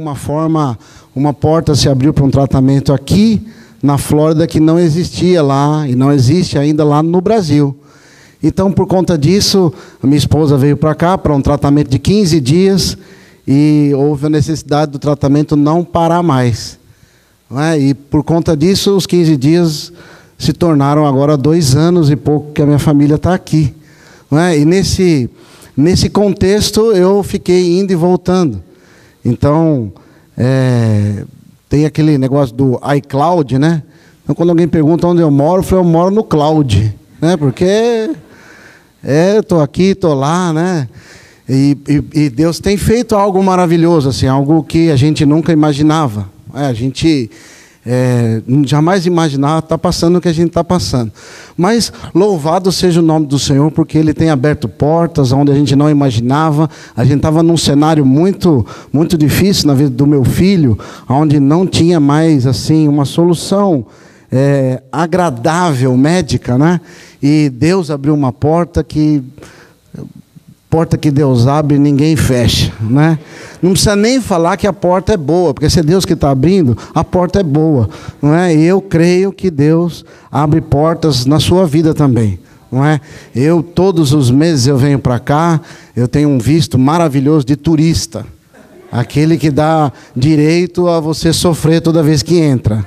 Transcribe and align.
alguma 0.00 0.14
forma, 0.14 0.78
uma 1.14 1.34
porta 1.34 1.74
se 1.74 1.86
abriu 1.86 2.14
para 2.14 2.24
um 2.24 2.30
tratamento 2.30 2.90
aqui 2.90 3.46
na 3.82 3.98
Flórida 3.98 4.46
que 4.46 4.58
não 4.58 4.78
existia 4.78 5.42
lá 5.42 5.86
e 5.86 5.94
não 5.94 6.10
existe 6.10 6.56
ainda 6.56 6.82
lá 6.82 7.02
no 7.02 7.20
Brasil. 7.20 7.76
Então, 8.42 8.72
por 8.72 8.86
conta 8.86 9.18
disso, 9.18 9.70
minha 10.02 10.16
esposa 10.16 10.56
veio 10.56 10.74
para 10.74 10.94
cá 10.94 11.18
para 11.18 11.34
um 11.34 11.42
tratamento 11.42 11.90
de 11.90 11.98
15 11.98 12.40
dias 12.40 12.96
e 13.46 13.92
houve 13.94 14.24
a 14.24 14.30
necessidade 14.30 14.92
do 14.92 14.98
tratamento 14.98 15.54
não 15.54 15.84
parar 15.84 16.22
mais. 16.22 16.78
Não 17.50 17.60
é? 17.60 17.78
E 17.78 17.92
por 17.92 18.24
conta 18.24 18.56
disso, 18.56 18.96
os 18.96 19.04
15 19.04 19.36
dias 19.36 19.92
se 20.38 20.54
tornaram 20.54 21.06
agora 21.06 21.36
dois 21.36 21.76
anos 21.76 22.10
e 22.10 22.16
pouco 22.16 22.52
que 22.52 22.62
a 22.62 22.66
minha 22.66 22.78
família 22.78 23.16
está 23.16 23.34
aqui. 23.34 23.74
Não 24.30 24.38
é? 24.38 24.58
E 24.58 24.64
nesse, 24.64 25.28
nesse 25.76 26.08
contexto, 26.08 26.90
eu 26.92 27.22
fiquei 27.22 27.78
indo 27.78 27.92
e 27.92 27.96
voltando. 27.96 28.69
Então, 29.24 29.92
é, 30.36 31.24
tem 31.68 31.84
aquele 31.84 32.16
negócio 32.18 32.54
do 32.54 32.80
iCloud, 32.96 33.58
né? 33.58 33.82
Então, 34.22 34.34
quando 34.34 34.50
alguém 34.50 34.68
pergunta 34.68 35.06
onde 35.06 35.20
eu 35.20 35.30
moro, 35.30 35.60
eu 35.60 35.64
falo, 35.64 35.82
eu 35.82 35.84
moro 35.84 36.10
no 36.10 36.24
cloud, 36.24 36.94
né? 37.20 37.36
Porque 37.36 38.10
é, 39.02 39.38
estou 39.38 39.60
aqui, 39.60 39.90
estou 39.90 40.14
lá, 40.14 40.52
né? 40.52 40.88
E, 41.48 41.76
e, 41.88 42.22
e, 42.22 42.30
Deus 42.30 42.60
tem 42.60 42.76
feito 42.76 43.16
algo 43.16 43.42
maravilhoso, 43.42 44.08
assim, 44.08 44.26
algo 44.26 44.62
que 44.62 44.90
a 44.90 44.96
gente 44.96 45.26
nunca 45.26 45.52
imaginava. 45.52 46.28
É, 46.54 46.66
a 46.66 46.72
gente 46.72 47.30
é, 47.84 48.42
jamais 48.66 49.06
imaginava 49.06 49.60
estar 49.60 49.68
tá 49.68 49.78
passando 49.78 50.16
o 50.16 50.20
que 50.20 50.28
a 50.28 50.32
gente 50.32 50.48
está 50.48 50.62
passando. 50.62 51.10
Mas 51.56 51.92
louvado 52.14 52.70
seja 52.70 53.00
o 53.00 53.02
nome 53.02 53.26
do 53.26 53.38
Senhor, 53.38 53.70
porque 53.70 53.96
Ele 53.96 54.12
tem 54.12 54.30
aberto 54.30 54.68
portas 54.68 55.32
onde 55.32 55.50
a 55.50 55.54
gente 55.54 55.74
não 55.74 55.88
imaginava. 55.88 56.68
A 56.94 57.04
gente 57.04 57.16
estava 57.16 57.42
num 57.42 57.56
cenário 57.56 58.04
muito, 58.04 58.66
muito 58.92 59.16
difícil 59.16 59.66
na 59.66 59.74
vida 59.74 59.90
do 59.90 60.06
meu 60.06 60.24
filho, 60.24 60.78
onde 61.08 61.40
não 61.40 61.66
tinha 61.66 61.98
mais 61.98 62.46
assim 62.46 62.86
uma 62.86 63.04
solução 63.04 63.86
é, 64.30 64.82
agradável 64.92 65.96
médica, 65.96 66.58
né? 66.58 66.80
E 67.22 67.50
Deus 67.50 67.90
abriu 67.90 68.14
uma 68.14 68.32
porta 68.32 68.84
que 68.84 69.22
porta 70.70 70.96
que 70.96 71.10
Deus 71.10 71.48
abre, 71.48 71.80
ninguém 71.80 72.14
fecha, 72.14 72.72
né? 72.80 73.18
Não 73.60 73.72
precisa 73.72 73.96
nem 73.96 74.20
falar 74.20 74.56
que 74.56 74.68
a 74.68 74.72
porta 74.72 75.12
é 75.12 75.16
boa, 75.16 75.52
porque 75.52 75.68
se 75.68 75.80
é 75.80 75.82
Deus 75.82 76.04
que 76.04 76.12
está 76.12 76.30
abrindo, 76.30 76.78
a 76.94 77.02
porta 77.02 77.40
é 77.40 77.42
boa, 77.42 77.90
não 78.22 78.32
é? 78.32 78.54
E 78.54 78.62
eu 78.62 78.80
creio 78.80 79.32
que 79.32 79.50
Deus 79.50 80.04
abre 80.30 80.60
portas 80.60 81.26
na 81.26 81.40
sua 81.40 81.66
vida 81.66 81.92
também, 81.92 82.38
não 82.70 82.84
é? 82.84 83.00
Eu 83.34 83.64
todos 83.64 84.12
os 84.12 84.30
meses 84.30 84.68
eu 84.68 84.78
venho 84.78 85.00
para 85.00 85.18
cá, 85.18 85.60
eu 85.96 86.06
tenho 86.06 86.28
um 86.28 86.38
visto 86.38 86.78
maravilhoso 86.78 87.44
de 87.44 87.56
turista, 87.56 88.24
aquele 88.92 89.36
que 89.36 89.50
dá 89.50 89.92
direito 90.14 90.86
a 90.86 91.00
você 91.00 91.32
sofrer 91.32 91.82
toda 91.82 92.00
vez 92.00 92.22
que 92.22 92.38
entra, 92.38 92.86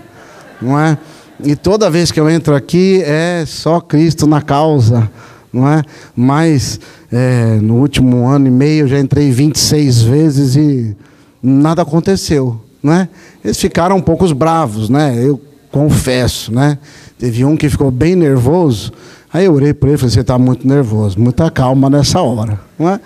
não 0.61 0.79
é? 0.79 0.97
E 1.43 1.53
toda 1.53 1.89
vez 1.89 2.13
que 2.13 2.19
eu 2.19 2.29
entro 2.29 2.55
aqui 2.55 3.01
é 3.03 3.43
só 3.45 3.81
Cristo 3.81 4.25
na 4.25 4.41
causa, 4.41 5.09
não 5.53 5.67
é? 5.67 5.83
Mas 6.15 6.79
é, 7.11 7.59
no 7.61 7.75
último 7.75 8.27
ano 8.27 8.47
e 8.47 8.51
meio 8.51 8.85
eu 8.85 8.87
já 8.87 8.99
entrei 8.99 9.31
26 9.31 10.01
vezes 10.01 10.55
e 10.55 10.97
nada 11.41 11.83
aconteceu, 11.83 12.59
não 12.81 12.93
é? 12.93 13.07
Eles 13.45 13.59
ficaram 13.59 13.97
um 13.97 14.01
pouco 14.01 14.33
bravos, 14.33 14.89
né? 14.89 15.15
Eu 15.17 15.39
confesso, 15.71 16.53
né? 16.53 16.79
Teve 17.19 17.45
um 17.45 17.55
que 17.55 17.69
ficou 17.69 17.91
bem 17.91 18.15
nervoso. 18.15 18.91
Aí 19.31 19.45
eu 19.45 19.53
orei 19.53 19.73
para 19.73 19.89
ele 19.89 19.95
e 19.95 19.99
falei: 19.99 20.13
você 20.13 20.21
está 20.21 20.37
muito 20.37 20.67
nervoso, 20.67 21.19
muita 21.19 21.49
calma 21.51 21.89
nessa 21.89 22.21
hora, 22.21 22.59
não 22.77 22.89
é? 22.89 22.99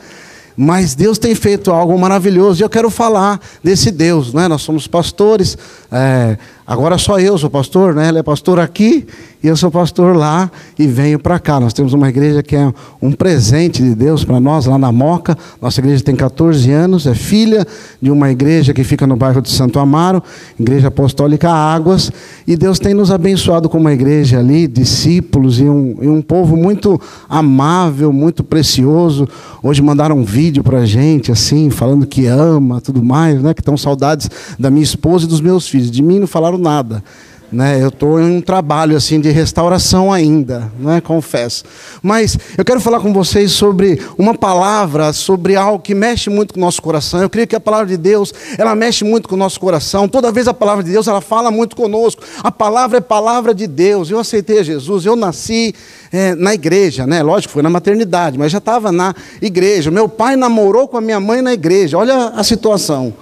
Mas 0.59 0.95
Deus 0.95 1.19
tem 1.19 1.35
feito 1.35 1.71
algo 1.71 1.97
maravilhoso 1.99 2.61
e 2.61 2.63
eu 2.63 2.69
quero 2.69 2.89
falar 2.89 3.39
desse 3.63 3.91
Deus, 3.91 4.33
não 4.33 4.41
é? 4.41 4.47
Nós 4.47 4.63
somos 4.63 4.87
pastores, 4.87 5.55
é, 5.91 6.35
agora 6.67 6.97
só 6.97 7.17
eu 7.17 7.37
sou 7.37 7.49
pastor, 7.49 7.95
né? 7.95 8.09
Ele 8.09 8.19
é 8.19 8.23
pastor 8.23 8.59
aqui 8.59 9.07
e 9.41 9.47
eu 9.47 9.55
sou 9.55 9.69
pastor 9.69 10.15
lá 10.15 10.51
e 10.79 10.87
venho 10.87 11.19
para 11.19 11.37
cá. 11.37 11.59
Nós 11.59 11.71
temos 11.71 11.93
uma 11.93 12.09
igreja 12.09 12.41
que 12.41 12.55
é 12.55 12.73
um 13.01 13.11
presente 13.11 13.83
de 13.83 13.93
Deus 13.93 14.25
para 14.25 14.39
nós, 14.39 14.65
lá 14.65 14.77
na 14.77 14.91
Moca. 14.91 15.37
Nossa 15.61 15.79
igreja 15.79 16.03
tem 16.03 16.15
14 16.15 16.71
anos, 16.71 17.05
é 17.05 17.13
filha 17.13 17.65
de 18.01 18.09
uma 18.09 18.31
igreja 18.31 18.73
que 18.73 18.83
fica 18.83 19.05
no 19.05 19.15
bairro 19.15 19.41
de 19.41 19.49
Santo 19.49 19.79
Amaro, 19.79 20.23
Igreja 20.59 20.87
Apostólica 20.87 21.51
Águas. 21.51 22.11
E 22.47 22.57
Deus 22.57 22.79
tem 22.79 22.93
nos 22.93 23.11
abençoado 23.11 23.69
com 23.69 23.77
uma 23.77 23.93
igreja 23.93 24.39
ali, 24.39 24.67
discípulos 24.67 25.59
e 25.59 25.65
um, 25.65 25.97
e 26.01 26.07
um 26.07 26.21
povo 26.21 26.57
muito 26.57 26.99
amável, 27.29 28.11
muito 28.11 28.43
precioso. 28.43 29.27
Hoje 29.61 29.81
mandaram 29.83 30.17
um 30.17 30.23
vídeo 30.23 30.63
para 30.63 30.79
a 30.79 30.85
gente, 30.85 31.31
assim, 31.31 31.69
falando 31.69 32.07
que 32.07 32.25
ama, 32.25 32.81
tudo 32.81 33.03
mais, 33.03 33.41
né? 33.41 33.53
Que 33.53 33.61
estão 33.61 33.77
saudades 33.77 34.29
da 34.57 34.71
minha 34.71 34.83
esposa 34.83 35.25
e 35.25 35.27
dos 35.27 35.41
meus 35.41 35.67
filhos. 35.67 35.91
De 35.91 36.01
mim 36.01 36.19
não 36.19 36.27
falaram 36.27 36.56
nada. 36.57 37.03
Né, 37.49 37.81
eu 37.81 37.87
estou 37.87 38.19
em 38.19 38.29
um 38.29 38.41
trabalho 38.41 38.97
assim 38.97 39.21
de 39.21 39.29
restauração 39.29 40.11
ainda, 40.11 40.69
né, 40.77 40.99
confesso. 40.99 41.63
Mas 42.03 42.37
eu 42.57 42.65
quero 42.65 42.81
falar 42.81 42.99
com 42.99 43.13
vocês 43.13 43.53
sobre 43.53 44.01
uma 44.17 44.35
palavra, 44.35 45.13
sobre 45.13 45.55
algo 45.55 45.79
que 45.79 45.95
mexe 45.95 46.29
muito 46.29 46.53
com 46.53 46.59
o 46.59 46.63
nosso 46.63 46.81
coração. 46.81 47.21
Eu 47.21 47.29
creio 47.29 47.47
que 47.47 47.55
a 47.55 47.59
palavra 47.59 47.87
de 47.87 47.95
Deus, 47.95 48.33
ela 48.57 48.75
mexe 48.75 49.05
muito 49.05 49.29
com 49.29 49.35
o 49.35 49.37
nosso 49.37 49.61
coração. 49.61 50.09
Toda 50.09 50.29
vez 50.29 50.45
a 50.49 50.53
palavra 50.53 50.83
de 50.83 50.91
Deus, 50.91 51.07
ela 51.07 51.21
fala 51.21 51.49
muito 51.49 51.73
conosco. 51.73 52.21
A 52.43 52.51
palavra 52.51 52.97
é 52.97 53.01
palavra 53.01 53.55
de 53.55 53.65
Deus. 53.65 54.09
Eu 54.09 54.19
aceitei 54.19 54.61
Jesus, 54.61 55.05
eu 55.05 55.15
nasci 55.15 55.73
é, 56.11 56.35
na 56.35 56.53
igreja, 56.53 57.07
né? 57.07 57.23
Lógico, 57.23 57.53
foi 57.53 57.63
na 57.63 57.69
maternidade, 57.69 58.37
mas 58.37 58.51
já 58.51 58.57
estava 58.57 58.91
na 58.91 59.15
igreja. 59.41 59.89
Meu 59.89 60.09
pai 60.09 60.35
namorou 60.35 60.85
com 60.85 60.97
a 60.97 61.01
minha 61.01 61.19
mãe 61.19 61.41
na 61.41 61.53
igreja. 61.53 61.97
Olha 61.97 62.33
a 62.35 62.43
situação. 62.43 63.13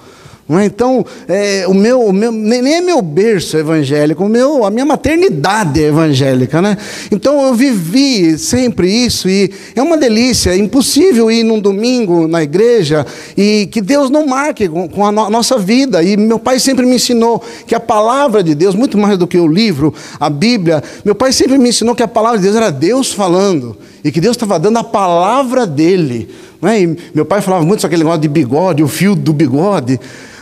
É? 0.47 0.65
Então, 0.65 1.03
é, 1.27 1.65
o 1.67 1.73
meu, 1.73 2.01
o 2.01 2.13
meu, 2.13 2.31
nem 2.31 2.75
é 2.75 2.81
meu 2.81 3.01
berço 3.01 3.57
evangélico, 3.57 4.23
o 4.23 4.29
meu, 4.29 4.63
a 4.63 4.69
minha 4.69 4.85
maternidade 4.85 5.83
é 5.83 5.87
evangélica. 5.87 6.61
Né? 6.61 6.77
Então, 7.11 7.47
eu 7.47 7.55
vivi 7.55 8.37
sempre 8.37 8.87
isso 8.87 9.27
e 9.27 9.51
é 9.75 9.81
uma 9.81 9.97
delícia. 9.97 10.51
É 10.51 10.57
impossível 10.57 11.31
ir 11.31 11.43
num 11.43 11.59
domingo 11.59 12.27
na 12.27 12.43
igreja 12.43 13.03
e 13.35 13.67
que 13.71 13.81
Deus 13.81 14.11
não 14.11 14.27
marque 14.27 14.69
com, 14.69 15.03
a 15.03 15.11
no, 15.11 15.31
nossa 15.31 15.57
vida. 15.57 16.03
E 16.03 16.15
meu 16.15 16.37
pai 16.37 16.59
sempre 16.59 16.85
me 16.85 16.95
ensinou 16.95 17.43
que 17.65 17.73
a 17.73 17.79
palavra 17.79 18.43
de 18.43 18.53
Deus, 18.53 18.75
muito 18.75 18.99
mais 18.99 19.17
do 19.17 19.25
que 19.25 19.39
o 19.39 19.47
livro, 19.47 19.95
a 20.19 20.29
Bíblia, 20.29 20.83
meu 21.03 21.15
pai 21.15 21.33
sempre 21.33 21.57
me 21.57 21.69
ensinou 21.69 21.95
que 21.95 22.03
a 22.03 22.07
palavra 22.07 22.37
de 22.37 22.43
Deus 22.43 22.55
era 22.55 22.69
Deus 22.69 23.11
falando 23.11 23.75
e 24.03 24.11
que 24.11 24.21
Deus 24.21 24.35
estava 24.35 24.59
dando 24.59 24.77
a 24.77 24.83
palavra 24.83 25.65
dele. 25.65 26.29
Né? 26.61 26.95
Meu 27.15 27.25
pai 27.25 27.41
falava 27.41 27.65
muito 27.65 27.81
sobre 27.81 27.95
aquele 27.95 28.03
negócio 28.03 28.21
de 28.21 28.27
bigode, 28.27 28.83
o 28.83 28.87
fio 28.87 29.15
do 29.15 29.33
bigode. 29.33 29.99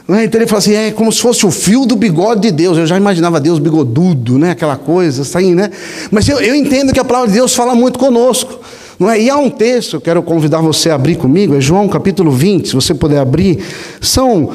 Né? 0.08 0.25
Então 0.25 0.40
ele 0.40 0.47
fala 0.47 0.59
assim: 0.59 0.74
é 0.74 0.91
como 0.91 1.12
se 1.12 1.19
fosse 1.19 1.46
o 1.46 1.52
fio 1.52 1.86
do 1.86 1.96
bigode 1.96 2.41
de 2.41 2.52
Deus. 2.52 2.78
Eu 2.78 2.86
já 2.86 2.97
imaginava 2.97 3.40
Deus 3.40 3.59
bigodudo, 3.59 4.38
né? 4.38 4.52
aquela 4.52 4.75
coisa 4.75 5.22
assim, 5.22 5.53
né? 5.56 5.72
Mas 6.12 6.28
eu, 6.28 6.40
eu 6.40 6.56
entendo 6.56 6.94
que 6.94 7.00
a 7.00 7.06
palavra 7.06 7.30
de 7.30 7.36
Deus 7.36 7.56
fala 7.56 7.74
muito 7.75 7.97
conosco. 7.97 8.59
Não 9.00 9.09
é? 9.09 9.19
E 9.19 9.30
há 9.30 9.38
um 9.38 9.50
texto, 9.50 10.00
quero 10.00 10.22
convidar 10.22 10.62
você 10.62 10.90
a 10.90 10.96
abrir 10.96 11.16
comigo, 11.16 11.56
é 11.56 11.62
João 11.62 11.90
capítulo 11.90 12.31
20, 12.31 12.69
se 12.69 12.75
você 12.75 12.94
puder 12.94 13.19
abrir. 13.19 13.64
São 14.00 14.52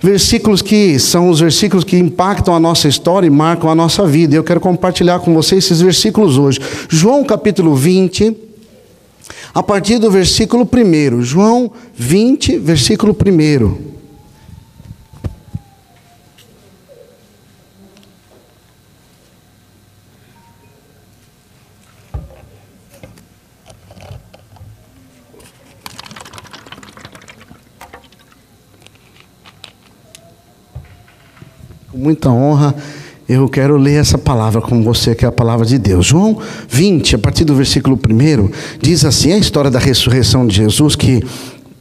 versículos 0.00 0.60
que 0.60 0.98
são 0.98 1.30
os 1.30 1.40
versículos 1.40 1.84
que 1.84 1.96
impactam 1.96 2.54
a 2.54 2.60
nossa 2.60 2.88
história 2.88 3.26
e 3.26 3.30
marcam 3.30 3.70
a 3.70 3.74
nossa 3.74 4.06
vida. 4.06 4.34
Eu 4.34 4.44
quero 4.44 4.60
compartilhar 4.60 5.20
com 5.20 5.32
você 5.32 5.56
esses 5.56 5.80
versículos 5.80 6.36
hoje. 6.36 6.60
João 6.88 7.24
capítulo 7.24 7.74
20, 7.74 8.36
a 9.54 9.62
partir 9.62 9.98
do 9.98 10.10
versículo 10.10 10.68
1. 10.70 11.22
João 11.22 11.70
20, 11.94 12.58
versículo 12.58 13.14
1. 13.14 13.95
Muita 32.06 32.30
honra, 32.30 32.72
eu 33.28 33.48
quero 33.48 33.76
ler 33.76 34.00
essa 34.00 34.16
palavra 34.16 34.62
com 34.62 34.80
você, 34.80 35.12
que 35.12 35.24
é 35.24 35.28
a 35.28 35.32
palavra 35.32 35.66
de 35.66 35.76
Deus. 35.76 36.06
João 36.06 36.38
20, 36.68 37.16
a 37.16 37.18
partir 37.18 37.44
do 37.44 37.52
versículo 37.52 37.98
1, 37.98 38.48
diz 38.80 39.04
assim: 39.04 39.32
a 39.32 39.38
história 39.38 39.68
da 39.68 39.80
ressurreição 39.80 40.46
de 40.46 40.54
Jesus, 40.54 40.94
que 40.94 41.20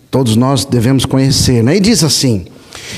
todos 0.10 0.36
nós 0.36 0.66
devemos 0.66 1.06
conhecer. 1.06 1.62
Né? 1.64 1.78
E 1.78 1.80
diz 1.80 2.04
assim: 2.04 2.48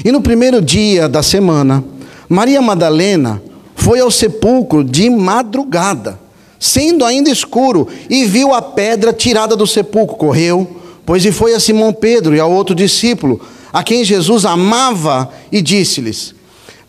E 0.05 0.09
no 0.09 0.21
primeiro 0.21 0.61
dia 0.61 1.09
da 1.09 1.21
semana, 1.21 1.83
Maria 2.29 2.61
Madalena 2.61 3.41
foi 3.75 3.99
ao 3.99 4.09
sepulcro 4.09 4.85
de 4.85 5.09
madrugada, 5.09 6.17
sendo 6.57 7.03
ainda 7.03 7.29
escuro, 7.29 7.89
e 8.09 8.23
viu 8.23 8.53
a 8.53 8.61
pedra 8.61 9.11
tirada 9.11 9.53
do 9.53 9.67
sepulcro. 9.67 10.15
Correu, 10.15 10.79
pois 11.05 11.25
e 11.25 11.33
foi 11.33 11.53
a 11.53 11.59
Simão 11.59 11.91
Pedro 11.91 12.33
e 12.33 12.39
ao 12.39 12.49
outro 12.49 12.73
discípulo, 12.73 13.41
a 13.73 13.83
quem 13.83 14.05
Jesus 14.05 14.45
amava, 14.45 15.29
e 15.51 15.61
disse-lhes: 15.61 16.36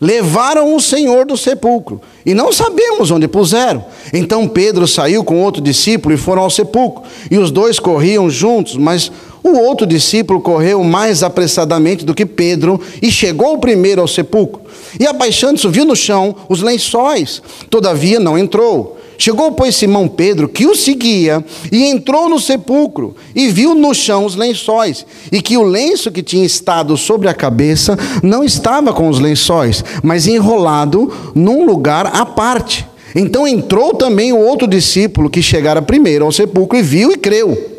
Levaram 0.01 0.75
o 0.75 0.79
Senhor 0.79 1.25
do 1.25 1.35
sepulcro 1.35 1.99
e 2.25 2.33
não 2.33 2.53
sabemos 2.53 3.11
onde 3.11 3.27
puseram. 3.27 3.83
Então 4.13 4.47
Pedro 4.47 4.87
saiu 4.87 5.25
com 5.25 5.41
outro 5.41 5.61
discípulo 5.61 6.15
e 6.15 6.17
foram 6.17 6.43
ao 6.43 6.49
sepulcro. 6.49 7.03
E 7.29 7.37
os 7.37 7.51
dois 7.51 7.79
corriam 7.79 8.29
juntos, 8.29 8.77
mas 8.77 9.11
O 9.43 9.57
outro 9.57 9.87
discípulo 9.87 10.41
correu 10.41 10.83
mais 10.83 11.23
apressadamente 11.23 12.03
do 12.03 12.13
que 12.13 12.25
Pedro 12.25 12.79
e 13.01 13.11
chegou 13.11 13.57
primeiro 13.57 14.01
ao 14.01 14.07
sepulcro. 14.07 14.61
E 14.99 15.07
abaixando-se, 15.07 15.67
viu 15.69 15.85
no 15.85 15.95
chão 15.95 16.35
os 16.49 16.61
lençóis, 16.61 17.41
todavia 17.69 18.19
não 18.19 18.37
entrou. 18.37 18.98
Chegou, 19.19 19.51
pois, 19.51 19.75
Simão 19.75 20.07
Pedro, 20.07 20.47
que 20.47 20.65
o 20.65 20.73
seguia, 20.73 21.43
e 21.69 21.83
entrou 21.83 22.29
no 22.29 22.39
sepulcro, 22.39 23.13
e 23.35 23.49
viu 23.49 23.75
no 23.75 23.93
chão 23.93 24.23
os 24.23 24.33
lençóis, 24.33 25.05
e 25.29 25.41
que 25.41 25.57
o 25.57 25.61
lenço 25.61 26.09
que 26.09 26.23
tinha 26.23 26.45
estado 26.45 26.95
sobre 26.95 27.27
a 27.27 27.33
cabeça 27.33 27.99
não 28.23 28.45
estava 28.45 28.93
com 28.93 29.09
os 29.09 29.19
lençóis, 29.19 29.83
mas 30.01 30.25
enrolado 30.25 31.11
num 31.35 31.65
lugar 31.65 32.07
à 32.15 32.25
parte. 32.25 32.87
Então 33.13 33.45
entrou 33.45 33.93
também 33.93 34.31
o 34.31 34.39
outro 34.39 34.65
discípulo 34.65 35.29
que 35.29 35.41
chegara 35.41 35.81
primeiro 35.81 36.23
ao 36.23 36.31
sepulcro 36.31 36.79
e 36.79 36.81
viu 36.81 37.11
e 37.11 37.17
creu 37.17 37.77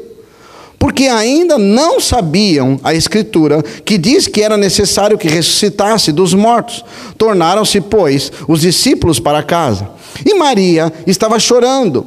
porque 0.81 1.09
ainda 1.09 1.59
não 1.59 2.01
sabiam 2.01 2.81
a 2.83 2.95
Escritura, 2.95 3.63
que 3.85 3.99
diz 3.99 4.27
que 4.27 4.41
era 4.41 4.57
necessário 4.57 5.19
que 5.19 5.29
ressuscitasse 5.29 6.11
dos 6.11 6.33
mortos. 6.33 6.83
Tornaram-se, 7.19 7.83
pois, 7.83 8.33
os 8.49 8.63
discípulos 8.63 9.21
para 9.21 9.43
casa. 9.43 9.91
E 10.25 10.35
Maria 10.35 10.93
estava 11.07 11.39
chorando, 11.39 12.07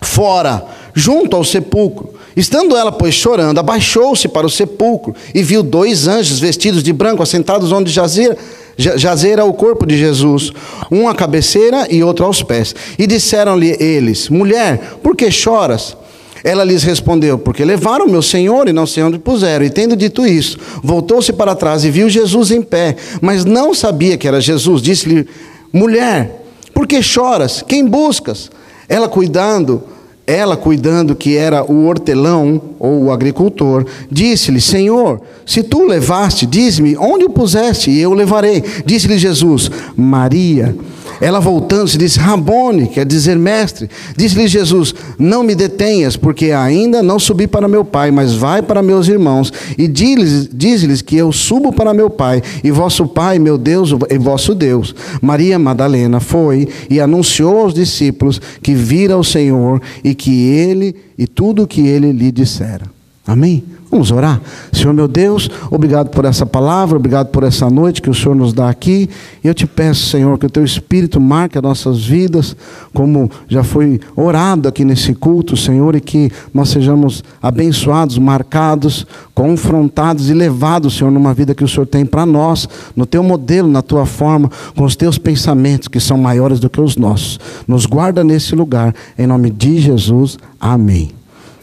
fora, 0.00 0.64
junto 0.94 1.36
ao 1.36 1.44
sepulcro. 1.44 2.14
Estando 2.36 2.76
ela, 2.76 2.92
pois, 2.92 3.14
chorando, 3.14 3.58
abaixou-se 3.58 4.28
para 4.28 4.46
o 4.46 4.50
sepulcro 4.50 5.14
e 5.34 5.42
viu 5.42 5.62
dois 5.62 6.06
anjos 6.06 6.38
vestidos 6.38 6.82
de 6.82 6.92
branco 6.92 7.22
assentados 7.22 7.72
onde 7.72 7.90
jazia, 7.90 8.36
jazera 8.76 9.44
o 9.44 9.52
corpo 9.52 9.84
de 9.84 9.98
Jesus, 9.98 10.52
um 10.90 11.08
à 11.08 11.14
cabeceira 11.14 11.86
e 11.90 12.02
outro 12.02 12.24
aos 12.24 12.42
pés. 12.42 12.74
E 12.98 13.06
disseram-lhe 13.06 13.76
eles: 13.80 14.28
Mulher, 14.28 14.98
por 15.02 15.16
que 15.16 15.30
choras? 15.30 15.96
Ela 16.42 16.64
lhes 16.64 16.82
respondeu: 16.82 17.36
Porque 17.38 17.64
levaram 17.64 18.06
meu 18.06 18.22
senhor 18.22 18.68
e 18.68 18.72
não 18.72 18.86
sei 18.86 19.02
onde 19.02 19.18
puseram. 19.18 19.64
E 19.64 19.70
tendo 19.70 19.96
dito 19.96 20.24
isso, 20.24 20.58
voltou-se 20.82 21.32
para 21.32 21.54
trás 21.54 21.84
e 21.84 21.90
viu 21.90 22.08
Jesus 22.08 22.50
em 22.50 22.62
pé, 22.62 22.96
mas 23.20 23.44
não 23.44 23.74
sabia 23.74 24.16
que 24.16 24.26
era 24.26 24.40
Jesus. 24.40 24.80
Disse-lhe: 24.80 25.26
Mulher, 25.72 26.40
por 26.74 26.86
que 26.86 27.02
choras? 27.02 27.62
Quem 27.66 27.86
buscas? 27.86 28.50
Ela 28.88 29.08
cuidando, 29.08 29.82
ela 30.26 30.56
cuidando 30.56 31.14
que 31.14 31.36
era 31.36 31.64
o 31.64 31.86
hortelão 31.86 32.60
ou 32.78 33.04
o 33.04 33.12
agricultor, 33.12 33.84
disse-lhe: 34.10 34.60
Senhor, 34.60 35.20
se 35.46 35.62
tu 35.62 35.82
o 35.82 35.86
levaste, 35.86 36.46
diz-me 36.46 36.96
onde 36.96 37.24
o 37.24 37.30
puseste 37.30 37.90
e 37.90 38.00
eu 38.00 38.10
o 38.10 38.14
levarei. 38.14 38.62
Disse-lhe 38.84 39.18
Jesus: 39.18 39.70
Maria. 39.96 40.76
Ela 41.20 41.40
voltando-se 41.40 41.96
disse: 41.96 42.18
Rabone, 42.18 42.88
quer 42.88 43.06
dizer 43.06 43.38
mestre. 43.38 43.88
Disse-lhe 44.16 44.46
Jesus: 44.46 44.94
Não 45.18 45.42
me 45.42 45.54
detenhas, 45.54 46.16
porque 46.16 46.52
ainda 46.52 47.02
não 47.02 47.18
subi 47.18 47.46
para 47.46 47.68
meu 47.68 47.84
Pai, 47.84 48.10
mas 48.10 48.34
vai 48.34 48.62
para 48.62 48.82
meus 48.82 49.08
irmãos 49.08 49.52
e 49.78 49.88
diz-lhes 49.88 51.02
que 51.02 51.16
eu 51.16 51.32
subo 51.32 51.72
para 51.72 51.94
meu 51.94 52.10
Pai 52.10 52.42
e 52.62 52.70
vosso 52.70 53.06
Pai, 53.06 53.38
meu 53.38 53.56
Deus, 53.56 53.94
e 54.10 54.18
vosso 54.18 54.54
Deus. 54.54 54.94
Maria 55.20 55.58
Madalena 55.58 56.20
foi 56.20 56.68
e 56.88 57.00
anunciou 57.00 57.60
aos 57.60 57.74
discípulos 57.74 58.40
que 58.62 58.74
vira 58.74 59.16
o 59.16 59.24
Senhor 59.24 59.80
e 60.04 60.14
que 60.14 60.46
ele 60.46 60.94
e 61.18 61.26
tudo 61.26 61.62
o 61.62 61.66
que 61.66 61.86
ele 61.86 62.12
lhe 62.12 62.30
dissera. 62.32 62.84
Amém? 63.26 63.62
Vamos 63.90 64.12
orar? 64.12 64.40
Senhor 64.72 64.94
meu 64.94 65.08
Deus, 65.08 65.50
obrigado 65.68 66.10
por 66.10 66.24
essa 66.24 66.46
palavra, 66.46 66.96
obrigado 66.96 67.26
por 67.28 67.42
essa 67.42 67.68
noite 67.68 68.00
que 68.00 68.08
o 68.08 68.14
Senhor 68.14 68.36
nos 68.36 68.52
dá 68.52 68.70
aqui. 68.70 69.10
Eu 69.42 69.52
te 69.52 69.66
peço, 69.66 70.06
Senhor, 70.06 70.38
que 70.38 70.46
o 70.46 70.50
teu 70.50 70.64
Espírito 70.64 71.20
marque 71.20 71.58
as 71.58 71.62
nossas 71.62 72.04
vidas, 72.04 72.56
como 72.94 73.28
já 73.48 73.64
foi 73.64 74.00
orado 74.14 74.68
aqui 74.68 74.84
nesse 74.84 75.12
culto, 75.12 75.56
Senhor, 75.56 75.96
e 75.96 76.00
que 76.00 76.30
nós 76.54 76.68
sejamos 76.68 77.24
abençoados, 77.42 78.16
marcados, 78.16 79.04
confrontados 79.34 80.30
e 80.30 80.34
levados, 80.34 80.96
Senhor, 80.96 81.10
numa 81.10 81.34
vida 81.34 81.52
que 81.52 81.64
o 81.64 81.68
Senhor 81.68 81.86
tem 81.86 82.06
para 82.06 82.24
nós, 82.24 82.68
no 82.94 83.04
teu 83.04 83.24
modelo, 83.24 83.68
na 83.68 83.82
tua 83.82 84.06
forma, 84.06 84.48
com 84.76 84.84
os 84.84 84.94
teus 84.94 85.18
pensamentos 85.18 85.88
que 85.88 85.98
são 85.98 86.16
maiores 86.16 86.60
do 86.60 86.70
que 86.70 86.80
os 86.80 86.96
nossos. 86.96 87.40
Nos 87.66 87.86
guarda 87.86 88.22
nesse 88.22 88.54
lugar, 88.54 88.94
em 89.18 89.26
nome 89.26 89.50
de 89.50 89.80
Jesus. 89.80 90.38
Amém. 90.60 91.19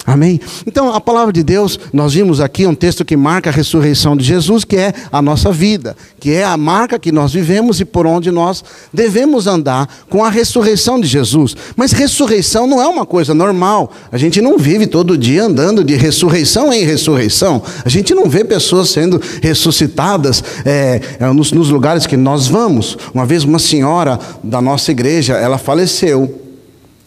Amém? 0.07 0.39
Então, 0.65 0.95
a 0.95 1.01
palavra 1.01 1.33
de 1.33 1.43
Deus, 1.43 1.77
nós 1.91 2.13
vimos 2.13 2.39
aqui 2.39 2.65
um 2.65 2.73
texto 2.73 3.03
que 3.03 3.17
marca 3.17 3.49
a 3.49 3.53
ressurreição 3.53 4.15
de 4.15 4.23
Jesus, 4.23 4.63
que 4.63 4.77
é 4.77 4.93
a 5.11 5.21
nossa 5.21 5.51
vida, 5.51 5.97
que 6.17 6.31
é 6.31 6.45
a 6.45 6.55
marca 6.55 6.97
que 6.97 7.11
nós 7.11 7.33
vivemos 7.33 7.81
e 7.81 7.85
por 7.85 8.07
onde 8.07 8.31
nós 8.31 8.63
devemos 8.93 9.47
andar 9.47 9.85
com 10.09 10.23
a 10.23 10.29
ressurreição 10.29 10.97
de 10.97 11.07
Jesus. 11.07 11.57
Mas 11.75 11.91
ressurreição 11.91 12.65
não 12.65 12.81
é 12.81 12.87
uma 12.87 13.05
coisa 13.05 13.33
normal. 13.33 13.91
A 14.09 14.17
gente 14.17 14.41
não 14.41 14.57
vive 14.57 14.87
todo 14.87 15.17
dia 15.17 15.43
andando 15.43 15.83
de 15.83 15.97
ressurreição 15.97 16.71
em 16.71 16.85
ressurreição. 16.85 17.61
A 17.83 17.89
gente 17.89 18.15
não 18.15 18.29
vê 18.29 18.45
pessoas 18.45 18.87
sendo 18.87 19.21
ressuscitadas 19.41 20.41
é, 20.63 21.01
nos, 21.33 21.51
nos 21.51 21.69
lugares 21.69 22.05
que 22.05 22.15
nós 22.15 22.47
vamos. 22.47 22.97
Uma 23.13 23.25
vez, 23.25 23.43
uma 23.43 23.59
senhora 23.59 24.17
da 24.41 24.61
nossa 24.61 24.89
igreja, 24.89 25.33
ela 25.33 25.57
faleceu. 25.57 26.46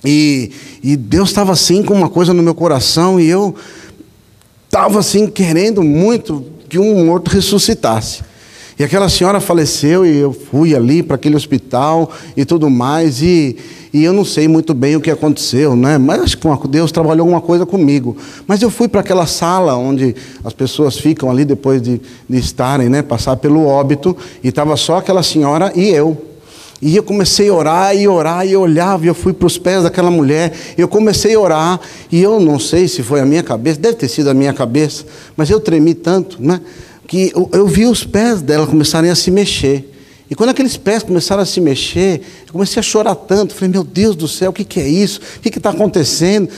E, 0.04 0.50
e 0.82 0.96
Deus 0.96 1.28
estava 1.28 1.52
assim 1.52 1.82
com 1.82 1.94
uma 1.94 2.08
coisa 2.08 2.32
no 2.32 2.42
meu 2.42 2.54
coração 2.54 3.20
e 3.20 3.28
eu 3.28 3.54
estava 4.66 4.98
assim 4.98 5.26
querendo 5.26 5.82
muito 5.82 6.44
que 6.68 6.78
um 6.78 7.04
morto 7.04 7.28
ressuscitasse. 7.28 8.22
E 8.78 8.82
aquela 8.82 9.10
senhora 9.10 9.40
faleceu 9.40 10.06
e 10.06 10.16
eu 10.16 10.32
fui 10.32 10.74
ali 10.74 11.02
para 11.02 11.16
aquele 11.16 11.36
hospital 11.36 12.10
e 12.34 12.46
tudo 12.46 12.70
mais 12.70 13.20
e, 13.20 13.54
e 13.92 14.02
eu 14.02 14.12
não 14.14 14.24
sei 14.24 14.48
muito 14.48 14.72
bem 14.72 14.96
o 14.96 15.02
que 15.02 15.10
aconteceu, 15.10 15.76
né? 15.76 15.98
Mas 15.98 16.22
acho 16.22 16.38
que 16.38 16.68
Deus 16.68 16.90
trabalhou 16.90 17.24
alguma 17.24 17.42
coisa 17.42 17.66
comigo. 17.66 18.16
Mas 18.46 18.62
eu 18.62 18.70
fui 18.70 18.88
para 18.88 19.02
aquela 19.02 19.26
sala 19.26 19.76
onde 19.76 20.16
as 20.42 20.54
pessoas 20.54 20.96
ficam 20.96 21.30
ali 21.30 21.44
depois 21.44 21.82
de, 21.82 22.00
de 22.26 22.38
estarem, 22.38 22.88
né? 22.88 23.02
Passar 23.02 23.36
pelo 23.36 23.66
óbito 23.66 24.16
e 24.42 24.48
estava 24.48 24.74
só 24.78 24.96
aquela 24.96 25.22
senhora 25.22 25.70
e 25.76 25.90
eu. 25.90 26.29
E 26.82 26.96
eu 26.96 27.02
comecei 27.02 27.48
a 27.50 27.54
orar 27.54 27.94
e 27.94 28.08
orar 28.08 28.46
e 28.46 28.56
olhava 28.56 29.04
e 29.04 29.08
eu 29.08 29.14
fui 29.14 29.34
para 29.34 29.46
os 29.46 29.58
pés 29.58 29.82
daquela 29.82 30.10
mulher. 30.10 30.52
Eu 30.78 30.88
comecei 30.88 31.34
a 31.34 31.40
orar 31.40 31.80
e 32.10 32.22
eu 32.22 32.40
não 32.40 32.58
sei 32.58 32.88
se 32.88 33.02
foi 33.02 33.20
a 33.20 33.26
minha 33.26 33.42
cabeça, 33.42 33.78
deve 33.78 33.96
ter 33.96 34.08
sido 34.08 34.30
a 34.30 34.34
minha 34.34 34.52
cabeça, 34.52 35.04
mas 35.36 35.50
eu 35.50 35.60
tremi 35.60 35.92
tanto, 35.92 36.38
né? 36.40 36.60
Que 37.06 37.32
eu, 37.34 37.50
eu 37.52 37.66
vi 37.66 37.84
os 37.84 38.04
pés 38.04 38.40
dela 38.40 38.66
começarem 38.66 39.10
a 39.10 39.14
se 39.14 39.30
mexer. 39.30 39.89
E 40.30 40.34
quando 40.36 40.50
aqueles 40.50 40.76
pés 40.76 41.02
começaram 41.02 41.42
a 41.42 41.44
se 41.44 41.60
mexer, 41.60 42.20
eu 42.46 42.52
comecei 42.52 42.78
a 42.78 42.82
chorar 42.84 43.16
tanto. 43.16 43.52
Falei, 43.52 43.68
meu 43.68 43.82
Deus 43.82 44.14
do 44.14 44.28
céu, 44.28 44.50
o 44.50 44.52
que, 44.52 44.62
que 44.62 44.78
é 44.78 44.86
isso? 44.86 45.20
O 45.36 45.40
que 45.40 45.48
está 45.48 45.70
acontecendo? 45.70 46.48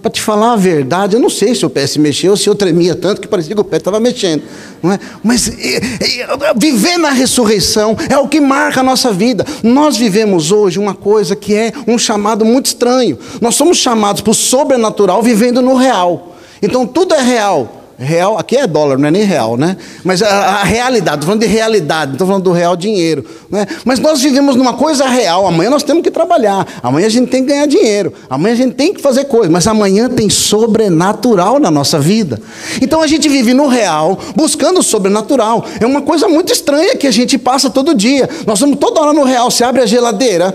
Para 0.00 0.10
te 0.10 0.22
falar 0.22 0.54
a 0.54 0.56
verdade, 0.56 1.16
eu 1.16 1.20
não 1.20 1.28
sei 1.28 1.54
se 1.54 1.66
o 1.66 1.68
pé 1.68 1.86
se 1.86 1.98
mexeu 1.98 2.30
ou 2.30 2.36
se 2.36 2.48
eu 2.48 2.54
tremia 2.54 2.94
tanto 2.94 3.20
que 3.20 3.28
parecia 3.28 3.54
que 3.54 3.60
o 3.60 3.64
pé 3.64 3.76
estava 3.76 4.00
mexendo. 4.00 4.42
Não 4.82 4.90
é? 4.90 4.98
Mas 5.22 5.48
é, 5.48 5.76
é, 5.76 6.54
viver 6.56 6.96
na 6.96 7.10
ressurreição 7.10 7.94
é 8.08 8.16
o 8.16 8.26
que 8.26 8.40
marca 8.40 8.80
a 8.80 8.82
nossa 8.82 9.12
vida. 9.12 9.44
Nós 9.62 9.98
vivemos 9.98 10.50
hoje 10.50 10.78
uma 10.78 10.94
coisa 10.94 11.36
que 11.36 11.54
é 11.54 11.74
um 11.86 11.98
chamado 11.98 12.42
muito 12.42 12.66
estranho. 12.66 13.18
Nós 13.38 13.54
somos 13.54 13.76
chamados 13.76 14.22
para 14.22 14.30
o 14.30 14.34
sobrenatural 14.34 15.22
vivendo 15.22 15.60
no 15.60 15.74
real. 15.74 16.38
Então 16.62 16.86
tudo 16.86 17.12
é 17.12 17.20
real. 17.20 17.79
Real, 18.02 18.38
aqui 18.38 18.56
é 18.56 18.66
dólar, 18.66 18.96
não 18.96 19.08
é 19.08 19.10
nem 19.10 19.24
real, 19.24 19.58
né? 19.58 19.76
Mas 20.02 20.22
a, 20.22 20.26
a 20.26 20.64
realidade, 20.64 21.18
estou 21.18 21.26
falando 21.26 21.42
de 21.42 21.46
realidade, 21.46 22.12
estou 22.12 22.26
falando 22.26 22.44
do 22.44 22.50
real 22.50 22.74
dinheiro. 22.74 23.22
Né? 23.50 23.66
Mas 23.84 23.98
nós 23.98 24.22
vivemos 24.22 24.56
numa 24.56 24.72
coisa 24.72 25.06
real. 25.06 25.46
Amanhã 25.46 25.68
nós 25.68 25.82
temos 25.82 26.02
que 26.02 26.10
trabalhar, 26.10 26.66
amanhã 26.82 27.06
a 27.06 27.10
gente 27.10 27.28
tem 27.28 27.42
que 27.42 27.50
ganhar 27.50 27.66
dinheiro, 27.66 28.14
amanhã 28.30 28.54
a 28.54 28.56
gente 28.56 28.72
tem 28.72 28.94
que 28.94 29.02
fazer 29.02 29.24
coisas, 29.24 29.50
mas 29.50 29.66
amanhã 29.66 30.08
tem 30.08 30.30
sobrenatural 30.30 31.58
na 31.58 31.70
nossa 31.70 31.98
vida. 31.98 32.40
Então 32.80 33.02
a 33.02 33.06
gente 33.06 33.28
vive 33.28 33.52
no 33.52 33.66
real, 33.66 34.18
buscando 34.34 34.80
o 34.80 34.82
sobrenatural. 34.82 35.62
É 35.78 35.84
uma 35.84 36.00
coisa 36.00 36.26
muito 36.26 36.50
estranha 36.54 36.96
que 36.96 37.06
a 37.06 37.12
gente 37.12 37.36
passa 37.36 37.68
todo 37.68 37.94
dia. 37.94 38.26
Nós 38.46 38.58
vamos 38.60 38.78
toda 38.78 38.98
hora 38.98 39.12
no 39.12 39.24
real, 39.24 39.50
se 39.50 39.62
abre 39.62 39.82
a 39.82 39.86
geladeira, 39.86 40.54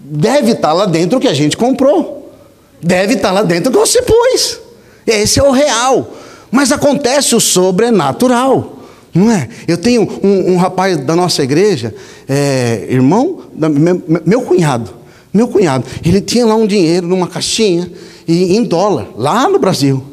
deve 0.00 0.50
estar 0.50 0.72
lá 0.72 0.86
dentro 0.86 1.18
o 1.18 1.20
que 1.20 1.28
a 1.28 1.34
gente 1.34 1.56
comprou, 1.56 2.28
deve 2.82 3.14
estar 3.14 3.30
lá 3.30 3.44
dentro 3.44 3.70
o 3.70 3.72
que 3.72 3.78
você 3.78 4.02
pôs. 4.02 4.58
Esse 5.06 5.38
é 5.38 5.44
o 5.44 5.52
real. 5.52 6.21
Mas 6.52 6.70
acontece 6.70 7.34
o 7.34 7.40
sobrenatural. 7.40 8.78
Não 9.12 9.30
é? 9.30 9.48
Eu 9.66 9.76
tenho 9.76 10.08
um, 10.22 10.52
um 10.52 10.56
rapaz 10.56 10.96
da 10.98 11.16
nossa 11.16 11.42
igreja, 11.42 11.94
é, 12.28 12.86
irmão, 12.88 13.40
da, 13.52 13.68
meu, 13.68 14.00
meu, 14.24 14.42
cunhado, 14.42 14.90
meu 15.34 15.48
cunhado, 15.48 15.84
ele 16.04 16.20
tinha 16.20 16.46
lá 16.46 16.54
um 16.54 16.66
dinheiro 16.66 17.06
numa 17.06 17.26
caixinha, 17.26 17.90
e, 18.26 18.56
em 18.56 18.62
dólar, 18.62 19.08
lá 19.16 19.48
no 19.50 19.58
Brasil 19.58 20.11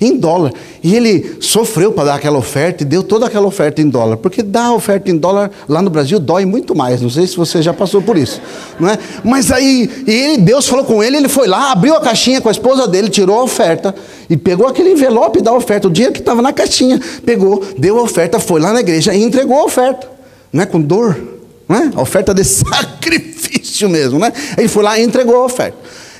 em 0.00 0.16
dólar. 0.16 0.52
E 0.82 0.94
ele 0.94 1.36
sofreu 1.40 1.92
para 1.92 2.04
dar 2.04 2.14
aquela 2.16 2.38
oferta 2.38 2.82
e 2.82 2.86
deu 2.86 3.02
toda 3.02 3.26
aquela 3.26 3.46
oferta 3.46 3.80
em 3.80 3.88
dólar. 3.88 4.16
Porque 4.16 4.42
dar 4.42 4.72
oferta 4.72 5.10
em 5.10 5.16
dólar 5.16 5.50
lá 5.68 5.80
no 5.80 5.90
Brasil 5.90 6.18
dói 6.18 6.44
muito 6.44 6.74
mais. 6.74 7.00
Não 7.00 7.10
sei 7.10 7.26
se 7.26 7.36
você 7.36 7.62
já 7.62 7.72
passou 7.72 8.02
por 8.02 8.16
isso. 8.16 8.40
Não 8.78 8.88
é? 8.88 8.98
Mas 9.24 9.50
aí, 9.50 9.90
ele, 10.06 10.38
Deus 10.38 10.66
falou 10.66 10.84
com 10.84 11.02
ele, 11.02 11.16
ele 11.16 11.28
foi 11.28 11.46
lá, 11.46 11.72
abriu 11.72 11.94
a 11.94 12.00
caixinha 12.00 12.40
com 12.40 12.48
a 12.48 12.52
esposa 12.52 12.86
dele, 12.86 13.08
tirou 13.08 13.38
a 13.40 13.42
oferta 13.42 13.94
e 14.28 14.36
pegou 14.36 14.66
aquele 14.66 14.92
envelope 14.92 15.40
da 15.40 15.52
oferta, 15.52 15.88
o 15.88 15.90
dinheiro 15.90 16.12
que 16.12 16.20
estava 16.20 16.42
na 16.42 16.52
caixinha. 16.52 17.00
Pegou, 17.24 17.64
deu 17.78 17.98
a 17.98 18.02
oferta, 18.02 18.38
foi 18.38 18.60
lá 18.60 18.72
na 18.72 18.80
igreja 18.80 19.14
e 19.14 19.22
entregou 19.22 19.58
a 19.58 19.64
oferta. 19.64 20.08
Não 20.52 20.62
é 20.62 20.66
com 20.66 20.80
dor? 20.80 21.16
Não 21.68 21.76
é? 21.76 21.90
A 21.94 22.02
oferta 22.02 22.32
de 22.32 22.44
sacrifício 22.44 23.88
mesmo, 23.88 24.18
né? 24.18 24.32
Ele 24.56 24.68
foi 24.68 24.82
lá 24.82 24.98
e 24.98 25.02
entregou 25.02 25.36
a 25.36 25.44
oferta. 25.44 25.76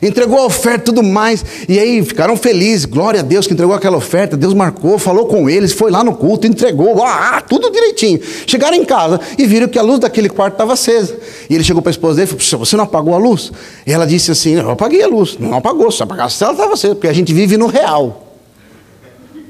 Entregou 0.07 0.39
a 0.39 0.47
oferta 0.47 0.81
e 0.81 0.85
tudo 0.85 1.03
mais. 1.03 1.45
E 1.69 1.79
aí 1.79 2.05
ficaram 2.05 2.37
felizes, 2.37 2.85
glória 2.85 3.21
a 3.21 3.23
Deus 3.23 3.47
que 3.47 3.53
entregou 3.53 3.75
aquela 3.75 3.97
oferta. 3.97 4.37
Deus 4.37 4.55
marcou, 4.55 4.99
falou 4.99 5.27
com 5.27 5.49
eles, 5.49 5.73
foi 5.73 5.91
lá 5.91 6.03
no 6.03 6.15
culto, 6.15 6.47
entregou, 6.47 7.03
ah, 7.03 7.43
tudo 7.47 7.71
direitinho. 7.71 8.21
Chegaram 8.47 8.77
em 8.77 8.85
casa 8.85 9.21
e 9.39 9.47
viram 9.47 9.69
que 9.69 9.79
a 9.79 9.83
luz 9.83 9.99
daquele 9.99 10.29
quarto 10.29 10.55
estava 10.55 10.73
acesa. 10.73 11.17
E 11.49 11.55
ele 11.55 11.65
chegou 11.65 11.83
para 11.83 11.91
a 11.91 11.93
esposa 11.93 12.17
dele 12.17 12.31
e 12.33 12.45
falou: 12.45 12.65
Você 12.65 12.77
não 12.77 12.85
apagou 12.85 13.15
a 13.15 13.19
luz? 13.19 13.53
E 13.87 13.93
ela 13.93 14.07
disse 14.07 14.31
assim: 14.31 14.55
Eu 14.55 14.71
apaguei 14.71 15.03
a 15.03 15.07
luz. 15.07 15.37
Não 15.39 15.55
apagou, 15.55 15.91
se 15.91 16.03
apagasse, 16.03 16.43
ela 16.43 16.53
estava 16.53 16.75
acesa, 16.75 16.95
porque 16.95 17.09
a 17.09 17.13
gente 17.13 17.33
vive 17.33 17.57
no 17.57 17.67
real. 17.67 18.27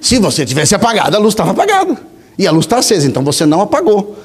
Se 0.00 0.18
você 0.18 0.44
tivesse 0.44 0.74
apagado, 0.74 1.16
a 1.16 1.18
luz 1.18 1.32
estava 1.32 1.50
apagada. 1.50 1.96
E 2.38 2.46
a 2.46 2.50
luz 2.50 2.66
está 2.66 2.78
acesa, 2.78 3.06
então 3.06 3.24
você 3.24 3.46
não 3.46 3.60
apagou. 3.60 4.16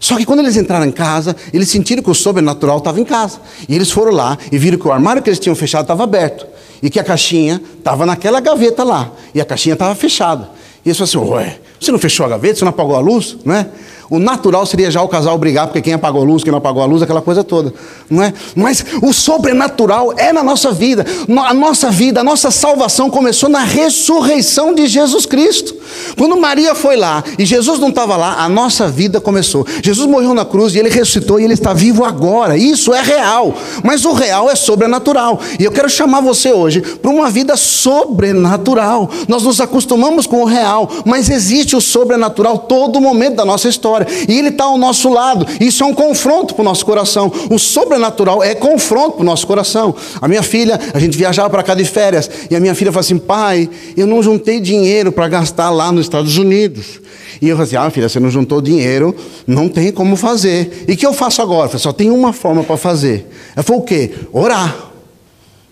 Só 0.00 0.16
que 0.16 0.24
quando 0.24 0.40
eles 0.40 0.56
entraram 0.56 0.86
em 0.86 0.90
casa, 0.90 1.36
eles 1.52 1.68
sentiram 1.68 2.02
que 2.02 2.10
o 2.10 2.14
sobrenatural 2.14 2.78
estava 2.78 2.98
em 2.98 3.04
casa. 3.04 3.38
E 3.68 3.74
eles 3.76 3.90
foram 3.90 4.10
lá 4.10 4.38
e 4.50 4.56
viram 4.56 4.78
que 4.78 4.88
o 4.88 4.92
armário 4.92 5.22
que 5.22 5.28
eles 5.28 5.38
tinham 5.38 5.54
fechado 5.54 5.82
estava 5.82 6.02
aberto. 6.02 6.46
E 6.82 6.88
que 6.88 6.98
a 6.98 7.04
caixinha 7.04 7.60
estava 7.78 8.06
naquela 8.06 8.40
gaveta 8.40 8.82
lá. 8.82 9.12
E 9.34 9.40
a 9.42 9.44
caixinha 9.44 9.74
estava 9.74 9.94
fechada. 9.94 10.48
E 10.82 10.88
eles 10.88 10.96
falaram 10.96 11.22
assim: 11.22 11.32
Ué, 11.34 11.60
você 11.78 11.92
não 11.92 11.98
fechou 11.98 12.24
a 12.24 12.30
gaveta? 12.30 12.56
Você 12.56 12.64
não 12.64 12.70
apagou 12.70 12.96
a 12.96 13.00
luz? 13.00 13.36
Não 13.44 13.54
é? 13.54 13.68
O 14.10 14.18
natural 14.18 14.66
seria 14.66 14.90
já 14.90 15.00
o 15.00 15.06
casal 15.06 15.38
brigar, 15.38 15.68
porque 15.68 15.80
quem 15.80 15.92
apagou 15.92 16.20
a 16.22 16.24
luz, 16.24 16.42
quem 16.42 16.50
não 16.50 16.58
apagou 16.58 16.82
a 16.82 16.86
luz, 16.86 17.00
aquela 17.00 17.22
coisa 17.22 17.44
toda. 17.44 17.72
Não 18.10 18.20
é? 18.20 18.34
Mas 18.56 18.84
o 19.00 19.12
sobrenatural 19.12 20.12
é 20.16 20.32
na 20.32 20.42
nossa 20.42 20.72
vida. 20.72 21.06
A 21.46 21.54
nossa 21.54 21.92
vida, 21.92 22.18
a 22.20 22.24
nossa 22.24 22.50
salvação 22.50 23.08
começou 23.08 23.48
na 23.48 23.62
ressurreição 23.62 24.74
de 24.74 24.88
Jesus 24.88 25.26
Cristo. 25.26 25.76
Quando 26.18 26.36
Maria 26.36 26.74
foi 26.74 26.96
lá 26.96 27.22
e 27.38 27.44
Jesus 27.44 27.78
não 27.78 27.90
estava 27.90 28.16
lá, 28.16 28.42
a 28.42 28.48
nossa 28.48 28.88
vida 28.88 29.20
começou. 29.20 29.64
Jesus 29.80 30.08
morreu 30.10 30.34
na 30.34 30.44
cruz 30.44 30.74
e 30.74 30.80
ele 30.80 30.88
ressuscitou 30.88 31.38
e 31.38 31.44
ele 31.44 31.54
está 31.54 31.72
vivo 31.72 32.04
agora. 32.04 32.56
Isso 32.56 32.92
é 32.92 33.02
real. 33.02 33.54
Mas 33.84 34.04
o 34.04 34.12
real 34.12 34.50
é 34.50 34.56
sobrenatural. 34.56 35.40
E 35.56 35.62
eu 35.62 35.70
quero 35.70 35.88
chamar 35.88 36.20
você 36.20 36.52
hoje 36.52 36.80
para 36.80 37.12
uma 37.12 37.30
vida 37.30 37.56
sobrenatural. 37.56 39.08
Nós 39.28 39.44
nos 39.44 39.60
acostumamos 39.60 40.26
com 40.26 40.42
o 40.42 40.46
real, 40.46 40.90
mas 41.04 41.30
existe 41.30 41.76
o 41.76 41.80
sobrenatural 41.80 42.58
todo 42.58 43.00
momento 43.00 43.36
da 43.36 43.44
nossa 43.44 43.68
história 43.68 43.99
E 44.28 44.38
Ele 44.38 44.48
está 44.48 44.64
ao 44.64 44.78
nosso 44.78 45.08
lado. 45.08 45.46
Isso 45.60 45.82
é 45.82 45.86
um 45.86 45.94
confronto 45.94 46.54
para 46.54 46.62
o 46.62 46.64
nosso 46.64 46.84
coração. 46.84 47.32
O 47.50 47.58
sobrenatural 47.58 48.42
é 48.42 48.54
confronto 48.54 49.12
para 49.16 49.22
o 49.22 49.24
nosso 49.24 49.46
coração. 49.46 49.94
A 50.20 50.28
minha 50.28 50.42
filha, 50.42 50.78
a 50.92 50.98
gente 50.98 51.16
viajava 51.16 51.50
para 51.50 51.62
cá 51.62 51.74
de 51.74 51.84
férias. 51.84 52.30
E 52.50 52.56
a 52.56 52.60
minha 52.60 52.74
filha 52.74 52.92
falou 52.92 53.00
assim: 53.00 53.18
pai, 53.18 53.68
eu 53.96 54.06
não 54.06 54.22
juntei 54.22 54.60
dinheiro 54.60 55.12
para 55.12 55.28
gastar 55.28 55.70
lá 55.70 55.90
nos 55.92 56.06
Estados 56.06 56.36
Unidos. 56.36 57.00
E 57.40 57.48
eu 57.48 57.56
falei 57.56 57.66
assim: 57.66 57.76
ah, 57.76 57.90
filha, 57.90 58.08
você 58.08 58.20
não 58.20 58.30
juntou 58.30 58.60
dinheiro, 58.60 59.14
não 59.46 59.68
tem 59.68 59.90
como 59.90 60.16
fazer. 60.16 60.84
E 60.86 60.92
o 60.92 60.96
que 60.96 61.06
eu 61.06 61.12
faço 61.12 61.40
agora? 61.42 61.64
Eu 61.64 61.68
falei, 61.68 61.82
só 61.82 61.92
tem 61.92 62.10
uma 62.10 62.32
forma 62.32 62.62
para 62.62 62.76
fazer. 62.76 63.26
Ela 63.54 63.62
falou: 63.62 63.82
o 63.82 63.84
quê? 63.84 64.10
Orar. 64.32 64.90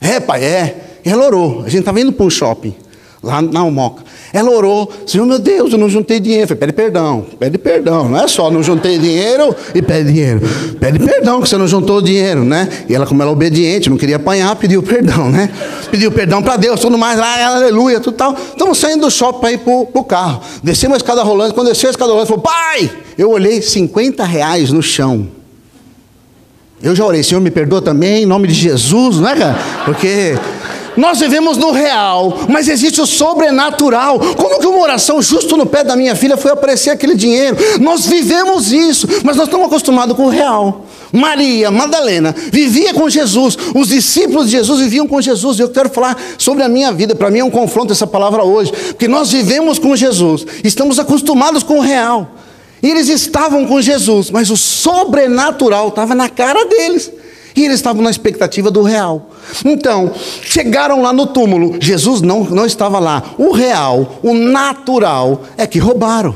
É, 0.00 0.20
pai, 0.20 0.44
é. 0.44 0.76
E 1.04 1.08
ela 1.08 1.26
orou. 1.26 1.60
A 1.60 1.68
gente 1.68 1.80
estava 1.80 2.00
indo 2.00 2.12
para 2.12 2.26
um 2.26 2.30
shopping, 2.30 2.74
lá 3.22 3.42
na 3.42 3.60
Almoca. 3.60 4.02
Ela 4.32 4.50
orou, 4.50 4.92
Senhor 5.06 5.26
meu 5.26 5.38
Deus, 5.38 5.72
eu 5.72 5.78
não 5.78 5.88
juntei 5.88 6.20
dinheiro. 6.20 6.46
Falei, 6.46 6.60
pede 6.60 6.72
perdão, 6.72 7.26
pede 7.38 7.58
perdão. 7.58 8.08
Não 8.08 8.20
é 8.20 8.28
só 8.28 8.50
não 8.50 8.62
juntei 8.62 8.98
dinheiro 8.98 9.54
e 9.74 9.82
pede 9.82 10.12
dinheiro. 10.12 10.40
Pede 10.78 10.98
perdão 10.98 11.40
que 11.40 11.48
você 11.48 11.56
não 11.56 11.66
juntou 11.66 12.00
dinheiro, 12.00 12.44
né? 12.44 12.68
E 12.88 12.94
ela, 12.94 13.06
como 13.06 13.22
ela 13.22 13.30
é 13.30 13.34
obediente, 13.34 13.90
não 13.90 13.96
queria 13.96 14.16
apanhar, 14.16 14.54
pediu 14.56 14.82
perdão, 14.82 15.30
né? 15.30 15.50
Pediu 15.90 16.12
perdão 16.12 16.42
para 16.42 16.56
Deus, 16.56 16.78
tudo 16.80 16.98
mais 16.98 17.18
lá, 17.18 17.56
aleluia, 17.56 18.00
tudo 18.00 18.16
tal. 18.16 18.34
Estamos 18.34 18.78
saindo 18.78 19.06
do 19.06 19.10
shopping 19.10 19.40
para 19.40 19.52
ir 19.52 19.58
para 19.58 19.72
o 19.72 20.04
carro. 20.04 20.40
Descemos 20.62 20.94
a 20.94 20.98
escada 20.98 21.22
rolando, 21.22 21.54
quando 21.54 21.68
desceu 21.68 21.88
a 21.88 21.90
escada 21.90 22.10
rolando, 22.10 22.28
falou, 22.28 22.42
pai, 22.42 22.90
eu 23.16 23.30
olhei 23.30 23.62
50 23.62 24.24
reais 24.24 24.70
no 24.70 24.82
chão. 24.82 25.28
Eu 26.80 26.94
já 26.94 27.04
orei, 27.04 27.24
Senhor, 27.24 27.40
me 27.40 27.50
perdoa 27.50 27.82
também, 27.82 28.22
em 28.22 28.26
nome 28.26 28.46
de 28.46 28.54
Jesus, 28.54 29.16
não 29.16 29.28
é, 29.28 29.36
cara? 29.36 29.58
Porque 29.84 30.38
nós 30.98 31.20
vivemos 31.20 31.56
no 31.56 31.70
real, 31.70 32.40
mas 32.48 32.66
existe 32.66 33.00
o 33.00 33.06
sobrenatural. 33.06 34.18
Como 34.36 34.58
que 34.58 34.66
uma 34.66 34.80
oração 34.80 35.22
justo 35.22 35.56
no 35.56 35.64
pé 35.64 35.84
da 35.84 35.94
minha 35.94 36.16
filha 36.16 36.36
foi 36.36 36.50
aparecer 36.50 36.90
aquele 36.90 37.14
dinheiro? 37.14 37.56
Nós 37.80 38.04
vivemos 38.04 38.72
isso, 38.72 39.06
mas 39.22 39.36
nós 39.36 39.46
estamos 39.46 39.68
acostumados 39.68 40.16
com 40.16 40.24
o 40.24 40.28
real. 40.28 40.84
Maria, 41.12 41.70
Madalena, 41.70 42.34
vivia 42.52 42.92
com 42.92 43.08
Jesus, 43.08 43.56
os 43.74 43.88
discípulos 43.88 44.46
de 44.46 44.52
Jesus 44.52 44.80
viviam 44.80 45.06
com 45.06 45.20
Jesus. 45.20 45.60
Eu 45.60 45.68
quero 45.68 45.88
falar 45.88 46.20
sobre 46.36 46.64
a 46.64 46.68
minha 46.68 46.90
vida, 46.92 47.14
para 47.14 47.30
mim 47.30 47.38
é 47.38 47.44
um 47.44 47.50
confronto 47.50 47.92
essa 47.92 48.06
palavra 48.06 48.42
hoje, 48.42 48.72
porque 48.72 49.06
nós 49.06 49.30
vivemos 49.30 49.78
com 49.78 49.94
Jesus, 49.94 50.44
estamos 50.64 50.98
acostumados 50.98 51.62
com 51.62 51.78
o 51.78 51.80
real. 51.80 52.28
E 52.82 52.90
eles 52.90 53.08
estavam 53.08 53.66
com 53.66 53.80
Jesus, 53.80 54.30
mas 54.30 54.50
o 54.50 54.56
sobrenatural 54.56 55.88
estava 55.88 56.14
na 56.14 56.28
cara 56.28 56.64
deles. 56.66 57.10
E 57.56 57.64
eles 57.64 57.76
estavam 57.76 58.02
na 58.02 58.10
expectativa 58.10 58.70
do 58.70 58.82
real. 58.82 59.30
Então, 59.64 60.12
chegaram 60.42 61.02
lá 61.02 61.12
no 61.12 61.26
túmulo, 61.26 61.76
Jesus 61.80 62.20
não, 62.20 62.44
não 62.44 62.66
estava 62.66 62.98
lá. 62.98 63.22
O 63.38 63.52
real, 63.52 64.18
o 64.22 64.34
natural, 64.34 65.42
é 65.56 65.66
que 65.66 65.78
roubaram. 65.78 66.34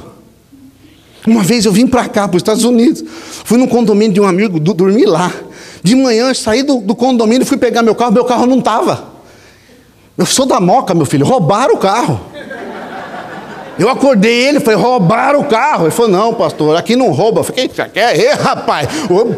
Uma 1.27 1.43
vez 1.43 1.65
eu 1.65 1.73
vim 1.73 1.87
para 1.87 2.09
cá, 2.09 2.27
para 2.27 2.37
os 2.37 2.41
Estados 2.41 2.65
Unidos, 2.65 3.05
fui 3.45 3.57
num 3.57 3.67
condomínio 3.67 4.13
de 4.13 4.21
um 4.21 4.27
amigo, 4.27 4.59
do, 4.59 4.75
dormi 4.75 5.05
lá. 5.05 5.33
De 5.83 5.95
manhã, 5.95 6.33
saí 6.35 6.63
do, 6.63 6.79
do 6.79 6.95
condomínio, 6.95 7.47
fui 7.47 7.57
pegar 7.57 7.83
meu 7.83 7.95
carro, 7.95 8.13
meu 8.13 8.25
carro 8.25 8.47
não 8.47 8.59
estava. 8.59 9.13
Eu 10.17 10.27
sou 10.27 10.47
da 10.47 10.61
moca, 10.61 10.95
meu 10.95 11.07
filho, 11.07 11.25
roubaram 11.25 11.75
o 11.75 11.79
carro. 11.79 12.21
Eu 13.79 13.89
acordei 13.89 14.49
ele, 14.49 14.61
falei, 14.61 14.79
roubaram 14.79 15.41
o 15.41 15.45
carro. 15.45 15.85
Ele 15.85 15.91
falou, 15.91 16.11
não, 16.11 16.35
pastor, 16.35 16.77
aqui 16.77 16.95
não 16.95 17.11
rouba. 17.11 17.41
Eu 17.41 17.45
falei, 17.45 17.69
que 17.69 17.85
quer? 17.89 18.19
Ei, 18.19 18.33
rapaz, 18.35 18.89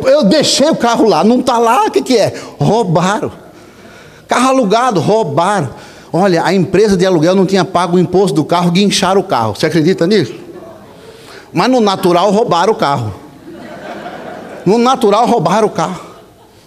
eu, 0.06 0.24
deixei 0.24 0.68
o 0.68 0.76
carro 0.76 1.08
lá, 1.08 1.22
não 1.22 1.40
está 1.40 1.58
lá, 1.58 1.86
o 1.86 1.90
que, 1.90 2.02
que 2.02 2.16
é? 2.16 2.34
Roubaram. 2.58 3.30
Carro 4.26 4.48
alugado, 4.48 5.00
roubaram. 5.00 5.70
Olha, 6.12 6.44
a 6.44 6.52
empresa 6.52 6.96
de 6.96 7.04
aluguel 7.04 7.34
não 7.34 7.46
tinha 7.46 7.64
pago 7.64 7.96
o 7.96 8.00
imposto 8.00 8.34
do 8.34 8.44
carro, 8.44 8.70
guincharam 8.70 9.20
o 9.20 9.24
carro. 9.24 9.54
Você 9.54 9.66
acredita 9.66 10.06
nisso? 10.06 10.34
Mas 11.52 11.68
no 11.68 11.80
natural 11.80 12.30
roubaram 12.30 12.72
o 12.72 12.76
carro. 12.76 13.14
No 14.64 14.78
natural 14.78 15.26
roubaram 15.26 15.68
o 15.68 15.70
carro. 15.70 16.13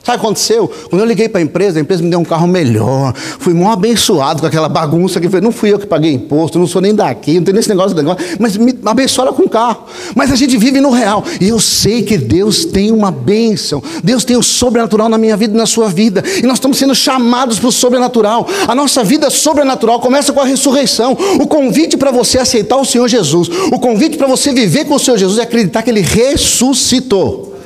Sabe 0.08 0.20
o 0.20 0.22
que 0.22 0.26
aconteceu? 0.26 0.72
Quando 0.90 1.02
eu 1.02 1.06
liguei 1.06 1.28
para 1.28 1.42
a 1.42 1.44
empresa, 1.44 1.80
a 1.80 1.82
empresa 1.82 2.02
me 2.02 2.10
deu 2.10 2.18
um 2.18 2.24
carro 2.24 2.48
melhor. 2.48 3.14
Fui 3.14 3.54
mó 3.54 3.74
abençoado 3.74 4.40
com 4.40 4.48
aquela 4.48 4.70
bagunça 4.70 5.20
que 5.20 5.28
foi. 5.28 5.42
Não 5.42 5.52
fui 5.52 5.74
eu 5.74 5.78
que 5.78 5.86
paguei 5.86 6.14
imposto, 6.14 6.58
não 6.58 6.66
sou 6.66 6.82
nem 6.82 6.96
daqui, 6.96 7.34
não 7.34 7.44
tem 7.44 7.54
nesse 7.54 7.68
negócio, 7.68 7.94
negócio 7.94 8.26
mas 8.40 8.56
me 8.56 8.74
abençoaram 8.86 9.34
com 9.34 9.44
o 9.44 9.50
carro. 9.50 9.84
Mas 10.16 10.32
a 10.32 10.38
gente 10.38 10.56
vive 10.56 10.80
no 10.80 10.92
real. 10.92 11.26
E 11.42 11.50
eu 11.50 11.60
sei 11.60 12.04
que 12.04 12.18
Deus 12.18 12.64
tem 12.64 12.90
uma 12.90 13.12
bênção. 13.12 13.84
Deus 14.02 14.24
tem 14.24 14.38
o 14.38 14.42
sobrenatural 14.42 15.10
na 15.10 15.18
minha 15.18 15.36
vida 15.36 15.54
e 15.54 15.58
na 15.58 15.66
sua 15.66 15.90
vida. 15.90 16.24
E 16.42 16.44
nós 16.44 16.54
estamos 16.54 16.78
sendo 16.78 16.96
chamados 16.96 17.60
para 17.60 17.68
o 17.68 17.72
sobrenatural. 17.72 18.48
A 18.66 18.74
nossa 18.74 19.04
vida 19.04 19.30
sobrenatural 19.30 20.00
começa 20.00 20.32
com 20.32 20.40
a 20.40 20.46
ressurreição. 20.46 21.18
O 21.38 21.48
convite 21.48 21.98
para 21.98 22.12
você 22.12 22.40
aceitar 22.40 22.78
o 22.78 22.86
Senhor 22.86 23.10
Jesus, 23.10 23.50
o 23.74 23.78
convite 23.78 24.16
para 24.16 24.28
você 24.28 24.54
viver 24.54 24.86
com 24.86 24.96
o 24.96 25.00
Senhor 25.00 25.18
Jesus 25.18 25.38
é 25.38 25.42
acreditar 25.42 25.84
que 25.84 25.90
Ele 25.90 26.00
ressuscitou 26.00 27.57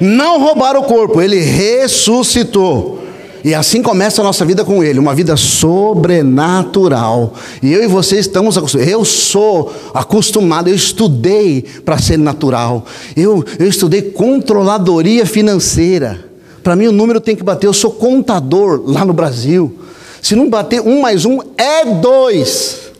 não 0.00 0.40
roubaram 0.40 0.80
o 0.80 0.84
corpo, 0.84 1.20
ele 1.20 1.40
ressuscitou. 1.40 3.00
E 3.42 3.54
assim 3.54 3.82
começa 3.82 4.20
a 4.20 4.24
nossa 4.24 4.44
vida 4.44 4.64
com 4.64 4.84
Ele, 4.84 4.98
uma 4.98 5.14
vida 5.14 5.36
sobrenatural. 5.36 7.32
E 7.62 7.72
eu 7.72 7.82
e 7.82 7.86
você 7.86 8.18
estamos 8.18 8.58
acostumados. 8.58 8.92
Eu 8.92 9.04
sou 9.04 9.72
acostumado, 9.94 10.68
eu 10.68 10.74
estudei 10.74 11.64
para 11.84 11.98
ser 11.98 12.18
natural. 12.18 12.84
Eu, 13.16 13.44
eu 13.58 13.66
estudei 13.66 14.02
controladoria 14.02 15.24
financeira. 15.24 16.22
Para 16.62 16.76
mim 16.76 16.86
o 16.86 16.92
número 16.92 17.20
tem 17.20 17.34
que 17.34 17.42
bater. 17.42 17.66
Eu 17.66 17.72
sou 17.72 17.90
contador 17.92 18.82
lá 18.84 19.04
no 19.04 19.14
Brasil. 19.14 19.74
Se 20.20 20.36
não 20.36 20.50
bater 20.50 20.82
um 20.82 21.00
mais 21.00 21.24
um, 21.24 21.38
é 21.56 21.84
dois. 21.86 22.90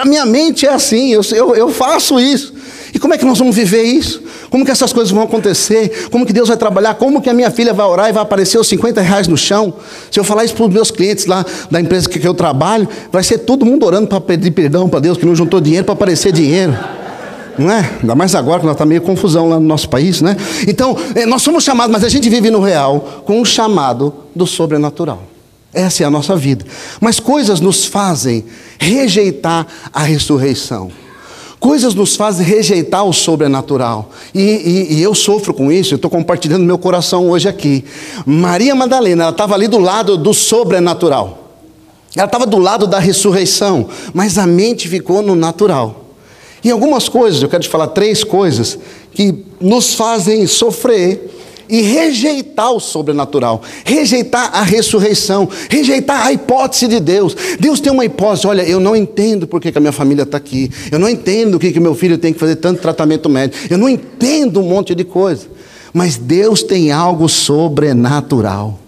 A 0.00 0.06
minha 0.06 0.24
mente 0.24 0.66
é 0.66 0.72
assim, 0.72 1.10
eu, 1.12 1.20
eu, 1.32 1.54
eu 1.54 1.68
faço 1.68 2.18
isso. 2.18 2.54
E 2.92 2.98
como 2.98 3.14
é 3.14 3.18
que 3.18 3.24
nós 3.24 3.38
vamos 3.38 3.54
viver 3.54 3.82
isso? 3.82 4.22
Como 4.50 4.64
que 4.64 4.70
essas 4.70 4.92
coisas 4.92 5.12
vão 5.12 5.22
acontecer? 5.22 6.08
Como 6.10 6.26
que 6.26 6.32
Deus 6.32 6.48
vai 6.48 6.56
trabalhar? 6.56 6.94
Como 6.94 7.20
que 7.20 7.30
a 7.30 7.34
minha 7.34 7.50
filha 7.50 7.72
vai 7.72 7.86
orar 7.86 8.08
e 8.08 8.12
vai 8.12 8.22
aparecer 8.22 8.58
os 8.58 8.68
50 8.68 9.00
reais 9.00 9.28
no 9.28 9.36
chão? 9.36 9.74
Se 10.10 10.18
eu 10.18 10.24
falar 10.24 10.44
isso 10.44 10.54
para 10.54 10.66
os 10.66 10.72
meus 10.72 10.90
clientes 10.90 11.26
lá 11.26 11.44
da 11.70 11.80
empresa 11.80 12.08
que 12.08 12.26
eu 12.26 12.34
trabalho, 12.34 12.88
vai 13.12 13.22
ser 13.22 13.38
todo 13.38 13.64
mundo 13.64 13.86
orando 13.86 14.08
para 14.08 14.20
pedir 14.20 14.50
perdão 14.50 14.88
para 14.88 15.00
Deus, 15.00 15.16
que 15.16 15.26
não 15.26 15.34
juntou 15.34 15.60
dinheiro 15.60 15.84
para 15.84 15.94
aparecer 15.94 16.32
dinheiro. 16.32 16.76
Não 17.58 17.70
é? 17.70 17.90
Ainda 18.00 18.14
mais 18.14 18.34
agora 18.34 18.60
que 18.60 18.66
nós 18.66 18.74
está 18.74 18.86
meio 18.86 19.02
confusão 19.02 19.48
lá 19.48 19.60
no 19.60 19.66
nosso 19.66 19.88
país, 19.88 20.20
né? 20.22 20.36
Então, 20.66 20.96
eh, 21.14 21.26
nós 21.26 21.42
somos 21.42 21.62
chamados, 21.62 21.92
mas 21.92 22.02
a 22.02 22.08
gente 22.08 22.28
vive 22.28 22.50
no 22.50 22.60
real 22.60 23.22
com 23.24 23.40
o 23.40 23.44
chamado 23.44 24.14
do 24.34 24.46
sobrenatural. 24.46 25.22
Essa 25.72 26.02
é 26.02 26.06
a 26.06 26.10
nossa 26.10 26.34
vida. 26.36 26.64
Mas 27.00 27.20
coisas 27.20 27.60
nos 27.60 27.84
fazem 27.84 28.44
rejeitar 28.78 29.66
a 29.92 30.02
ressurreição. 30.02 30.90
Coisas 31.60 31.94
nos 31.94 32.16
fazem 32.16 32.44
rejeitar 32.44 33.04
o 33.04 33.12
sobrenatural. 33.12 34.10
E, 34.34 34.40
e, 34.40 34.94
e 34.94 35.02
eu 35.02 35.14
sofro 35.14 35.52
com 35.52 35.70
isso, 35.70 35.92
eu 35.92 35.96
estou 35.96 36.10
compartilhando 36.10 36.64
meu 36.64 36.78
coração 36.78 37.28
hoje 37.28 37.48
aqui. 37.48 37.84
Maria 38.24 38.74
Madalena, 38.74 39.24
ela 39.24 39.30
estava 39.30 39.54
ali 39.54 39.68
do 39.68 39.78
lado 39.78 40.16
do 40.16 40.32
sobrenatural. 40.32 41.52
Ela 42.16 42.24
estava 42.24 42.46
do 42.46 42.58
lado 42.58 42.86
da 42.86 42.98
ressurreição, 42.98 43.88
mas 44.14 44.38
a 44.38 44.46
mente 44.46 44.88
ficou 44.88 45.20
no 45.20 45.36
natural. 45.36 46.06
E 46.64 46.70
algumas 46.70 47.10
coisas, 47.10 47.42
eu 47.42 47.48
quero 47.48 47.62
te 47.62 47.68
falar 47.68 47.88
três 47.88 48.24
coisas, 48.24 48.78
que 49.12 49.44
nos 49.60 49.94
fazem 49.94 50.46
sofrer 50.46 51.39
e 51.70 51.80
rejeitar 51.82 52.72
o 52.72 52.80
sobrenatural, 52.80 53.62
rejeitar 53.84 54.50
a 54.52 54.62
ressurreição, 54.62 55.48
rejeitar 55.68 56.26
a 56.26 56.32
hipótese 56.32 56.88
de 56.88 57.00
Deus. 57.00 57.36
Deus 57.58 57.80
tem 57.80 57.92
uma 57.92 58.04
hipótese, 58.04 58.46
olha, 58.46 58.62
eu 58.62 58.80
não 58.80 58.96
entendo 58.96 59.46
por 59.46 59.60
que, 59.60 59.70
que 59.70 59.78
a 59.78 59.80
minha 59.80 59.92
família 59.92 60.24
está 60.24 60.36
aqui, 60.36 60.70
eu 60.90 60.98
não 60.98 61.08
entendo 61.08 61.54
o 61.54 61.58
que, 61.58 61.72
que 61.72 61.80
meu 61.80 61.94
filho 61.94 62.18
tem 62.18 62.32
que 62.32 62.38
fazer 62.38 62.56
tanto 62.56 62.82
tratamento 62.82 63.28
médico, 63.28 63.72
eu 63.72 63.78
não 63.78 63.88
entendo 63.88 64.60
um 64.60 64.68
monte 64.68 64.94
de 64.94 65.04
coisa, 65.04 65.46
mas 65.92 66.16
Deus 66.16 66.62
tem 66.62 66.90
algo 66.90 67.28
sobrenatural. 67.28 68.78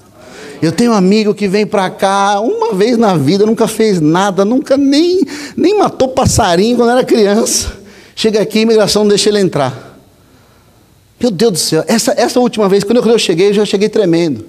Eu 0.60 0.70
tenho 0.70 0.92
um 0.92 0.94
amigo 0.94 1.34
que 1.34 1.48
vem 1.48 1.66
para 1.66 1.90
cá 1.90 2.38
uma 2.38 2.72
vez 2.72 2.96
na 2.96 3.16
vida, 3.16 3.44
nunca 3.44 3.66
fez 3.66 4.00
nada, 4.00 4.44
nunca 4.44 4.76
nem, 4.76 5.20
nem 5.56 5.76
matou 5.76 6.08
passarinho 6.08 6.76
quando 6.76 6.90
era 6.90 7.02
criança. 7.02 7.72
Chega 8.14 8.40
aqui, 8.40 8.60
a 8.60 8.62
imigração 8.62 9.02
não 9.02 9.08
deixa 9.08 9.28
ele 9.28 9.40
entrar. 9.40 9.91
Meu 11.22 11.30
Deus 11.30 11.52
do 11.52 11.58
céu, 11.58 11.84
essa, 11.86 12.12
essa 12.16 12.40
última 12.40 12.68
vez, 12.68 12.82
quando 12.82 12.96
eu, 12.96 13.02
quando 13.02 13.12
eu 13.12 13.18
cheguei, 13.18 13.50
eu 13.50 13.54
já 13.54 13.64
cheguei 13.64 13.88
tremendo. 13.88 14.44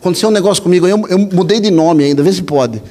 Aconteceu 0.00 0.30
um 0.30 0.32
negócio 0.32 0.62
comigo, 0.62 0.88
eu, 0.88 1.04
eu 1.06 1.18
mudei 1.18 1.60
de 1.60 1.70
nome 1.70 2.02
ainda, 2.02 2.22
vê 2.22 2.32
se 2.32 2.42
pode. 2.42 2.82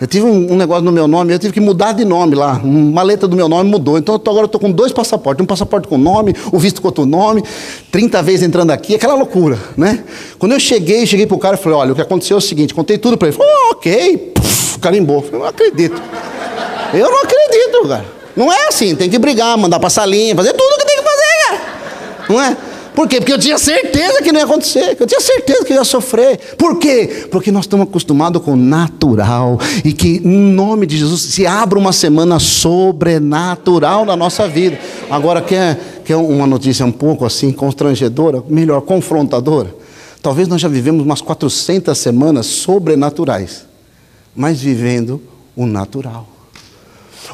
Eu 0.00 0.06
tive 0.06 0.24
um, 0.24 0.52
um, 0.52 0.56
negócio 0.56 0.84
no 0.84 0.92
meu 0.92 1.08
nome, 1.08 1.34
eu 1.34 1.38
tive 1.38 1.52
que 1.52 1.60
mudar 1.60 1.92
de 1.92 2.04
nome 2.04 2.36
lá. 2.36 2.60
Uma 2.62 3.02
letra 3.02 3.26
do 3.26 3.36
meu 3.36 3.48
nome 3.48 3.68
mudou. 3.68 3.98
Então 3.98 4.14
eu 4.14 4.18
tô, 4.20 4.30
agora 4.30 4.44
eu 4.44 4.46
estou 4.46 4.60
com 4.60 4.70
dois 4.70 4.92
passaportes. 4.92 5.42
Um 5.42 5.46
passaporte 5.46 5.88
com 5.88 5.98
nome, 5.98 6.34
o 6.52 6.58
visto 6.58 6.80
com 6.80 6.88
outro 6.88 7.04
nome, 7.04 7.42
30 7.90 8.22
vezes 8.22 8.42
entrando 8.46 8.70
aqui, 8.70 8.94
aquela 8.94 9.14
loucura, 9.14 9.58
né? 9.76 10.04
Quando 10.38 10.52
eu 10.52 10.60
cheguei, 10.60 11.04
cheguei 11.06 11.26
para 11.26 11.36
o 11.36 11.38
cara 11.40 11.56
e 11.56 11.58
falei, 11.58 11.76
olha, 11.76 11.92
o 11.92 11.94
que 11.94 12.00
aconteceu 12.00 12.36
é 12.36 12.38
o 12.38 12.40
seguinte, 12.40 12.72
contei 12.72 12.96
tudo 12.96 13.18
para 13.18 13.28
ele. 13.28 13.36
Ele 13.36 13.44
falou, 13.44 13.68
oh, 13.68 13.72
ok, 13.72 14.32
Puf, 14.34 14.78
carimbou. 14.78 15.26
Eu 15.30 15.40
não 15.40 15.46
acredito. 15.46 16.00
Eu 16.94 17.10
não 17.10 17.22
acredito, 17.22 17.88
cara. 17.88 18.06
Não 18.36 18.52
é 18.52 18.68
assim, 18.68 18.94
tem 18.94 19.10
que 19.10 19.18
brigar, 19.18 19.58
mandar 19.58 19.80
passar 19.80 20.06
linha, 20.06 20.36
fazer 20.36 20.52
tudo 20.52 20.72
o 20.72 20.78
que 20.78 20.86
tem 20.86 20.96
que 20.96 21.02
fazer, 21.02 21.48
cara. 21.48 21.80
Não 22.30 22.40
é? 22.40 22.56
Por 22.94 23.08
quê? 23.08 23.16
Porque 23.16 23.32
eu 23.32 23.38
tinha 23.38 23.58
certeza 23.58 24.22
que 24.22 24.30
não 24.30 24.38
ia 24.38 24.44
acontecer, 24.44 24.96
eu 24.98 25.06
tinha 25.06 25.20
certeza 25.20 25.64
que 25.64 25.72
eu 25.72 25.78
ia 25.78 25.84
sofrer. 25.84 26.38
Por 26.56 26.78
quê? 26.78 27.26
Porque 27.30 27.50
nós 27.50 27.64
estamos 27.64 27.88
acostumados 27.88 28.40
com 28.42 28.52
o 28.52 28.56
natural 28.56 29.58
e 29.84 29.92
que, 29.92 30.20
em 30.24 30.52
nome 30.52 30.86
de 30.86 30.96
Jesus, 30.96 31.20
se 31.22 31.46
abra 31.46 31.78
uma 31.78 31.92
semana 31.92 32.38
sobrenatural 32.38 34.04
na 34.04 34.16
nossa 34.16 34.46
vida. 34.46 34.78
Agora, 35.10 35.42
quer, 35.42 36.02
quer 36.04 36.16
uma 36.16 36.46
notícia 36.46 36.86
um 36.86 36.92
pouco 36.92 37.24
assim, 37.24 37.50
constrangedora, 37.52 38.44
melhor, 38.48 38.80
confrontadora? 38.82 39.74
Talvez 40.22 40.46
nós 40.46 40.60
já 40.60 40.68
vivemos 40.68 41.02
umas 41.02 41.20
400 41.20 41.96
semanas 41.96 42.46
sobrenaturais, 42.46 43.64
mas 44.36 44.60
vivendo 44.60 45.20
o 45.56 45.66
natural. 45.66 46.28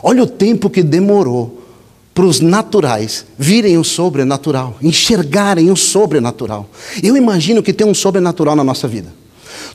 Olha 0.02 0.22
o 0.22 0.26
tempo 0.26 0.70
que 0.70 0.82
demorou 0.82 1.65
para 2.16 2.24
os 2.24 2.40
naturais 2.40 3.26
virem 3.38 3.76
o 3.76 3.84
sobrenatural, 3.84 4.76
enxergarem 4.80 5.70
o 5.70 5.76
sobrenatural. 5.76 6.66
Eu 7.02 7.14
imagino 7.14 7.62
que 7.62 7.74
tem 7.74 7.86
um 7.86 7.92
sobrenatural 7.92 8.56
na 8.56 8.64
nossa 8.64 8.88
vida. 8.88 9.12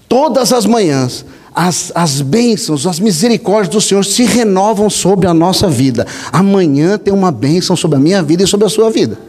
Todas 0.09 0.51
as 0.51 0.65
manhãs, 0.65 1.23
as, 1.53 1.91
as 1.93 2.19
bênçãos, 2.19 2.87
as 2.87 2.99
misericórdias 2.99 3.69
do 3.69 3.79
Senhor 3.79 4.03
se 4.03 4.23
renovam 4.23 4.89
sobre 4.89 5.27
a 5.27 5.35
nossa 5.35 5.69
vida. 5.69 6.07
Amanhã 6.33 6.97
tem 6.97 7.13
uma 7.13 7.31
bênção 7.31 7.75
sobre 7.75 7.97
a 7.97 7.99
minha 7.99 8.23
vida 8.23 8.41
e 8.41 8.47
sobre 8.47 8.65
a 8.65 8.69
sua 8.69 8.89
vida. 8.89 9.19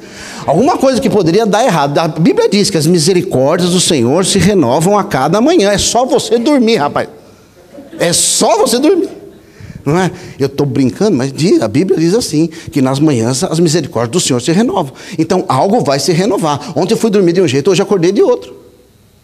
Alguma 0.46 0.78
coisa 0.78 0.98
que 0.98 1.10
poderia 1.10 1.44
dar 1.44 1.66
errado. 1.66 1.98
A 1.98 2.08
Bíblia 2.08 2.48
diz 2.48 2.70
que 2.70 2.78
as 2.78 2.86
misericórdias 2.86 3.72
do 3.72 3.80
Senhor 3.80 4.24
se 4.24 4.38
renovam 4.38 4.98
a 4.98 5.04
cada 5.04 5.38
manhã. 5.38 5.70
É 5.70 5.76
só 5.76 6.06
você 6.06 6.38
dormir, 6.38 6.76
rapaz. 6.76 7.08
É 7.98 8.10
só 8.14 8.56
você 8.56 8.78
dormir. 8.78 9.21
Não 9.84 9.98
é? 9.98 10.10
Eu 10.38 10.46
estou 10.46 10.66
brincando, 10.66 11.16
mas 11.16 11.32
a 11.60 11.68
Bíblia 11.68 11.98
diz 11.98 12.14
assim: 12.14 12.48
que 12.70 12.80
nas 12.80 13.00
manhãs 13.00 13.42
as 13.42 13.58
misericórdias 13.58 14.12
do 14.12 14.20
Senhor 14.20 14.40
se 14.40 14.52
renovam. 14.52 14.92
Então 15.18 15.44
algo 15.48 15.80
vai 15.80 15.98
se 15.98 16.12
renovar. 16.12 16.72
Ontem 16.76 16.94
eu 16.94 16.98
fui 16.98 17.10
dormir 17.10 17.32
de 17.32 17.40
um 17.40 17.48
jeito, 17.48 17.70
hoje 17.70 17.82
acordei 17.82 18.12
de 18.12 18.22
outro. 18.22 18.62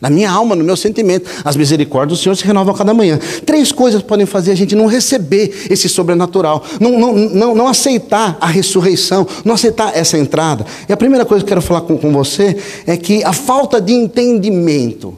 Na 0.00 0.08
minha 0.08 0.30
alma, 0.30 0.54
no 0.54 0.62
meu 0.62 0.76
sentimento, 0.76 1.28
as 1.44 1.56
misericórdias 1.56 2.18
do 2.18 2.22
Senhor 2.22 2.36
se 2.36 2.44
renovam 2.44 2.72
a 2.72 2.78
cada 2.78 2.94
manhã. 2.94 3.18
Três 3.44 3.72
coisas 3.72 4.00
podem 4.00 4.26
fazer 4.26 4.52
a 4.52 4.54
gente 4.54 4.76
não 4.76 4.86
receber 4.86 5.66
esse 5.68 5.88
sobrenatural, 5.88 6.64
não, 6.80 6.98
não, 6.98 7.12
não, 7.14 7.54
não 7.54 7.66
aceitar 7.66 8.38
a 8.40 8.46
ressurreição, 8.46 9.26
não 9.44 9.54
aceitar 9.54 9.96
essa 9.96 10.16
entrada. 10.16 10.64
E 10.88 10.92
a 10.92 10.96
primeira 10.96 11.24
coisa 11.24 11.44
que 11.44 11.48
eu 11.48 11.56
quero 11.56 11.62
falar 11.62 11.80
com, 11.80 11.98
com 11.98 12.12
você 12.12 12.56
é 12.86 12.96
que 12.96 13.24
a 13.24 13.32
falta 13.32 13.80
de 13.80 13.92
entendimento 13.92 15.16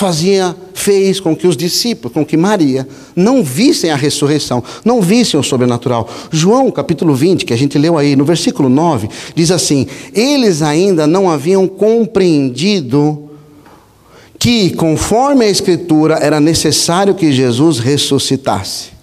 fazia, 0.00 0.56
fez 0.72 1.20
com 1.20 1.36
que 1.36 1.46
os 1.46 1.54
discípulos, 1.54 2.14
com 2.14 2.24
que 2.24 2.34
Maria, 2.34 2.88
não 3.14 3.44
vissem 3.44 3.90
a 3.90 3.96
ressurreição, 3.96 4.64
não 4.82 5.02
vissem 5.02 5.38
o 5.38 5.42
sobrenatural. 5.42 6.08
João, 6.30 6.70
capítulo 6.70 7.14
20, 7.14 7.44
que 7.44 7.52
a 7.52 7.56
gente 7.56 7.76
leu 7.76 7.98
aí, 7.98 8.16
no 8.16 8.24
versículo 8.24 8.70
9, 8.70 9.10
diz 9.34 9.50
assim: 9.50 9.86
Eles 10.14 10.62
ainda 10.62 11.06
não 11.06 11.28
haviam 11.28 11.68
compreendido 11.68 13.28
que, 14.38 14.70
conforme 14.70 15.44
a 15.44 15.50
Escritura, 15.50 16.14
era 16.14 16.40
necessário 16.40 17.14
que 17.14 17.30
Jesus 17.30 17.78
ressuscitasse. 17.78 18.99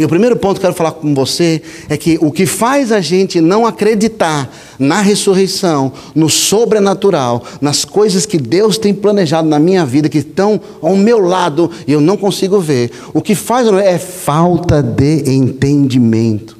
E 0.00 0.04
o 0.04 0.08
primeiro 0.08 0.34
ponto 0.34 0.58
que 0.58 0.64
eu 0.64 0.70
quero 0.70 0.74
falar 0.74 0.92
com 0.92 1.14
você 1.14 1.60
é 1.86 1.94
que 1.94 2.16
o 2.22 2.32
que 2.32 2.46
faz 2.46 2.90
a 2.90 3.02
gente 3.02 3.38
não 3.38 3.66
acreditar 3.66 4.50
na 4.78 5.02
ressurreição, 5.02 5.92
no 6.14 6.30
sobrenatural, 6.30 7.44
nas 7.60 7.84
coisas 7.84 8.24
que 8.24 8.38
Deus 8.38 8.78
tem 8.78 8.94
planejado 8.94 9.46
na 9.46 9.58
minha 9.58 9.84
vida, 9.84 10.08
que 10.08 10.16
estão 10.16 10.58
ao 10.80 10.96
meu 10.96 11.18
lado 11.18 11.70
e 11.86 11.92
eu 11.92 12.00
não 12.00 12.16
consigo 12.16 12.58
ver, 12.58 12.90
o 13.12 13.20
que 13.20 13.34
faz 13.34 13.68
é 13.68 13.98
falta 13.98 14.82
de 14.82 15.30
entendimento. 15.30 16.56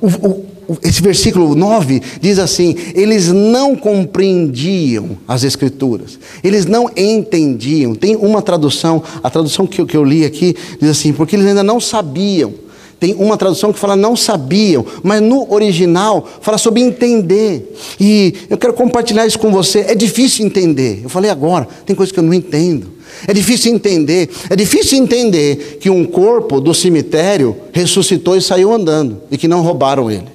O, 0.00 0.28
o, 0.28 0.78
esse 0.84 1.02
versículo 1.02 1.56
9 1.56 2.00
diz 2.20 2.38
assim: 2.38 2.76
eles 2.94 3.26
não 3.32 3.74
compreendiam 3.74 5.18
as 5.26 5.42
Escrituras, 5.42 6.16
eles 6.44 6.64
não 6.64 6.88
entendiam. 6.96 7.92
Tem 7.96 8.14
uma 8.14 8.40
tradução, 8.40 9.02
a 9.20 9.28
tradução 9.28 9.66
que 9.66 9.80
eu, 9.80 9.86
que 9.86 9.96
eu 9.96 10.04
li 10.04 10.24
aqui, 10.24 10.54
diz 10.80 10.90
assim: 10.90 11.12
porque 11.12 11.34
eles 11.34 11.46
ainda 11.46 11.64
não 11.64 11.80
sabiam. 11.80 12.67
Tem 13.00 13.14
uma 13.14 13.36
tradução 13.36 13.72
que 13.72 13.78
fala 13.78 13.94
não 13.94 14.16
sabiam, 14.16 14.84
mas 15.02 15.22
no 15.22 15.52
original 15.52 16.26
fala 16.40 16.58
sobre 16.58 16.80
entender. 16.80 17.74
E 18.00 18.34
eu 18.50 18.58
quero 18.58 18.72
compartilhar 18.72 19.26
isso 19.26 19.38
com 19.38 19.52
você. 19.52 19.80
É 19.80 19.94
difícil 19.94 20.44
entender. 20.44 21.00
Eu 21.04 21.08
falei 21.08 21.30
agora, 21.30 21.68
tem 21.86 21.94
coisas 21.94 22.12
que 22.12 22.18
eu 22.18 22.24
não 22.24 22.34
entendo. 22.34 22.98
É 23.26 23.32
difícil 23.32 23.72
entender. 23.72 24.28
É 24.50 24.56
difícil 24.56 24.98
entender 24.98 25.78
que 25.80 25.88
um 25.88 26.04
corpo 26.04 26.60
do 26.60 26.74
cemitério 26.74 27.56
ressuscitou 27.72 28.36
e 28.36 28.42
saiu 28.42 28.72
andando 28.72 29.22
e 29.30 29.38
que 29.38 29.46
não 29.46 29.62
roubaram 29.62 30.10
ele. 30.10 30.28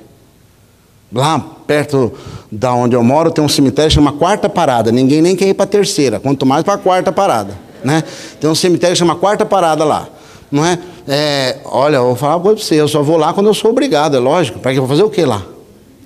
Lá 1.12 1.40
perto 1.68 2.12
da 2.52 2.74
onde 2.74 2.96
eu 2.96 3.04
moro 3.04 3.32
tem 3.32 3.44
um 3.44 3.50
cemitério 3.50 3.92
chama 3.92 4.14
Quarta 4.14 4.50
Parada. 4.50 4.92
Ninguém 4.92 5.22
nem 5.22 5.36
quer 5.36 5.48
ir 5.48 5.54
para 5.54 5.66
a 5.66 5.68
terceira, 5.68 6.20
quanto 6.20 6.46
mais 6.46 6.64
para 6.64 6.74
a 6.74 6.78
quarta 6.78 7.12
parada. 7.12 7.58
Né? 7.84 8.04
Tem 8.40 8.50
um 8.50 8.56
cemitério 8.56 8.96
chama 8.96 9.16
Quarta 9.16 9.46
Parada 9.46 9.84
lá. 9.84 10.08
Não 10.52 10.66
é? 10.66 10.78
É 11.08 11.58
olha, 11.66 11.98
eu 11.98 12.06
vou 12.06 12.16
falar 12.16 12.36
uma 12.36 12.42
coisa 12.42 12.58
para 12.58 12.66
você, 12.66 12.76
eu 12.76 12.88
só 12.88 13.02
vou 13.02 13.18
lá 13.18 13.34
quando 13.34 13.48
eu 13.48 13.54
sou 13.54 13.72
obrigado, 13.72 14.16
é 14.16 14.20
lógico. 14.20 14.60
Para 14.60 14.72
que 14.72 14.78
eu 14.78 14.84
vou 14.86 14.90
fazer 14.90 15.04
o 15.04 15.10
que 15.10 15.26
lá? 15.26 15.44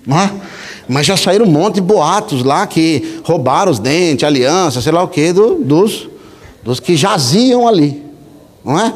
Não 0.06 0.20
é? 0.20 0.32
Mas 0.88 1.06
já 1.06 1.18
saíram 1.18 1.46
um 1.46 1.52
monte 1.52 1.76
de 1.76 1.82
boatos 1.82 2.44
lá 2.44 2.66
que 2.66 3.20
roubaram 3.24 3.72
os 3.72 3.80
dentes, 3.80 4.24
aliança, 4.24 4.82
sei 4.82 4.92
lá 4.92 5.04
o 5.04 5.08
que, 5.08 5.34
do, 5.34 5.56
dos, 5.56 6.08
dos 6.64 6.80
que 6.80 6.96
jaziam 6.96 7.68
ali. 7.68 8.04
Não 8.64 8.80
é? 8.80 8.94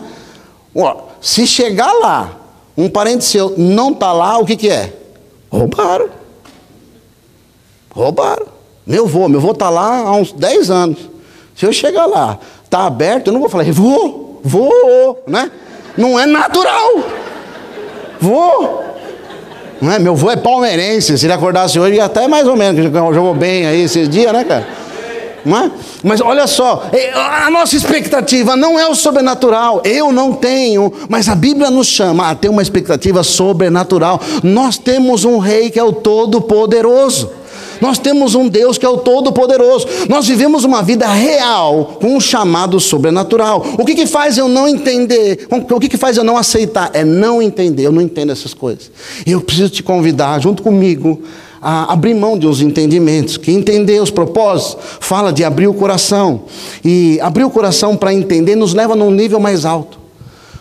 se 1.19 1.45
chegar 1.45 1.91
lá, 1.93 2.37
um 2.77 2.89
parente 2.89 3.25
seu 3.25 3.53
não 3.57 3.91
está 3.91 4.11
lá, 4.13 4.37
o 4.37 4.45
que, 4.45 4.55
que 4.55 4.69
é? 4.69 4.93
Roubaram. 5.51 6.09
Roubaram. 7.93 8.47
Meu 8.87 9.05
avô, 9.05 9.27
meu 9.27 9.39
avô 9.39 9.51
está 9.51 9.69
lá 9.69 9.99
há 9.99 10.11
uns 10.13 10.31
10 10.31 10.71
anos. 10.71 10.97
Se 11.55 11.65
eu 11.65 11.73
chegar 11.73 12.05
lá, 12.05 12.39
está 12.63 12.87
aberto, 12.87 13.27
eu 13.27 13.33
não 13.33 13.41
vou 13.41 13.49
falar, 13.49 13.65
vou, 13.71 14.39
vou, 14.43 15.23
né? 15.27 15.51
Não 15.97 16.19
é 16.19 16.25
natural. 16.25 17.03
Vou. 18.19 18.83
Não 19.81 19.91
é? 19.91 19.99
Meu 19.99 20.13
avô 20.13 20.29
é 20.29 20.35
palmeirense. 20.35 21.17
Se 21.17 21.25
ele 21.25 21.33
acordasse 21.33 21.79
hoje, 21.79 21.99
até 21.99 22.27
mais 22.27 22.47
ou 22.47 22.55
menos, 22.55 22.83
jogou 22.83 23.33
bem 23.33 23.65
aí 23.65 23.81
esses 23.83 24.07
dias, 24.07 24.31
né, 24.31 24.43
cara? 24.43 24.67
É? 25.45 25.71
Mas 26.03 26.21
olha 26.21 26.45
só, 26.45 26.83
a 27.15 27.49
nossa 27.49 27.75
expectativa 27.75 28.55
não 28.55 28.79
é 28.79 28.87
o 28.87 28.93
sobrenatural, 28.93 29.81
eu 29.83 30.11
não 30.11 30.33
tenho, 30.33 30.93
mas 31.09 31.27
a 31.27 31.33
Bíblia 31.33 31.71
nos 31.71 31.87
chama 31.87 32.29
a 32.29 32.35
ter 32.35 32.47
uma 32.49 32.61
expectativa 32.61 33.23
sobrenatural. 33.23 34.21
Nós 34.43 34.77
temos 34.77 35.25
um 35.25 35.39
rei 35.39 35.71
que 35.71 35.79
é 35.79 35.83
o 35.83 35.91
Todo-Poderoso. 35.91 37.40
Nós 37.81 37.97
temos 37.97 38.35
um 38.35 38.47
Deus 38.47 38.77
que 38.77 38.85
é 38.85 38.89
o 38.89 38.97
Todo-Poderoso. 38.97 39.87
Nós 40.07 40.27
vivemos 40.27 40.63
uma 40.63 40.83
vida 40.83 41.07
real 41.07 41.97
com 41.99 42.15
um 42.15 42.19
chamado 42.19 42.79
sobrenatural. 42.79 43.65
O 43.77 43.83
que, 43.83 43.95
que 43.95 44.05
faz 44.05 44.37
eu 44.37 44.47
não 44.47 44.67
entender? 44.67 45.47
O 45.49 45.79
que, 45.79 45.89
que 45.89 45.97
faz 45.97 46.15
eu 46.15 46.23
não 46.23 46.37
aceitar? 46.37 46.91
É 46.93 47.03
não 47.03 47.41
entender. 47.41 47.87
Eu 47.87 47.91
não 47.91 48.01
entendo 48.01 48.31
essas 48.31 48.53
coisas. 48.53 48.91
Eu 49.25 49.41
preciso 49.41 49.71
te 49.71 49.81
convidar, 49.81 50.39
junto 50.39 50.61
comigo, 50.61 51.21
a 51.59 51.91
abrir 51.91 52.13
mão 52.13 52.37
de 52.37 52.47
uns 52.47 52.61
entendimentos, 52.61 53.37
que 53.37 53.51
entender 53.51 54.01
os 54.01 54.11
propósitos 54.11 54.77
fala 54.99 55.33
de 55.33 55.43
abrir 55.43 55.67
o 55.67 55.73
coração. 55.73 56.43
E 56.85 57.19
abrir 57.19 57.43
o 57.43 57.49
coração 57.49 57.97
para 57.97 58.13
entender 58.13 58.55
nos 58.55 58.75
leva 58.75 58.95
num 58.95 59.09
nível 59.09 59.39
mais 59.39 59.65
alto. 59.65 59.99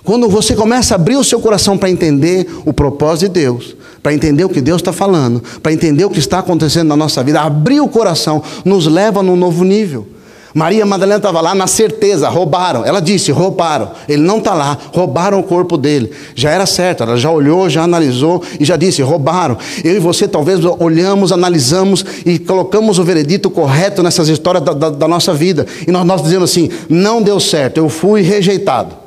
Quando 0.02 0.28
você 0.28 0.54
começa 0.54 0.94
a 0.94 0.96
abrir 0.96 1.16
o 1.16 1.24
seu 1.24 1.40
coração 1.40 1.76
para 1.76 1.90
entender 1.90 2.46
o 2.64 2.72
propósito 2.72 3.32
de 3.32 3.40
Deus, 3.40 3.76
para 4.02 4.14
entender 4.14 4.44
o 4.44 4.48
que 4.48 4.60
Deus 4.60 4.80
está 4.80 4.92
falando, 4.92 5.42
para 5.62 5.72
entender 5.72 6.04
o 6.04 6.10
que 6.10 6.18
está 6.18 6.38
acontecendo 6.38 6.88
na 6.88 6.96
nossa 6.96 7.22
vida, 7.22 7.40
abrir 7.40 7.80
o 7.80 7.88
coração, 7.88 8.42
nos 8.64 8.86
leva 8.86 9.22
num 9.22 9.36
novo 9.36 9.64
nível. 9.64 10.06
Maria 10.52 10.84
Madalena 10.84 11.18
estava 11.18 11.40
lá 11.40 11.54
na 11.54 11.66
certeza, 11.66 12.28
roubaram. 12.28 12.84
Ela 12.84 13.00
disse: 13.00 13.30
roubaram. 13.30 13.92
Ele 14.08 14.22
não 14.22 14.38
está 14.38 14.54
lá, 14.54 14.76
roubaram 14.92 15.38
o 15.38 15.42
corpo 15.42 15.76
dele. 15.76 16.10
Já 16.34 16.50
era 16.50 16.66
certo, 16.66 17.02
ela 17.02 17.16
já 17.16 17.30
olhou, 17.30 17.68
já 17.70 17.82
analisou 17.82 18.42
e 18.58 18.64
já 18.64 18.76
disse: 18.76 19.02
roubaram. 19.02 19.56
Eu 19.84 19.94
e 19.94 19.98
você 19.98 20.26
talvez 20.26 20.60
olhamos, 20.64 21.30
analisamos 21.30 22.04
e 22.26 22.38
colocamos 22.38 22.98
o 22.98 23.04
veredito 23.04 23.48
correto 23.48 24.02
nessas 24.02 24.28
histórias 24.28 24.64
da, 24.64 24.72
da, 24.72 24.90
da 24.90 25.08
nossa 25.08 25.32
vida. 25.32 25.66
E 25.86 25.92
nós, 25.92 26.04
nós 26.04 26.22
dizemos 26.22 26.50
assim: 26.50 26.68
não 26.88 27.22
deu 27.22 27.38
certo, 27.38 27.78
eu 27.78 27.88
fui 27.88 28.22
rejeitado. 28.22 28.99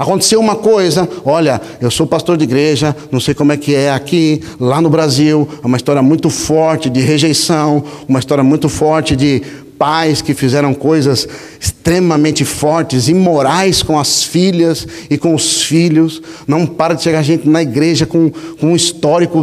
Aconteceu 0.00 0.40
uma 0.40 0.56
coisa, 0.56 1.06
olha, 1.26 1.60
eu 1.78 1.90
sou 1.90 2.06
pastor 2.06 2.38
de 2.38 2.44
igreja, 2.44 2.96
não 3.12 3.20
sei 3.20 3.34
como 3.34 3.52
é 3.52 3.58
que 3.58 3.74
é 3.74 3.90
aqui, 3.90 4.40
lá 4.58 4.80
no 4.80 4.88
Brasil, 4.88 5.46
é 5.62 5.66
uma 5.66 5.76
história 5.76 6.00
muito 6.00 6.30
forte 6.30 6.88
de 6.88 7.00
rejeição, 7.00 7.84
uma 8.08 8.18
história 8.18 8.42
muito 8.42 8.66
forte 8.66 9.14
de 9.14 9.42
pais 9.80 10.20
que 10.20 10.34
fizeram 10.34 10.74
coisas 10.74 11.26
extremamente 11.58 12.44
fortes, 12.44 13.08
imorais 13.08 13.82
com 13.82 13.98
as 13.98 14.22
filhas 14.22 14.86
e 15.08 15.16
com 15.16 15.34
os 15.34 15.62
filhos. 15.62 16.20
Não 16.46 16.66
para 16.66 16.92
de 16.92 17.02
chegar 17.02 17.22
gente 17.22 17.48
na 17.48 17.62
igreja 17.62 18.04
com, 18.04 18.30
com 18.60 18.66
um 18.66 18.76
histórico 18.76 19.42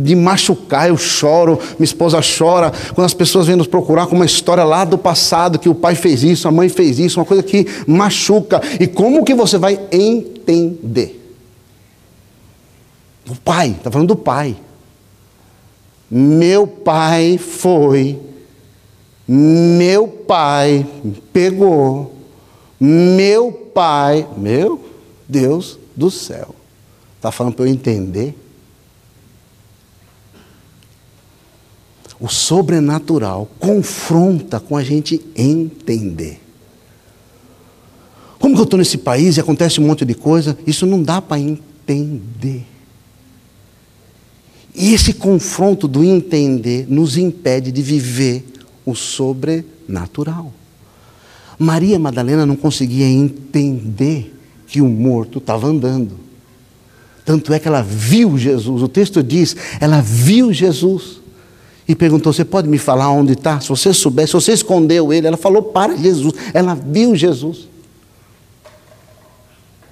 de 0.00 0.14
machucar. 0.14 0.88
Eu 0.88 0.96
choro, 0.96 1.58
minha 1.76 1.84
esposa 1.84 2.20
chora. 2.20 2.72
Quando 2.94 3.04
as 3.04 3.14
pessoas 3.14 3.48
vêm 3.48 3.56
nos 3.56 3.66
procurar 3.66 4.06
com 4.06 4.14
uma 4.14 4.24
história 4.24 4.62
lá 4.62 4.84
do 4.84 4.96
passado, 4.96 5.58
que 5.58 5.68
o 5.68 5.74
pai 5.74 5.96
fez 5.96 6.22
isso, 6.22 6.46
a 6.46 6.52
mãe 6.52 6.68
fez 6.68 7.00
isso, 7.00 7.18
uma 7.18 7.26
coisa 7.26 7.42
que 7.42 7.66
machuca. 7.84 8.62
E 8.78 8.86
como 8.86 9.24
que 9.24 9.34
você 9.34 9.58
vai 9.58 9.80
entender? 9.90 11.20
O 13.28 13.34
pai, 13.34 13.70
está 13.76 13.90
falando 13.90 14.08
do 14.08 14.16
pai. 14.16 14.54
Meu 16.08 16.64
pai 16.64 17.38
foi 17.38 18.20
meu 19.28 20.08
pai 20.08 20.86
pegou, 21.34 22.14
meu 22.80 23.52
pai, 23.52 24.26
meu 24.38 24.82
Deus 25.28 25.78
do 25.94 26.10
céu, 26.10 26.54
está 27.16 27.30
falando 27.30 27.54
para 27.54 27.66
eu 27.66 27.70
entender? 27.70 28.34
O 32.18 32.26
sobrenatural 32.26 33.48
confronta 33.58 34.58
com 34.58 34.76
a 34.76 34.82
gente 34.82 35.20
entender. 35.36 36.40
Como 38.38 38.54
que 38.54 38.60
eu 38.60 38.64
estou 38.64 38.78
nesse 38.78 38.98
país 38.98 39.36
e 39.36 39.40
acontece 39.40 39.78
um 39.78 39.86
monte 39.86 40.04
de 40.04 40.14
coisa? 40.14 40.56
Isso 40.66 40.86
não 40.86 41.02
dá 41.02 41.20
para 41.20 41.38
entender. 41.38 42.64
E 44.74 44.94
esse 44.94 45.12
confronto 45.12 45.86
do 45.86 46.02
entender 46.02 46.86
nos 46.88 47.16
impede 47.16 47.70
de 47.70 47.82
viver 47.82 48.44
o 48.90 48.94
sobrenatural. 48.94 50.52
Maria 51.58 51.98
Madalena 51.98 52.46
não 52.46 52.56
conseguia 52.56 53.06
entender 53.06 54.34
que 54.66 54.80
o 54.80 54.88
morto 54.88 55.38
estava 55.38 55.66
andando. 55.66 56.12
Tanto 57.24 57.52
é 57.52 57.58
que 57.58 57.68
ela 57.68 57.82
viu 57.82 58.38
Jesus. 58.38 58.82
O 58.82 58.88
texto 58.88 59.22
diz, 59.22 59.56
ela 59.80 60.00
viu 60.00 60.52
Jesus. 60.52 61.20
E 61.86 61.94
perguntou: 61.94 62.32
Você 62.32 62.44
pode 62.44 62.68
me 62.68 62.78
falar 62.78 63.10
onde 63.10 63.32
está? 63.32 63.60
Se 63.60 63.68
você 63.70 63.92
soubesse, 63.94 64.28
se 64.28 64.34
você 64.34 64.52
escondeu 64.52 65.12
ele, 65.12 65.26
ela 65.26 65.38
falou 65.38 65.62
para 65.62 65.96
Jesus. 65.96 66.34
Ela 66.52 66.74
viu 66.74 67.16
Jesus. 67.16 67.66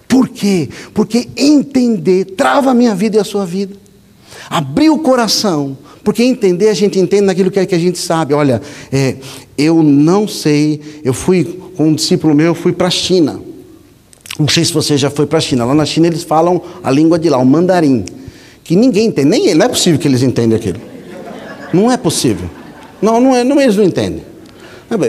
Por 0.06 0.28
quê? 0.28 0.68
Porque 0.94 1.28
entender 1.36 2.24
trava 2.36 2.70
a 2.70 2.74
minha 2.74 2.94
vida 2.94 3.16
e 3.16 3.20
a 3.20 3.24
sua 3.24 3.44
vida. 3.44 3.74
Abrir 4.48 4.90
o 4.90 4.98
coração 4.98 5.76
porque 6.06 6.22
entender, 6.22 6.68
a 6.68 6.72
gente 6.72 7.00
entende 7.00 7.22
naquilo 7.22 7.50
que, 7.50 7.58
é 7.58 7.66
que 7.66 7.74
a 7.74 7.78
gente 7.80 7.98
sabe. 7.98 8.32
Olha, 8.32 8.62
é, 8.92 9.16
eu 9.58 9.82
não 9.82 10.28
sei, 10.28 10.80
eu 11.02 11.12
fui 11.12 11.42
com 11.76 11.88
um 11.88 11.94
discípulo 11.96 12.32
meu, 12.32 12.46
eu 12.46 12.54
fui 12.54 12.72
para 12.72 12.86
a 12.86 12.90
China. 12.90 13.40
Não 14.38 14.46
sei 14.46 14.64
se 14.64 14.72
você 14.72 14.96
já 14.96 15.10
foi 15.10 15.26
para 15.26 15.38
a 15.38 15.40
China. 15.40 15.64
Lá 15.64 15.74
na 15.74 15.84
China 15.84 16.06
eles 16.06 16.22
falam 16.22 16.62
a 16.84 16.92
língua 16.92 17.18
de 17.18 17.28
lá, 17.28 17.38
o 17.38 17.44
mandarim. 17.44 18.04
Que 18.62 18.76
ninguém 18.76 19.06
entende, 19.08 19.28
nem 19.28 19.46
ele, 19.46 19.56
não 19.56 19.66
é 19.66 19.68
possível 19.68 19.98
que 19.98 20.06
eles 20.06 20.22
entendam 20.22 20.56
aquilo. 20.56 20.78
Não 21.72 21.90
é 21.90 21.96
possível. 21.96 22.48
Não, 23.02 23.20
não 23.20 23.34
é, 23.34 23.42
não, 23.42 23.60
eles 23.60 23.74
não 23.74 23.82
entendem. 23.82 24.22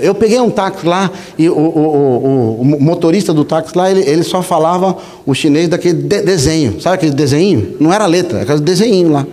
Eu 0.01 0.15
peguei 0.15 0.39
um 0.39 0.49
táxi 0.49 0.83
lá 0.83 1.11
e 1.37 1.47
o, 1.47 1.53
o, 1.53 2.57
o, 2.57 2.61
o 2.61 2.65
motorista 2.65 3.31
do 3.35 3.45
táxi 3.45 3.77
lá, 3.77 3.91
ele, 3.91 4.01
ele, 4.01 4.23
só 4.23 4.41
falava 4.41 4.97
o 5.27 5.35
chinês 5.35 5.69
daquele 5.69 6.01
de, 6.01 6.21
desenho. 6.23 6.81
Sabe 6.81 6.95
aquele 6.95 7.13
desenho? 7.13 7.75
Não 7.79 7.93
era 7.93 8.07
letra, 8.07 8.39
era 8.39 8.45
aquele 8.45 8.61
desenho 8.61 9.11
lá. 9.11 9.27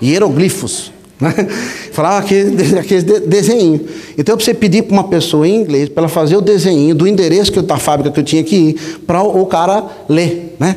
Hieroglifos. 0.00 0.96
Né? 1.20 1.32
Falava 1.92 2.18
aquele, 2.18 2.78
aquele 2.78 3.02
desenho. 3.20 3.80
Então 4.16 4.32
eu 4.32 4.36
precisei 4.36 4.54
pedir 4.54 4.82
para 4.82 4.92
uma 4.92 5.04
pessoa 5.04 5.46
em 5.46 5.56
inglês 5.56 5.88
para 5.88 6.02
ela 6.02 6.08
fazer 6.08 6.36
o 6.36 6.40
desenho 6.40 6.94
do 6.94 7.06
endereço 7.06 7.52
que 7.52 7.58
eu, 7.58 7.62
da 7.62 7.76
fábrica 7.76 8.10
que 8.10 8.20
eu 8.20 8.24
tinha 8.24 8.44
que 8.44 8.56
ir 8.56 9.00
para 9.06 9.22
o, 9.22 9.42
o 9.42 9.46
cara 9.46 9.84
ler. 10.08 10.56
Né? 10.58 10.76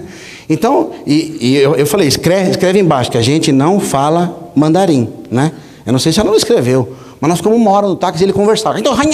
Então, 0.50 0.92
e, 1.06 1.38
e 1.40 1.56
eu, 1.58 1.76
eu, 1.76 1.88
falei, 1.88 2.08
escreve, 2.08 2.52
escreve 2.52 2.80
embaixo 2.80 3.12
que 3.12 3.18
a 3.18 3.22
gente 3.22 3.52
não 3.52 3.80
fala 3.80 4.52
mandarim. 4.56 5.10
Né? 5.30 5.52
Eu 5.86 5.94
não 5.94 6.00
sei 6.00 6.12
se 6.12 6.20
ela 6.20 6.30
não 6.30 6.38
escreveu, 6.38 6.94
mas 7.20 7.30
nós 7.30 7.40
ficamos 7.40 7.58
uma 7.58 7.72
hora 7.72 7.88
no 7.88 7.96
táxi 7.96 8.24
ele 8.24 8.34
conversava. 8.34 8.80
Então, 8.80 8.92
eu 8.92 8.98
falei, 8.98 9.12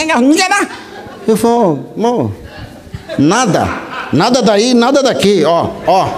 irmão, 1.96 2.32
nada, 3.20 3.68
nada 4.14 4.42
daí, 4.42 4.74
nada 4.74 5.04
daqui, 5.04 5.44
ó, 5.44 5.70
ó. 5.86 6.10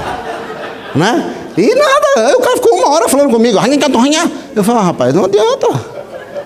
Né? 0.95 1.35
E 1.59 1.75
nada, 1.75 2.37
o 2.37 2.41
cara 2.41 2.55
ficou 2.55 2.73
uma 2.77 2.89
hora 2.89 3.09
falando 3.09 3.31
comigo. 3.31 3.57
Eu 3.57 4.63
falei, 4.63 4.81
ah, 4.81 4.85
rapaz, 4.85 5.13
não 5.13 5.25
adianta. 5.25 5.67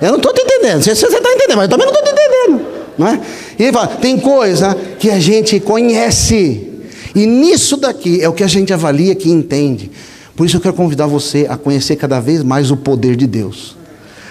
Eu 0.02 0.10
não 0.10 0.18
estou 0.18 0.34
te 0.34 0.42
entendendo. 0.42 0.82
Você 0.82 0.92
está 0.92 1.18
entendendo, 1.18 1.58
mas 1.58 1.66
eu 1.66 1.70
também 1.70 1.86
não 1.86 1.94
estou 1.94 2.04
te 2.04 2.12
entendendo. 2.12 2.66
Não 2.98 3.08
é? 3.08 3.22
E 3.60 3.64
ele 3.64 3.74
fala, 3.74 3.88
tem 3.88 4.18
coisa 4.18 4.76
que 4.98 5.12
a 5.12 5.20
gente 5.20 5.60
conhece. 5.60 6.68
E 7.14 7.28
nisso 7.28 7.78
daqui 7.78 8.24
é 8.24 8.28
o 8.28 8.34
que 8.34 8.44
a 8.44 8.48
gente 8.48 8.74
avalia 8.74 9.14
que 9.14 9.30
entende. 9.30 9.92
Por 10.36 10.48
isso 10.48 10.58
eu 10.58 10.62
quero 10.62 10.74
convidar 10.74 11.06
você 11.06 11.46
a 11.48 11.56
conhecer 11.56 11.96
cada 11.96 12.20
vez 12.20 12.42
mais 12.42 12.72
o 12.72 12.78
poder 12.78 13.16
de 13.16 13.28
Deus. 13.28 13.76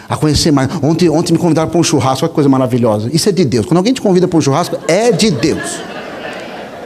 A 0.08 0.16
conhecer 0.16 0.50
mais. 0.50 0.68
Ontem, 0.82 1.08
ontem 1.08 1.32
me 1.32 1.38
convidaram 1.38 1.70
para 1.70 1.78
um 1.78 1.84
churrasco, 1.84 2.24
olha 2.24 2.28
que 2.28 2.34
coisa 2.34 2.48
maravilhosa. 2.48 3.08
Isso 3.12 3.28
é 3.28 3.32
de 3.32 3.44
Deus. 3.44 3.66
Quando 3.66 3.78
alguém 3.78 3.92
te 3.92 4.00
convida 4.00 4.26
para 4.26 4.36
um 4.36 4.42
churrasco, 4.42 4.76
é 4.88 5.12
de 5.12 5.30
Deus. 5.30 5.80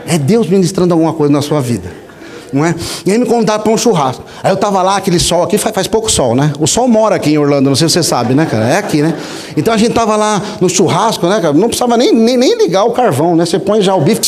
É 0.06 0.18
Deus 0.18 0.46
ministrando 0.48 0.92
alguma 0.92 1.14
coisa 1.14 1.32
na 1.32 1.40
sua 1.40 1.62
vida 1.62 2.05
não 2.52 2.64
é? 2.64 2.74
E 3.04 3.12
aí 3.12 3.18
me 3.18 3.26
convidaram 3.26 3.62
para 3.62 3.72
um 3.72 3.78
churrasco. 3.78 4.24
Aí 4.42 4.50
eu 4.50 4.54
estava 4.54 4.82
lá, 4.82 4.96
aquele 4.96 5.18
sol 5.18 5.42
aqui, 5.42 5.58
faz, 5.58 5.74
faz, 5.74 5.86
pouco 5.86 6.10
sol, 6.10 6.34
né? 6.34 6.52
O 6.58 6.66
sol 6.66 6.88
mora 6.88 7.16
aqui 7.16 7.30
em 7.30 7.38
Orlando, 7.38 7.68
não 7.68 7.76
sei 7.76 7.88
se 7.88 7.94
você 7.94 8.02
sabe, 8.02 8.34
né, 8.34 8.46
cara? 8.46 8.66
É 8.68 8.78
aqui, 8.78 9.02
né? 9.02 9.14
Então 9.56 9.72
a 9.72 9.76
gente 9.76 9.90
estava 9.90 10.16
lá 10.16 10.42
no 10.60 10.68
churrasco, 10.68 11.26
né, 11.26 11.40
cara? 11.40 11.52
Não 11.52 11.68
precisava 11.68 11.96
nem, 11.96 12.12
nem, 12.12 12.36
nem 12.36 12.56
ligar 12.56 12.84
o 12.84 12.92
carvão, 12.92 13.36
né? 13.36 13.44
Você 13.44 13.58
põe 13.58 13.80
já 13.80 13.94
o 13.94 14.00
bife, 14.00 14.20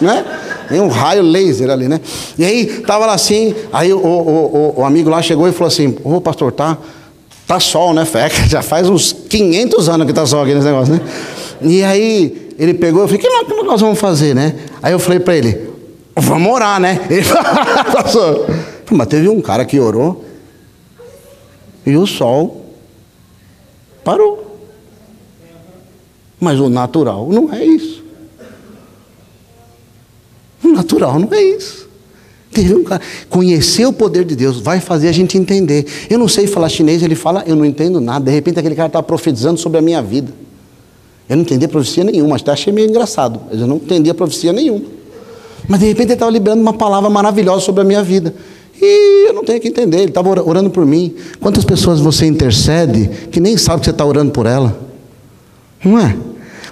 né? 0.00 0.24
Tem 0.68 0.80
um 0.80 0.88
raio 0.88 1.22
laser 1.22 1.70
ali, 1.70 1.88
né? 1.88 2.00
E 2.38 2.44
aí 2.44 2.66
estava 2.80 3.06
lá 3.06 3.14
assim, 3.14 3.54
aí 3.72 3.92
o, 3.92 3.98
o, 3.98 4.74
o, 4.76 4.80
o, 4.80 4.84
amigo 4.84 5.08
lá 5.08 5.22
chegou 5.22 5.48
e 5.48 5.52
falou 5.52 5.68
assim: 5.68 5.96
Ô 6.02 6.20
pastor, 6.20 6.52
tá, 6.52 6.76
tá 7.46 7.60
sol, 7.60 7.94
né? 7.94 8.06
Já 8.48 8.62
faz 8.62 8.88
uns 8.88 9.12
500 9.12 9.88
anos 9.88 10.06
que 10.06 10.12
tá 10.12 10.26
sol 10.26 10.42
aqui 10.42 10.54
nesse 10.54 10.66
negócio, 10.66 10.94
né? 10.94 11.00
E 11.62 11.82
aí 11.84 12.52
ele 12.58 12.74
pegou, 12.74 13.02
eu 13.02 13.08
falei: 13.08 13.22
que 13.22 13.28
que 13.28 13.62
nós 13.62 13.80
vamos 13.80 13.98
fazer, 13.98 14.34
né? 14.34 14.54
Aí 14.82 14.92
eu 14.92 14.98
falei 14.98 15.20
para 15.20 15.36
ele: 15.36 15.75
Vamos 16.16 16.50
orar, 16.50 16.80
né? 16.80 16.98
Mas 18.90 19.06
teve 19.08 19.28
um 19.28 19.40
cara 19.40 19.64
que 19.64 19.78
orou 19.78 20.24
e 21.84 21.96
o 21.96 22.06
sol 22.06 22.64
parou. 24.02 24.58
Mas 26.40 26.58
o 26.58 26.68
natural 26.68 27.28
não 27.30 27.52
é 27.52 27.64
isso. 27.64 28.02
O 30.64 30.68
natural 30.68 31.18
não 31.18 31.32
é 31.32 31.42
isso. 31.42 31.86
Teve 32.50 32.74
um 32.74 32.82
cara. 32.82 33.02
Conhecer 33.28 33.84
o 33.86 33.92
poder 33.92 34.24
de 34.24 34.34
Deus 34.34 34.58
vai 34.58 34.80
fazer 34.80 35.08
a 35.08 35.12
gente 35.12 35.36
entender. 35.36 35.86
Eu 36.08 36.18
não 36.18 36.28
sei 36.28 36.46
falar 36.46 36.68
chinês, 36.70 37.02
ele 37.02 37.14
fala, 37.14 37.44
eu 37.46 37.54
não 37.54 37.64
entendo 37.64 38.00
nada. 38.00 38.24
De 38.24 38.30
repente 38.30 38.58
aquele 38.58 38.74
cara 38.74 38.86
está 38.86 39.02
profetizando 39.02 39.60
sobre 39.60 39.78
a 39.78 39.82
minha 39.82 40.02
vida. 40.02 40.32
Eu 41.28 41.36
não 41.36 41.42
entendi 41.42 41.66
profecia 41.68 42.04
nenhuma, 42.04 42.36
até 42.36 42.52
achei 42.52 42.72
meio 42.72 42.88
engraçado, 42.88 43.40
eu 43.50 43.66
não 43.66 43.76
entendi 43.76 44.08
a 44.08 44.14
profecia 44.14 44.52
nenhuma. 44.52 44.95
Mas 45.68 45.80
de 45.80 45.86
repente 45.86 46.06
ele 46.06 46.14
estava 46.14 46.30
liberando 46.30 46.62
uma 46.62 46.72
palavra 46.72 47.10
maravilhosa 47.10 47.60
sobre 47.60 47.82
a 47.82 47.84
minha 47.84 48.02
vida. 48.02 48.34
E 48.80 49.28
eu 49.28 49.32
não 49.32 49.44
tenho 49.44 49.60
que 49.60 49.68
entender, 49.68 49.98
ele 49.98 50.08
estava 50.08 50.28
orando 50.42 50.70
por 50.70 50.84
mim. 50.84 51.14
Quantas 51.40 51.64
pessoas 51.64 52.00
você 52.00 52.26
intercede 52.26 53.08
que 53.30 53.40
nem 53.40 53.56
sabe 53.56 53.80
que 53.80 53.86
você 53.86 53.90
está 53.90 54.04
orando 54.04 54.32
por 54.32 54.46
ela? 54.46 54.78
Não 55.84 55.98
é? 55.98 56.16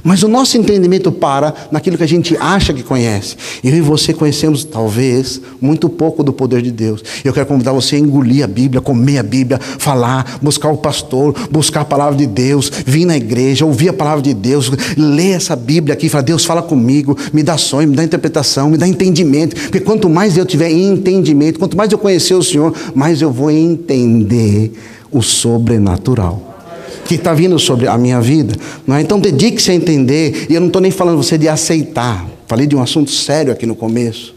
Mas 0.05 0.23
o 0.23 0.29
nosso 0.29 0.59
entendimento 0.59 1.11
para 1.11 1.55
naquilo 1.73 1.97
que 1.97 2.03
a 2.03 2.09
gente 2.09 2.37
acha 2.37 2.75
que 2.75 2.83
conhece. 2.83 3.37
Eu 3.65 3.75
e 3.75 3.81
você 3.81 4.13
conhecemos, 4.13 4.63
talvez, 4.63 5.41
muito 5.59 5.89
pouco 5.89 6.23
do 6.23 6.31
poder 6.31 6.61
de 6.61 6.71
Deus. 6.71 7.03
Eu 7.25 7.33
quero 7.33 7.47
convidar 7.47 7.73
você 7.73 7.97
a 7.97 7.99
engolir 7.99 8.45
a 8.45 8.47
Bíblia, 8.47 8.83
comer 8.83 9.17
a 9.17 9.23
Bíblia, 9.23 9.59
falar, 9.59 10.39
buscar 10.43 10.69
o 10.69 10.77
pastor, 10.77 11.35
buscar 11.51 11.81
a 11.81 11.85
palavra 11.87 12.17
de 12.17 12.27
Deus, 12.27 12.71
vir 12.85 13.07
na 13.07 13.17
igreja, 13.17 13.65
ouvir 13.65 13.89
a 13.89 13.93
palavra 13.95 14.21
de 14.21 14.35
Deus, 14.35 14.71
ler 14.95 15.31
essa 15.31 15.57
Bíblia 15.57 15.95
aqui, 15.95 16.11
falar, 16.11 16.23
Deus 16.23 16.45
fala 16.45 16.61
comigo, 16.61 17.17
me 17.33 17.43
dá 17.43 17.57
sonho, 17.57 17.89
me 17.89 17.97
dá 17.97 18.05
interpretação, 18.05 18.69
me 18.69 18.77
dá 18.77 18.87
entendimento. 18.87 19.57
Porque 19.57 19.81
quanto 19.81 20.11
mais 20.11 20.37
eu 20.37 20.45
tiver 20.45 20.71
entendimento, 20.71 21.59
quanto 21.59 21.79
mais 21.79 21.91
eu 21.91 21.97
conhecer 21.97 22.35
o 22.35 22.43
Senhor, 22.43 22.75
mais 22.95 23.23
eu 23.23 23.33
vou 23.33 23.51
entender 23.51 24.71
o 25.11 25.23
sobrenatural 25.23 26.54
que 27.05 27.15
está 27.15 27.35
vindo 27.35 27.59
sobre 27.59 27.87
a 27.87 27.97
minha 27.97 28.21
vida. 28.21 28.55
É? 28.89 29.01
Então 29.01 29.19
dedique-se 29.19 29.71
a 29.71 29.75
entender, 29.75 30.47
e 30.49 30.55
eu 30.55 30.61
não 30.61 30.69
estou 30.69 30.81
nem 30.81 30.91
falando 30.91 31.17
você 31.17 31.37
de 31.37 31.49
aceitar. 31.49 32.27
Falei 32.47 32.67
de 32.67 32.77
um 32.77 32.83
assunto 32.83 33.11
sério 33.11 33.53
aqui 33.53 33.67
no 33.67 33.75
começo. 33.75 34.35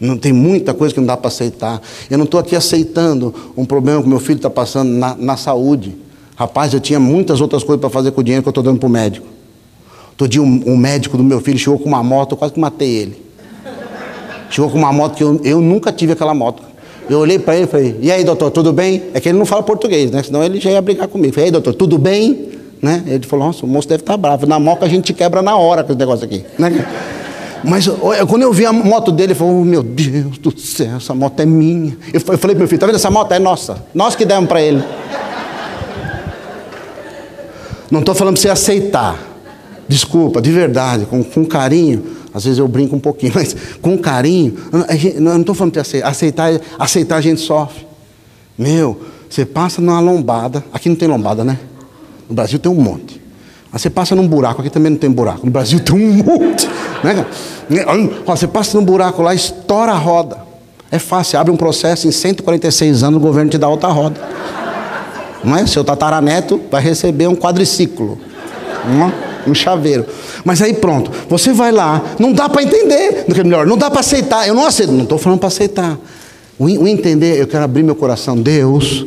Não 0.00 0.18
tem 0.18 0.32
muita 0.32 0.74
coisa 0.74 0.92
que 0.92 1.00
não 1.00 1.06
dá 1.06 1.16
para 1.16 1.28
aceitar. 1.28 1.80
Eu 2.10 2.18
não 2.18 2.24
estou 2.24 2.40
aqui 2.40 2.56
aceitando 2.56 3.34
um 3.56 3.64
problema 3.64 4.02
que 4.02 4.08
meu 4.08 4.20
filho 4.20 4.36
está 4.36 4.50
passando 4.50 4.90
na, 4.90 5.14
na 5.14 5.36
saúde. 5.36 5.96
Rapaz, 6.36 6.74
eu 6.74 6.80
tinha 6.80 6.98
muitas 6.98 7.40
outras 7.40 7.62
coisas 7.62 7.80
para 7.80 7.90
fazer 7.90 8.10
com 8.10 8.20
o 8.20 8.24
dinheiro 8.24 8.42
que 8.42 8.48
eu 8.48 8.50
estou 8.50 8.64
dando 8.64 8.78
para 8.78 8.86
o 8.86 8.90
médico. 8.90 9.26
Outro 10.10 10.28
dia 10.28 10.42
um, 10.42 10.62
um, 10.66 10.76
médico 10.76 11.16
do 11.16 11.24
meu 11.24 11.40
filho 11.40 11.58
chegou 11.58 11.78
com 11.78 11.88
uma 11.88 12.02
moto, 12.02 12.32
eu 12.32 12.36
quase 12.36 12.54
que 12.54 12.60
matei 12.60 12.88
ele. 12.88 13.24
Chegou 14.50 14.70
com 14.70 14.78
uma 14.78 14.92
moto 14.92 15.16
que 15.16 15.24
eu, 15.24 15.40
eu 15.44 15.60
nunca 15.60 15.92
tive 15.92 16.12
aquela 16.12 16.34
moto. 16.34 16.62
Eu 17.08 17.18
olhei 17.18 17.38
para 17.38 17.54
ele 17.56 17.64
e 17.64 17.66
falei, 17.66 17.96
e 18.00 18.10
aí, 18.10 18.24
doutor, 18.24 18.50
tudo 18.50 18.72
bem? 18.72 19.02
É 19.12 19.20
que 19.20 19.28
ele 19.28 19.38
não 19.38 19.44
fala 19.44 19.62
português, 19.62 20.10
né? 20.10 20.22
Senão 20.22 20.42
ele 20.42 20.58
já 20.60 20.70
ia 20.70 20.80
brigar 20.80 21.06
comigo. 21.06 21.34
Falei, 21.34 21.46
e 21.46 21.48
aí, 21.48 21.52
doutor, 21.52 21.74
tudo 21.74 21.98
bem? 21.98 22.48
Né? 22.80 23.02
Ele 23.06 23.26
falou, 23.26 23.46
nossa, 23.46 23.64
o 23.64 23.68
moço 23.68 23.88
deve 23.88 24.02
estar 24.02 24.12
tá 24.12 24.16
bravo. 24.16 24.46
Na 24.46 24.58
moca 24.58 24.84
a 24.84 24.88
gente 24.88 25.12
quebra 25.12 25.42
na 25.42 25.56
hora 25.56 25.82
com 25.82 25.92
esse 25.92 25.98
negócio 25.98 26.24
aqui. 26.24 26.44
Né? 26.58 26.86
Mas 27.62 27.88
quando 28.28 28.42
eu 28.42 28.52
vi 28.52 28.66
a 28.66 28.72
moto 28.72 29.10
dele, 29.10 29.32
ele 29.32 29.38
falou, 29.38 29.60
oh, 29.60 29.64
meu 29.64 29.82
Deus 29.82 30.36
do 30.38 30.58
céu, 30.58 30.96
essa 30.96 31.14
moto 31.14 31.40
é 31.40 31.46
minha. 31.46 31.96
Eu 32.12 32.20
falei 32.20 32.38
para 32.38 32.54
meu 32.54 32.68
filho, 32.68 32.78
tá 32.78 32.86
vendo 32.86 32.96
essa 32.96 33.10
moto? 33.10 33.32
É 33.32 33.38
nossa. 33.38 33.82
Nós 33.94 34.14
que 34.14 34.24
demos 34.24 34.48
para 34.48 34.60
ele. 34.60 34.82
Não 37.90 38.00
estou 38.00 38.14
falando 38.14 38.34
para 38.34 38.42
você 38.42 38.50
aceitar. 38.50 39.18
Desculpa, 39.88 40.42
de 40.42 40.50
verdade, 40.50 41.06
com, 41.06 41.22
com 41.22 41.44
carinho. 41.44 42.04
Às 42.34 42.44
vezes 42.44 42.58
eu 42.58 42.66
brinco 42.66 42.96
um 42.96 43.00
pouquinho, 43.00 43.32
mas 43.36 43.56
com 43.80 43.96
carinho. 43.96 44.56
Eu 45.14 45.20
não 45.20 45.40
estou 45.40 45.54
falando 45.54 45.74
de 45.74 45.78
aceitar. 46.02 46.60
aceitar. 46.78 47.16
A 47.16 47.20
gente 47.20 47.40
sofre. 47.40 47.86
Meu, 48.58 49.00
você 49.30 49.46
passa 49.46 49.80
numa 49.80 50.00
lombada. 50.00 50.64
Aqui 50.72 50.88
não 50.88 50.96
tem 50.96 51.08
lombada, 51.08 51.44
né? 51.44 51.58
No 52.28 52.34
Brasil 52.34 52.58
tem 52.58 52.70
um 52.70 52.74
monte. 52.74 53.22
Aí 53.72 53.78
você 53.78 53.90
passa 53.90 54.14
num 54.14 54.26
buraco, 54.26 54.60
aqui 54.60 54.70
também 54.70 54.90
não 54.90 54.98
tem 54.98 55.10
buraco. 55.10 55.44
No 55.44 55.50
Brasil 55.50 55.80
tem 55.80 55.94
um 55.96 56.22
monte. 56.22 56.68
Né? 57.02 57.26
Você 58.24 58.46
passa 58.46 58.78
num 58.78 58.84
buraco 58.84 59.20
lá, 59.22 59.34
estoura 59.34 59.92
a 59.92 59.96
roda. 59.96 60.38
É 60.92 60.98
fácil, 60.98 61.40
abre 61.40 61.52
um 61.52 61.56
processo, 61.56 62.06
em 62.06 62.12
146 62.12 63.02
anos 63.02 63.18
o 63.18 63.20
governo 63.20 63.50
te 63.50 63.58
dá 63.58 63.68
outra 63.68 63.88
roda. 63.88 64.20
Não 65.42 65.56
é? 65.56 65.66
Seu 65.66 65.82
tataraneto 65.82 66.60
vai 66.70 66.80
receber 66.80 67.26
um 67.26 67.34
quadriciclo. 67.34 68.18
Um 69.46 69.54
chaveiro. 69.54 70.06
Mas 70.44 70.60
aí 70.60 70.74
pronto, 70.74 71.10
você 71.28 71.52
vai 71.52 71.72
lá, 71.72 72.02
não 72.18 72.32
dá 72.32 72.48
para 72.48 72.62
entender, 72.62 73.24
é 73.26 73.42
melhor, 73.42 73.66
não 73.66 73.78
dá 73.78 73.90
para 73.90 74.00
aceitar. 74.00 74.46
Eu 74.46 74.54
não 74.54 74.66
aceito, 74.66 74.92
não 74.92 75.04
estou 75.04 75.18
falando 75.18 75.38
para 75.38 75.48
aceitar. 75.48 75.98
O, 76.58 76.66
o, 76.66 76.86
entender, 76.86 77.40
eu 77.40 77.46
quero 77.46 77.64
abrir 77.64 77.82
meu 77.82 77.96
coração, 77.96 78.36
Deus, 78.36 79.06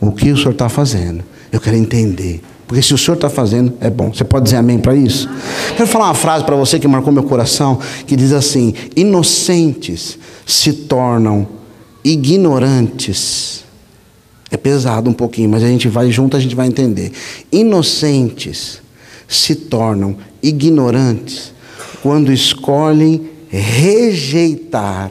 o 0.00 0.12
que 0.12 0.30
o 0.30 0.36
Senhor 0.36 0.52
está 0.52 0.68
fazendo? 0.68 1.24
Eu 1.50 1.60
quero 1.60 1.76
entender. 1.76 2.42
Porque 2.66 2.82
se 2.82 2.94
o 2.94 2.98
Senhor 2.98 3.14
está 3.14 3.28
fazendo, 3.28 3.74
é 3.80 3.90
bom. 3.90 4.12
Você 4.12 4.24
pode 4.24 4.44
dizer 4.44 4.56
amém 4.56 4.78
para 4.78 4.94
isso? 4.94 5.28
Quero 5.76 5.86
falar 5.88 6.06
uma 6.06 6.14
frase 6.14 6.44
para 6.44 6.56
você 6.56 6.78
que 6.78 6.88
marcou 6.88 7.12
meu 7.12 7.22
coração, 7.22 7.78
que 8.06 8.16
diz 8.16 8.32
assim: 8.32 8.74
inocentes 8.96 10.18
se 10.46 10.72
tornam 10.72 11.46
ignorantes. 12.02 13.64
É 14.50 14.56
pesado 14.56 15.10
um 15.10 15.12
pouquinho, 15.12 15.48
mas 15.48 15.62
a 15.62 15.66
gente 15.66 15.88
vai 15.88 16.10
junto, 16.10 16.36
a 16.36 16.40
gente 16.40 16.54
vai 16.54 16.66
entender. 16.66 17.12
Inocentes 17.50 18.80
se 19.26 19.54
tornam 19.54 20.16
ignorantes 20.46 21.52
quando 22.02 22.30
escolhem 22.30 23.30
rejeitar 23.48 25.10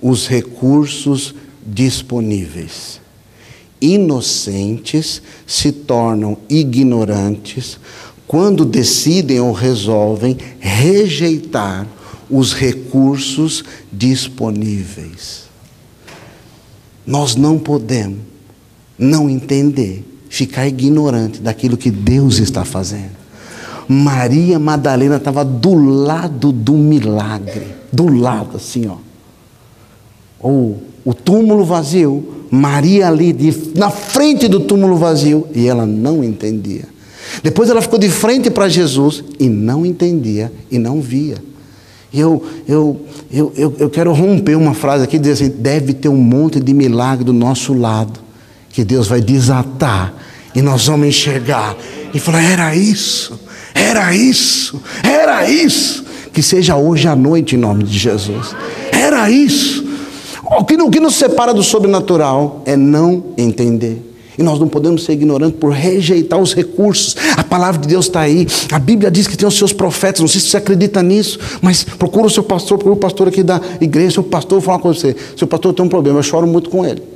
os 0.00 0.26
recursos 0.28 1.34
disponíveis. 1.64 3.00
Inocentes 3.80 5.22
se 5.46 5.72
tornam 5.72 6.36
ignorantes 6.48 7.78
quando 8.26 8.64
decidem 8.64 9.40
ou 9.40 9.52
resolvem 9.52 10.36
rejeitar 10.58 11.86
os 12.28 12.52
recursos 12.52 13.64
disponíveis. 13.92 15.44
Nós 17.06 17.36
não 17.36 17.58
podemos 17.58 18.18
não 18.98 19.30
entender 19.30 20.04
ficar 20.28 20.66
ignorante 20.66 21.40
daquilo 21.40 21.76
que 21.76 21.90
Deus 21.90 22.38
está 22.38 22.64
fazendo. 22.64 23.25
Maria 23.88 24.58
Madalena 24.58 25.16
estava 25.16 25.44
do 25.44 25.74
lado 25.74 26.52
do 26.52 26.72
milagre, 26.72 27.66
do 27.92 28.12
lado 28.12 28.56
assim, 28.56 28.86
ó. 28.88 28.96
Ou 30.40 30.82
o 31.04 31.14
túmulo 31.14 31.64
vazio, 31.64 32.46
Maria 32.50 33.08
ali 33.08 33.32
de, 33.32 33.72
na 33.76 33.90
frente 33.90 34.48
do 34.48 34.60
túmulo 34.60 34.96
vazio 34.96 35.46
e 35.54 35.66
ela 35.66 35.86
não 35.86 36.22
entendia. 36.22 36.84
Depois 37.42 37.70
ela 37.70 37.82
ficou 37.82 37.98
de 37.98 38.08
frente 38.08 38.50
para 38.50 38.68
Jesus 38.68 39.22
e 39.38 39.48
não 39.48 39.84
entendia 39.84 40.52
e 40.70 40.78
não 40.78 41.00
via. 41.00 41.36
Eu, 42.12 42.42
eu, 42.66 43.00
eu, 43.30 43.52
eu, 43.56 43.74
eu 43.78 43.90
quero 43.90 44.12
romper 44.12 44.56
uma 44.56 44.74
frase 44.74 45.04
aqui, 45.04 45.18
dizer 45.18 45.32
assim: 45.32 45.48
deve 45.48 45.92
ter 45.92 46.08
um 46.08 46.16
monte 46.16 46.60
de 46.60 46.72
milagre 46.72 47.24
do 47.24 47.32
nosso 47.32 47.72
lado 47.74 48.20
que 48.70 48.84
Deus 48.84 49.08
vai 49.08 49.20
desatar 49.20 50.14
e 50.54 50.62
nós 50.62 50.86
vamos 50.86 51.08
enxergar 51.08 51.76
e 52.14 52.18
falar: 52.18 52.42
era 52.42 52.74
isso, 52.74 53.38
era 53.76 54.14
isso, 54.14 54.80
era 55.02 55.48
isso. 55.48 56.04
Que 56.32 56.42
seja 56.42 56.76
hoje 56.76 57.08
à 57.08 57.16
noite 57.16 57.54
em 57.54 57.58
nome 57.58 57.84
de 57.84 57.98
Jesus. 57.98 58.54
Era 58.92 59.30
isso. 59.30 59.84
O 60.58 60.64
que, 60.64 60.74
o 60.74 60.90
que 60.90 61.00
nos 61.00 61.14
separa 61.14 61.52
do 61.52 61.62
sobrenatural 61.62 62.62
é 62.66 62.76
não 62.76 63.24
entender. 63.36 64.02
E 64.38 64.42
nós 64.42 64.60
não 64.60 64.68
podemos 64.68 65.04
ser 65.04 65.12
ignorantes 65.12 65.58
por 65.58 65.72
rejeitar 65.72 66.38
os 66.38 66.54
recursos. 66.54 67.16
A 67.36 67.42
palavra 67.42 67.80
de 67.80 67.88
Deus 67.88 68.06
está 68.06 68.20
aí. 68.20 68.46
A 68.70 68.78
Bíblia 68.78 69.10
diz 69.10 69.26
que 69.26 69.36
tem 69.36 69.48
os 69.48 69.56
seus 69.56 69.72
profetas. 69.72 70.20
Não 70.20 70.28
sei 70.28 70.40
se 70.40 70.48
você 70.48 70.58
acredita 70.58 71.02
nisso, 71.02 71.38
mas 71.62 71.82
procura 71.82 72.26
o 72.26 72.30
seu 72.30 72.42
pastor, 72.42 72.76
procura 72.76 72.96
o 72.96 73.00
pastor 73.00 73.28
aqui 73.28 73.42
da 73.42 73.60
igreja. 73.80 74.12
Seu 74.12 74.22
pastor, 74.22 74.58
vou 74.58 74.66
falar 74.66 74.78
com 74.78 74.92
você. 74.92 75.16
Seu 75.36 75.46
pastor 75.46 75.72
tem 75.72 75.84
um 75.84 75.88
problema, 75.88 76.18
eu 76.18 76.22
choro 76.22 76.46
muito 76.46 76.68
com 76.68 76.84
ele. 76.84 77.15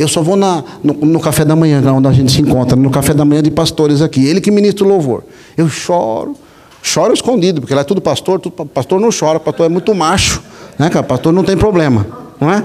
Eu 0.00 0.08
só 0.08 0.22
vou 0.22 0.34
na, 0.34 0.64
no, 0.82 0.94
no, 0.94 1.20
café 1.20 1.44
da 1.44 1.54
manhã, 1.54 1.82
onde 1.92 2.08
a 2.08 2.12
gente 2.12 2.32
se 2.32 2.40
encontra, 2.40 2.74
no 2.74 2.88
café 2.88 3.12
da 3.12 3.22
manhã 3.22 3.42
de 3.42 3.50
pastores 3.50 4.00
aqui. 4.00 4.24
Ele 4.26 4.40
que 4.40 4.50
ministra 4.50 4.82
o 4.82 4.88
louvor. 4.88 5.22
Eu 5.58 5.68
choro, 5.68 6.34
choro 6.82 7.12
escondido, 7.12 7.60
porque 7.60 7.74
lá 7.74 7.82
é 7.82 7.84
tudo 7.84 8.00
pastor, 8.00 8.40
tudo, 8.40 8.64
pastor 8.64 8.98
não 8.98 9.10
chora, 9.10 9.38
pastor 9.38 9.66
é 9.66 9.68
muito 9.68 9.94
macho, 9.94 10.42
né, 10.78 10.88
cara? 10.88 11.04
Pastor 11.04 11.34
não 11.34 11.44
tem 11.44 11.54
problema, 11.54 12.06
não 12.40 12.50
é? 12.50 12.64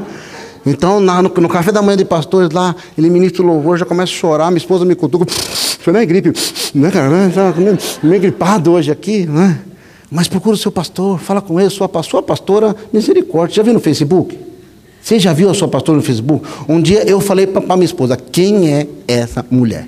Então, 0.65 1.01
na, 1.01 1.21
no, 1.21 1.27
no, 1.27 1.49
café 1.49 1.73
da 1.73 1.81
manhã 1.81 1.97
de 1.97 2.05
pastores 2.05 2.51
lá, 2.51 2.73
ele 2.97 3.09
ministra 3.09 3.43
o 3.43 3.45
louvor, 3.45 3.77
já 3.77 3.85
começa 3.85 4.13
a 4.13 4.15
chorar, 4.15 4.49
minha 4.49 4.57
esposa 4.57 4.85
me 4.85 4.95
cutuca, 4.95 5.25
isso 5.29 5.91
não 5.91 5.99
é 5.99 6.05
gripe, 6.05 6.31
né, 6.73 6.89
cara? 6.89 7.27
Está 7.27 7.53
meio 8.01 8.21
gripado 8.21 8.71
hoje 8.71 8.93
aqui, 8.93 9.25
né? 9.25 9.59
Mas 10.09 10.29
procura 10.29 10.55
o 10.55 10.57
seu 10.57 10.71
pastor, 10.71 11.19
fala 11.19 11.41
com 11.41 11.59
ele, 11.59 11.69
sua, 11.69 11.89
sua 12.01 12.23
pastora, 12.23 12.73
misericórdia. 12.93 13.57
Já 13.57 13.63
viu 13.63 13.73
no 13.73 13.81
Facebook? 13.81 14.54
Você 15.05 15.19
já 15.19 15.33
viu 15.33 15.51
a 15.51 15.53
sua 15.53 15.67
pastora 15.67 15.95
no 15.95 16.03
Facebook? 16.03 16.43
Um 16.67 16.81
dia 16.81 17.07
eu 17.07 17.21
falei 17.21 17.45
para 17.45 17.75
minha 17.75 17.85
esposa: 17.85 18.17
quem 18.17 18.73
é 18.73 18.87
essa 19.07 19.45
mulher? 19.51 19.87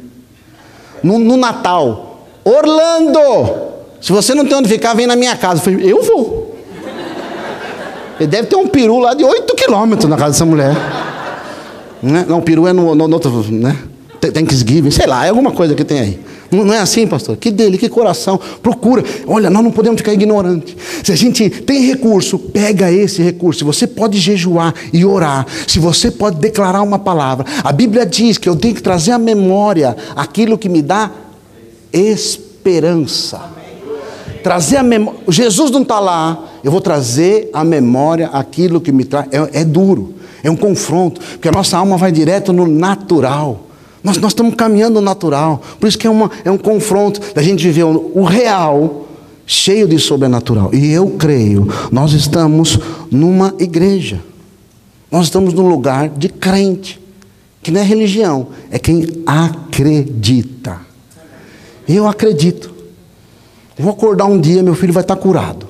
No, 1.02 1.18
no, 1.18 1.36
Natal, 1.36 2.28
Orlando, 2.46 3.20
se 4.00 4.12
você 4.12 4.36
não 4.36 4.46
tem 4.46 4.56
onde 4.56 4.70
ficar, 4.70 4.94
vem 4.94 5.08
na 5.08 5.16
minha 5.16 5.36
casa. 5.36 5.60
Eu 5.60 5.64
falei: 5.64 5.92
eu 5.92 6.04
vou. 6.04 6.56
Ele 8.20 8.28
deve 8.28 8.48
ter 8.48 8.58
um 8.58 8.68
peru 8.68 9.00
lá 9.00 9.16
de 9.16 9.24
8 9.24 9.56
quilômetros 9.56 10.08
na 10.08 10.18
casa 10.18 10.34
dessa 10.34 10.46
mulher. 10.46 10.76
Não, 12.00 12.20
é? 12.20 12.26
não, 12.26 12.40
peru 12.40 12.68
é 12.68 12.74
no, 12.74 12.94
no, 12.94 13.08
no 13.08 13.14
outro, 13.16 13.32
né? 13.52 13.76
Thanksgiving, 14.22 14.92
sei 14.92 15.08
lá, 15.08 15.26
é 15.26 15.30
alguma 15.30 15.52
coisa 15.52 15.74
que 15.74 15.84
tem 15.84 16.00
aí. 16.00 16.20
Não 16.52 16.74
é 16.74 16.80
assim, 16.80 17.06
pastor? 17.06 17.36
Que 17.36 17.52
dele, 17.52 17.78
que 17.78 17.90
coração. 17.90 18.40
Procura. 18.62 19.04
Olha, 19.26 19.50
nós 19.50 19.64
não 19.64 19.72
podemos 19.72 20.00
ficar 20.00 20.14
ignorantes. 20.14 20.76
Se 21.04 21.12
a 21.12 21.16
gente 21.16 21.50
tem 21.50 21.82
recurso, 21.86 22.40
pega 22.40 22.92
esse 22.92 23.22
recurso. 23.22 23.66
Você 23.66 23.86
pode 23.86 24.18
jejuar 24.18 24.74
e 24.94 25.04
orar, 25.04 25.46
se 25.68 25.80
você 25.80 26.10
pode 26.10 26.38
declarar 26.38 26.82
uma 26.82 27.00
palavra. 27.00 27.46
A 27.64 27.72
Bíblia 27.72 28.06
diz 28.06 28.38
que 28.38 28.48
eu 28.48 28.56
tenho 28.56 28.74
que 28.74 28.82
trazer 28.82 29.12
à 29.12 29.18
memória 29.18 29.96
aquilo 30.16 30.58
que 30.58 30.70
me 30.70 30.82
dá 30.82 31.12
esperança. 31.92 33.42
Trazer 34.42 34.78
a 34.78 34.84
memória. 34.84 35.20
Jesus 35.28 35.72
não 35.72 35.82
está 35.82 36.00
lá. 36.00 36.46
Eu 36.64 36.72
vou 36.72 36.80
trazer 36.80 37.50
à 37.54 37.64
memória 37.64 38.28
aquilo 38.28 38.80
que 38.80 38.92
me 38.92 39.04
traz. 39.04 39.28
É, 39.32 39.62
é 39.62 39.66
duro. 39.66 40.16
É 40.44 40.50
um 40.50 40.56
confronto. 40.56 41.20
Porque 41.20 41.50
a 41.50 41.52
nossa 41.52 41.78
alma 41.78 41.98
vai 41.98 42.12
direto 42.12 42.54
no 42.54 42.66
natural. 42.66 43.67
Nós, 44.08 44.17
nós 44.20 44.32
estamos 44.32 44.56
caminhando 44.56 44.96
no 44.96 45.02
natural. 45.02 45.62
Por 45.78 45.86
isso 45.86 45.98
que 45.98 46.08
é, 46.08 46.10
uma, 46.10 46.32
é 46.46 46.50
um 46.50 46.58
confronto 46.58 47.20
da 47.36 47.43
gente 47.43 47.62
viver 47.62 47.84
o 47.84 48.24
real 48.24 49.06
cheio 49.46 49.86
de 49.86 50.00
sobrenatural. 50.00 50.74
E 50.74 50.93
eu 50.93 51.10
creio, 51.12 51.67
nós 51.91 52.13
estamos 52.13 52.80
numa 53.12 53.54
igreja. 53.60 54.24
Nós 55.12 55.26
estamos 55.26 55.54
num 55.54 55.67
lugar 55.67 56.08
de 56.08 56.30
crente, 56.30 57.02
que 57.62 57.70
não 57.70 57.82
é 57.82 57.84
religião, 57.84 58.48
é 58.72 58.80
quem 58.80 59.24
acredita. 59.26 60.80
Eu 61.86 62.08
acredito. 62.08 62.74
Vou 63.78 63.91
acordar 63.91 64.26
um 64.26 64.39
dia, 64.39 64.63
meu 64.63 64.74
filho 64.74 64.93
vai 64.93 65.04
estar 65.04 65.17
curado. 65.17 65.67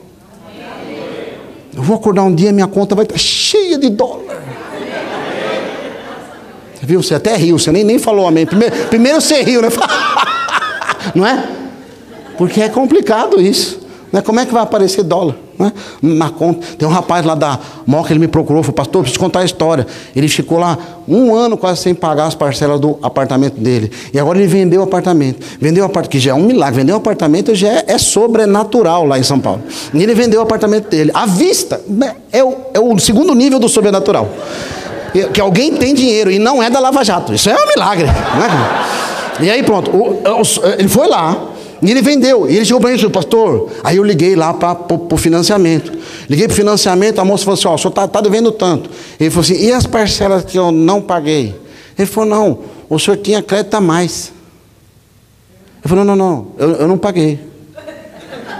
Eu 1.76 1.82
vou 1.82 1.96
acordar 1.96 2.24
um 2.24 2.36
dia, 2.36 2.52
minha 2.52 2.68
conta 2.68 2.94
vai 2.94 3.06
estar 3.06 3.18
cheia 3.18 3.80
de 3.80 3.90
dólar. 3.90 4.27
Viu? 6.88 7.04
Você 7.04 7.16
até 7.16 7.36
riu, 7.36 7.60
você 7.60 7.70
nem, 7.70 7.84
nem 7.84 8.00
falou 8.00 8.26
amém. 8.26 8.46
Primeiro, 8.46 8.74
primeiro 8.86 9.20
você 9.20 9.42
riu, 9.42 9.62
né? 9.62 9.68
Não 11.14 11.28
é? 11.28 11.44
Porque 12.38 12.62
é 12.62 12.70
complicado 12.70 13.42
isso. 13.42 13.86
Né? 14.10 14.22
Como 14.22 14.40
é 14.40 14.46
que 14.46 14.54
vai 14.54 14.64
aparecer 14.64 15.04
dólar? 15.04 15.36
Né? 15.60 15.74
Na 16.02 16.30
conta. 16.30 16.66
Tem 16.78 16.88
um 16.88 16.92
rapaz 16.92 17.26
lá 17.26 17.36
da 17.36 17.60
Moca, 17.86 18.14
ele 18.14 18.22
me 18.22 18.28
procurou, 18.30 18.64
falou, 18.64 18.74
pastor, 18.74 19.02
preciso 19.02 19.20
contar 19.20 19.42
a 19.42 19.44
história. 19.44 19.86
Ele 20.16 20.30
ficou 20.30 20.60
lá 20.60 20.78
um 21.06 21.36
ano 21.36 21.58
quase 21.58 21.82
sem 21.82 21.94
pagar 21.94 22.28
as 22.28 22.36
parcelas 22.36 22.80
do 22.80 22.98
apartamento 23.04 23.60
dele. 23.60 23.92
E 24.14 24.18
agora 24.18 24.38
ele 24.38 24.48
vendeu 24.48 24.80
o 24.80 24.86
apartamento. 24.86 25.46
Vendeu 25.60 25.84
o 25.84 25.88
apartamento, 25.88 26.12
que 26.12 26.20
já 26.20 26.32
é 26.32 26.34
um 26.34 26.46
milagre. 26.46 26.80
Vender 26.80 26.94
um 26.94 26.98
apartamento 26.98 27.54
já 27.54 27.68
é, 27.68 27.84
é, 27.88 27.98
sobrenatural 27.98 29.06
lá 29.06 29.20
em 29.20 29.24
São 29.24 29.42
Paulo. 29.42 29.62
E 29.94 30.02
ele 30.02 30.14
vendeu 30.14 30.40
o 30.40 30.44
apartamento 30.44 30.90
dele. 30.90 31.12
À 31.14 31.26
vista, 31.26 31.82
né? 31.86 32.16
é 32.32 32.42
o, 32.42 32.56
é 32.74 32.80
o 32.80 32.98
segundo 32.98 33.36
nível 33.36 33.60
do 33.60 33.68
sobrenatural. 33.68 34.30
Que 35.34 35.42
alguém 35.42 35.76
tem 35.76 35.94
dinheiro 35.94 36.32
e 36.32 36.40
não 36.40 36.62
é 36.62 36.70
da 36.70 36.80
Lava 36.80 37.04
Jato. 37.04 37.34
Isso 37.34 37.50
é 37.50 37.56
um 37.56 37.68
milagre. 37.68 38.06
Né? 38.06 38.86
E 39.40 39.50
aí 39.50 39.64
pronto, 39.64 39.92
o, 39.92 40.22
o, 40.24 40.68
ele 40.78 40.88
foi 40.88 41.08
lá, 41.08 41.54
e 41.82 41.92
ele 41.92 42.02
vendeu. 42.02 42.50
E 42.50 42.56
ele 42.56 42.66
chegou 42.66 42.80
para 42.80 42.90
mim 42.90 42.96
e 42.96 43.00
disse, 43.00 43.12
pastor. 43.12 43.70
Aí 43.84 43.98
eu 43.98 44.04
liguei 44.04 44.36
lá 44.36 44.54
para 44.54 44.76
o 44.94 45.18
financiamento. 45.18 45.92
Liguei 46.30 46.48
para 46.48 46.54
o 46.54 46.56
financiamento, 46.56 47.20
a 47.20 47.26
moça 47.26 47.44
falou 47.44 47.58
assim: 47.58 47.68
ó, 47.68 47.76
o 47.76 47.78
senhor 47.78 47.90
está 47.90 48.08
tá 48.08 48.22
devendo 48.22 48.52
tanto. 48.52 48.90
Ele 49.20 49.30
falou 49.30 49.44
assim: 49.44 49.66
e 49.66 49.72
as 49.72 49.86
parcelas 49.86 50.44
que 50.44 50.58
eu 50.58 50.72
não 50.72 51.02
paguei? 51.02 51.56
Ele 51.98 52.06
falou: 52.06 52.30
não, 52.30 52.60
o 52.90 53.00
senhor 53.00 53.18
tinha 53.18 53.42
crédito 53.42 53.76
a 53.76 53.82
mais. 53.82 54.32
Eu 55.84 55.90
falei: 55.90 56.04
não, 56.04 56.16
não, 56.16 56.30
não, 56.30 56.48
eu, 56.58 56.72
eu 56.82 56.88
não 56.88 56.98
paguei. 56.98 57.40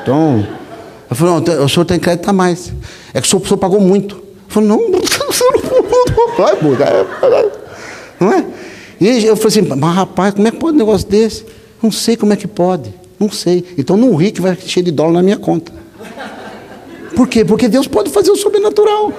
Então, 0.02 0.48
eu 1.10 1.16
falei: 1.16 1.34
não, 1.34 1.66
o 1.66 1.70
senhor 1.70 1.86
tem 1.86 2.00
crédito 2.00 2.30
a 2.30 2.34
mais. 2.34 2.72
É 3.14 3.20
que 3.20 3.28
o 3.28 3.30
senhor, 3.30 3.42
o 3.42 3.46
senhor 3.46 3.58
pagou 3.58 3.80
muito. 3.80 4.16
Eu 4.16 4.24
falei: 4.48 4.70
não, 4.70 4.80
não 8.20 8.34
é? 8.34 8.46
E 9.00 9.26
eu 9.26 9.36
falei 9.36 9.60
assim: 9.60 9.76
mas 9.76 9.96
rapaz, 9.96 10.34
como 10.34 10.48
é 10.48 10.52
que 10.52 10.58
pode 10.58 10.76
um 10.76 10.80
negócio 10.80 11.08
desse? 11.08 11.46
Não 11.82 11.92
sei 11.92 12.16
como 12.16 12.34
é 12.34 12.36
que 12.36 12.48
pode. 12.48 12.94
Não 13.20 13.32
sei. 13.32 13.64
Então 13.78 13.98
não 13.98 14.16
ri 14.16 14.32
que 14.32 14.42
vai 14.42 14.56
cheio 14.56 14.86
de 14.86 14.92
dólar 14.92 15.14
na 15.14 15.24
minha 15.24 15.38
conta. 15.38 15.72
Por 17.16 17.28
quê? 17.28 17.44
Porque 17.44 17.68
Deus 17.68 17.88
pode 17.88 18.12
fazer 18.12 18.30
o 18.30 18.36
sobrenatural. 18.36 19.12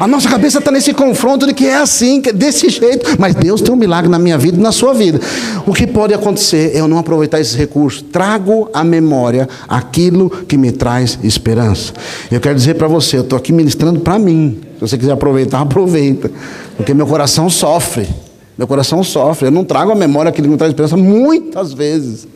A 0.00 0.06
nossa 0.06 0.28
cabeça 0.28 0.58
está 0.58 0.70
nesse 0.70 0.92
confronto 0.92 1.46
de 1.46 1.54
que 1.54 1.66
é 1.66 1.76
assim, 1.76 2.20
que 2.20 2.30
é 2.30 2.32
desse 2.32 2.68
jeito. 2.68 3.16
Mas 3.18 3.34
Deus 3.34 3.60
tem 3.60 3.72
um 3.72 3.76
milagre 3.76 4.08
na 4.08 4.18
minha 4.18 4.36
vida 4.38 4.56
e 4.56 4.60
na 4.60 4.72
sua 4.72 4.92
vida. 4.92 5.20
O 5.66 5.72
que 5.72 5.86
pode 5.86 6.14
acontecer 6.14 6.72
é 6.74 6.80
eu 6.80 6.88
não 6.88 6.98
aproveitar 6.98 7.40
esses 7.40 7.54
recursos. 7.54 8.02
Trago 8.02 8.68
à 8.72 8.82
memória 8.82 9.48
aquilo 9.68 10.30
que 10.30 10.56
me 10.56 10.72
traz 10.72 11.18
esperança. 11.22 11.92
Eu 12.30 12.40
quero 12.40 12.54
dizer 12.54 12.74
para 12.74 12.88
você, 12.88 13.16
eu 13.18 13.22
estou 13.22 13.36
aqui 13.36 13.52
ministrando 13.52 14.00
para 14.00 14.18
mim. 14.18 14.60
Se 14.78 14.80
você 14.80 14.96
quiser 14.96 15.12
aproveitar, 15.12 15.60
aproveita. 15.62 16.30
Porque 16.76 16.94
meu 16.94 17.06
coração 17.06 17.50
sofre. 17.50 18.08
Meu 18.56 18.66
coração 18.66 19.02
sofre. 19.02 19.48
Eu 19.48 19.52
não 19.52 19.64
trago 19.64 19.92
à 19.92 19.94
memória 19.94 20.28
aquilo 20.28 20.46
que 20.46 20.52
me 20.52 20.56
traz 20.56 20.70
esperança 20.70 20.96
muitas 20.96 21.72
vezes. 21.72 22.26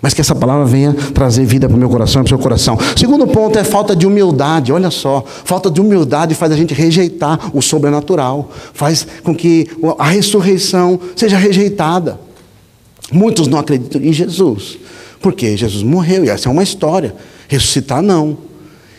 Mas 0.00 0.14
que 0.14 0.20
essa 0.20 0.34
palavra 0.34 0.64
venha 0.64 0.94
trazer 1.12 1.44
vida 1.44 1.68
para 1.68 1.76
o 1.76 1.78
meu 1.78 1.88
coração 1.88 2.22
e 2.22 2.24
para 2.24 2.26
o 2.26 2.36
seu 2.36 2.38
coração. 2.38 2.78
Segundo 2.96 3.26
ponto 3.26 3.58
é 3.58 3.64
falta 3.64 3.96
de 3.96 4.06
humildade. 4.06 4.72
Olha 4.72 4.90
só, 4.90 5.24
falta 5.26 5.70
de 5.70 5.80
humildade 5.80 6.34
faz 6.34 6.52
a 6.52 6.56
gente 6.56 6.72
rejeitar 6.72 7.50
o 7.52 7.60
sobrenatural, 7.60 8.48
faz 8.72 9.06
com 9.24 9.34
que 9.34 9.66
a 9.98 10.08
ressurreição 10.08 11.00
seja 11.16 11.36
rejeitada. 11.36 12.20
Muitos 13.10 13.48
não 13.48 13.58
acreditam 13.58 14.00
em 14.00 14.12
Jesus, 14.12 14.78
porque 15.20 15.56
Jesus 15.56 15.82
morreu 15.82 16.24
e 16.24 16.28
essa 16.28 16.48
é 16.48 16.52
uma 16.52 16.62
história. 16.62 17.14
Ressuscitar 17.48 18.00
não. 18.00 18.47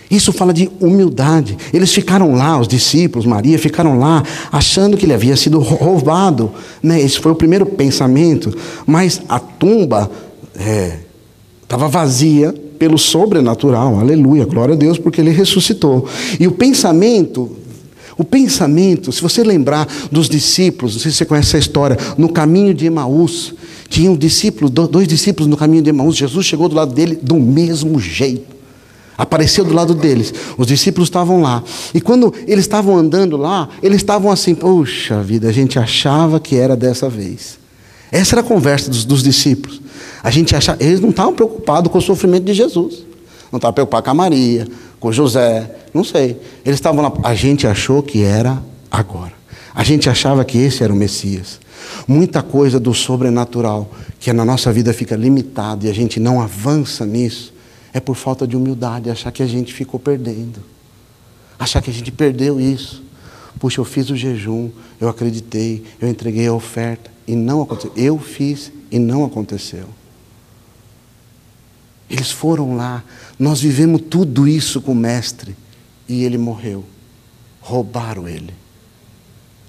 Isso 0.10 0.34
fala 0.34 0.52
de 0.52 0.72
humildade. 0.80 1.56
Eles 1.72 1.94
ficaram 1.94 2.34
lá, 2.34 2.60
os 2.60 2.68
discípulos, 2.68 3.28
Maria, 3.28 3.60
ficaram 3.60 4.00
lá 4.00 4.24
achando 4.52 4.98
que 4.98 5.06
ele 5.06 5.14
havia 5.14 5.36
sido 5.36 5.60
roubado. 5.60 6.52
Né? 6.82 7.00
Esse 7.00 7.20
foi 7.20 7.32
o 7.32 7.36
primeiro 7.36 7.66
pensamento. 7.66 8.56
Mas 8.88 9.22
a 9.30 9.38
tumba 9.38 10.10
estava 11.62 11.86
é, 11.86 11.90
vazia 11.90 12.56
pelo 12.80 12.98
sobrenatural. 12.98 14.00
Aleluia, 14.00 14.46
glória 14.46 14.74
a 14.74 14.78
Deus, 14.78 14.98
porque 14.98 15.22
ele 15.22 15.30
ressuscitou. 15.30 16.08
E 16.40 16.48
o 16.48 16.52
pensamento, 16.52 17.52
o 18.18 18.24
pensamento, 18.24 19.12
se 19.12 19.22
você 19.22 19.44
lembrar 19.44 19.88
dos 20.12 20.28
discípulos, 20.28 20.96
não 20.96 21.02
sei 21.02 21.12
se 21.12 21.18
você 21.18 21.26
conhece 21.26 21.50
essa 21.50 21.60
história, 21.60 21.98
no 22.18 22.30
caminho 22.30 22.74
de 22.74 22.88
Emaús, 22.88 23.54
tinham 23.88 24.16
discípulos, 24.16 24.72
dois 24.72 25.08
discípulos 25.08 25.48
no 25.48 25.56
caminho 25.56 25.84
de 25.84 25.92
Emaús, 25.92 26.16
Jesus 26.16 26.48
chegou 26.48 26.68
do 26.68 26.76
lado 26.76 26.96
dele 26.96 27.20
do 27.22 27.36
mesmo 27.36 28.00
jeito. 28.00 28.59
Apareceu 29.20 29.66
do 29.66 29.74
lado 29.74 29.94
deles. 29.94 30.34
Os 30.58 30.66
discípulos 30.66 31.10
estavam 31.10 31.42
lá. 31.42 31.62
E 31.94 32.00
quando 32.00 32.34
eles 32.48 32.64
estavam 32.64 32.96
andando 32.96 33.36
lá, 33.36 33.68
eles 33.84 33.98
estavam 33.98 34.32
assim: 34.32 34.56
Poxa 34.56 35.22
vida, 35.22 35.50
a 35.50 35.52
gente 35.52 35.78
achava 35.78 36.40
que 36.40 36.56
era 36.56 36.74
dessa 36.74 37.10
vez. 37.10 37.60
Essa 38.14 38.36
era 38.36 38.42
a 38.42 38.44
conversa 38.46 38.90
dos, 38.90 39.04
dos 39.04 39.22
discípulos. 39.22 39.82
A 40.24 40.32
gente 40.32 40.56
acha, 40.56 40.78
eles 40.80 41.02
não 41.02 41.10
estavam 41.10 41.34
preocupados 41.34 41.92
com 41.92 41.98
o 41.98 42.02
sofrimento 42.02 42.46
de 42.46 42.54
Jesus. 42.54 43.04
Não 43.52 43.58
estavam 43.58 43.74
preocupados 43.74 44.06
com 44.06 44.12
a 44.12 44.14
Maria, 44.14 44.66
com 45.02 45.12
José, 45.12 45.70
não 45.94 46.06
sei. 46.06 46.40
Eles 46.64 46.78
estavam 46.80 47.04
lá. 47.04 47.12
A 47.22 47.36
gente 47.36 47.68
achou 47.68 48.02
que 48.02 48.24
era 48.24 48.64
agora. 48.90 49.34
A 49.76 49.84
gente 49.84 50.10
achava 50.10 50.46
que 50.46 50.58
esse 50.58 50.82
era 50.82 50.94
o 50.94 50.96
Messias. 50.96 51.60
Muita 52.08 52.42
coisa 52.42 52.80
do 52.80 52.94
sobrenatural 52.94 53.92
que 54.18 54.32
na 54.32 54.46
nossa 54.46 54.72
vida 54.72 54.94
fica 54.94 55.18
limitado 55.18 55.86
e 55.86 55.90
a 55.90 55.94
gente 55.94 56.22
não 56.22 56.40
avança 56.40 57.06
nisso 57.06 57.59
é 57.94 58.00
por 58.00 58.16
falta 58.16 58.48
de 58.48 58.56
humildade, 58.56 59.10
achar 59.10 59.32
que 59.32 59.44
a 59.44 59.48
gente 59.48 59.74
ficou 59.74 60.00
perdendo. 60.00 60.64
Achar 61.58 61.82
que 61.82 61.90
a 61.90 61.94
gente 61.94 62.12
perdeu 62.12 62.60
isso. 62.60 63.04
Puxa, 63.60 63.82
eu 63.82 63.86
fiz 63.86 64.10
o 64.10 64.16
jejum, 64.16 64.70
eu 65.00 65.10
acreditei, 65.10 65.84
eu 66.00 66.08
entreguei 66.08 66.48
a 66.48 66.54
oferta 66.54 67.12
e 67.28 67.36
não 67.36 67.62
aconteceu. 67.62 67.92
Eu 67.96 68.20
fiz 68.20 68.72
e 68.90 68.98
não 68.98 69.26
aconteceu. 69.26 69.88
Eles 72.10 72.32
foram 72.32 72.76
lá, 72.76 73.04
nós 73.38 73.62
vivemos 73.62 74.02
tudo 74.10 74.48
isso 74.48 74.82
com 74.82 74.94
o 74.94 74.96
Mestre 74.96 75.56
e 76.08 76.24
ele 76.24 76.38
morreu. 76.38 76.84
Roubaram 77.62 78.28
ele. 78.28 78.54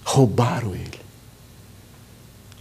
Roubaram 0.02 0.74
ele. 0.74 1.00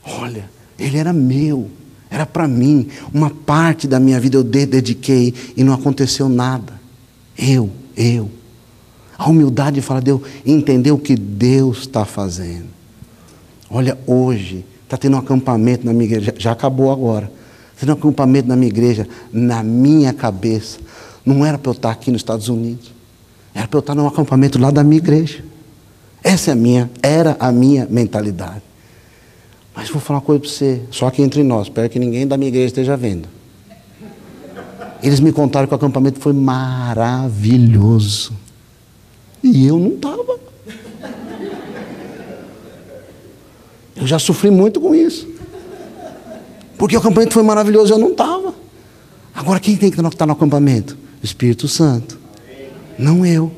Olha, 0.03 0.49
ele 0.77 0.97
era 0.97 1.13
meu, 1.13 1.69
era 2.09 2.25
para 2.25 2.47
mim. 2.47 2.87
Uma 3.13 3.29
parte 3.29 3.87
da 3.87 3.99
minha 3.99 4.19
vida 4.19 4.37
eu 4.37 4.43
dediquei 4.43 5.33
e 5.55 5.63
não 5.63 5.73
aconteceu 5.73 6.27
nada. 6.27 6.79
Eu, 7.37 7.69
eu. 7.95 8.29
A 9.17 9.29
humildade 9.29 9.81
fala 9.81 10.01
de 10.01 10.11
eu 10.11 10.23
entender 10.45 10.91
o 10.91 10.97
que 10.97 11.15
Deus 11.15 11.79
está 11.79 12.05
fazendo. 12.05 12.67
Olha, 13.69 13.97
hoje 14.07 14.65
está 14.83 14.97
tendo 14.97 15.15
um 15.15 15.19
acampamento 15.19 15.85
na 15.85 15.93
minha 15.93 16.05
igreja, 16.05 16.33
já 16.37 16.51
acabou 16.51 16.91
agora. 16.91 17.31
Está 17.73 17.85
tendo 17.85 17.95
um 17.95 17.99
acampamento 17.99 18.47
na 18.47 18.55
minha 18.55 18.69
igreja, 18.69 19.07
na 19.31 19.61
minha 19.61 20.11
cabeça. 20.13 20.79
Não 21.25 21.45
era 21.45 21.57
para 21.57 21.69
eu 21.69 21.75
estar 21.75 21.91
aqui 21.91 22.11
nos 22.11 22.21
Estados 22.21 22.49
Unidos. 22.49 22.91
Era 23.53 23.67
para 23.67 23.77
eu 23.77 23.81
estar 23.81 23.93
num 23.93 24.07
acampamento 24.07 24.57
lá 24.57 24.71
da 24.71 24.83
minha 24.83 24.97
igreja. 24.97 25.43
Essa 26.23 26.51
é 26.51 26.53
a 26.53 26.55
minha, 26.55 26.89
era 27.01 27.37
a 27.39 27.51
minha 27.51 27.87
mentalidade. 27.89 28.68
Mas 29.75 29.89
vou 29.89 30.01
falar 30.01 30.19
uma 30.19 30.25
coisa 30.25 30.41
para 30.41 30.49
você, 30.49 30.81
só 30.91 31.09
que 31.09 31.21
entre 31.21 31.43
nós, 31.43 31.67
espero 31.67 31.89
que 31.89 31.99
ninguém 31.99 32.27
da 32.27 32.37
minha 32.37 32.49
igreja 32.49 32.67
esteja 32.67 32.97
vendo. 32.97 33.27
Eles 35.01 35.19
me 35.19 35.31
contaram 35.31 35.67
que 35.67 35.73
o 35.73 35.77
acampamento 35.77 36.19
foi 36.19 36.33
maravilhoso. 36.33 38.33
E 39.41 39.65
eu 39.65 39.79
não 39.79 39.93
estava. 39.93 40.39
Eu 43.95 44.07
já 44.07 44.19
sofri 44.19 44.49
muito 44.49 44.81
com 44.81 44.93
isso. 44.93 45.27
Porque 46.77 46.95
o 46.95 46.99
acampamento 46.99 47.33
foi 47.33 47.43
maravilhoso 47.43 47.91
e 47.91 47.93
eu 47.93 47.99
não 47.99 48.11
estava. 48.11 48.53
Agora 49.33 49.59
quem 49.59 49.77
tem 49.77 49.91
que 49.91 49.99
estar 49.99 50.25
no 50.25 50.33
acampamento? 50.33 50.97
O 51.21 51.25
Espírito 51.25 51.67
Santo. 51.67 52.17
Não 52.97 53.25
eu. 53.25 53.51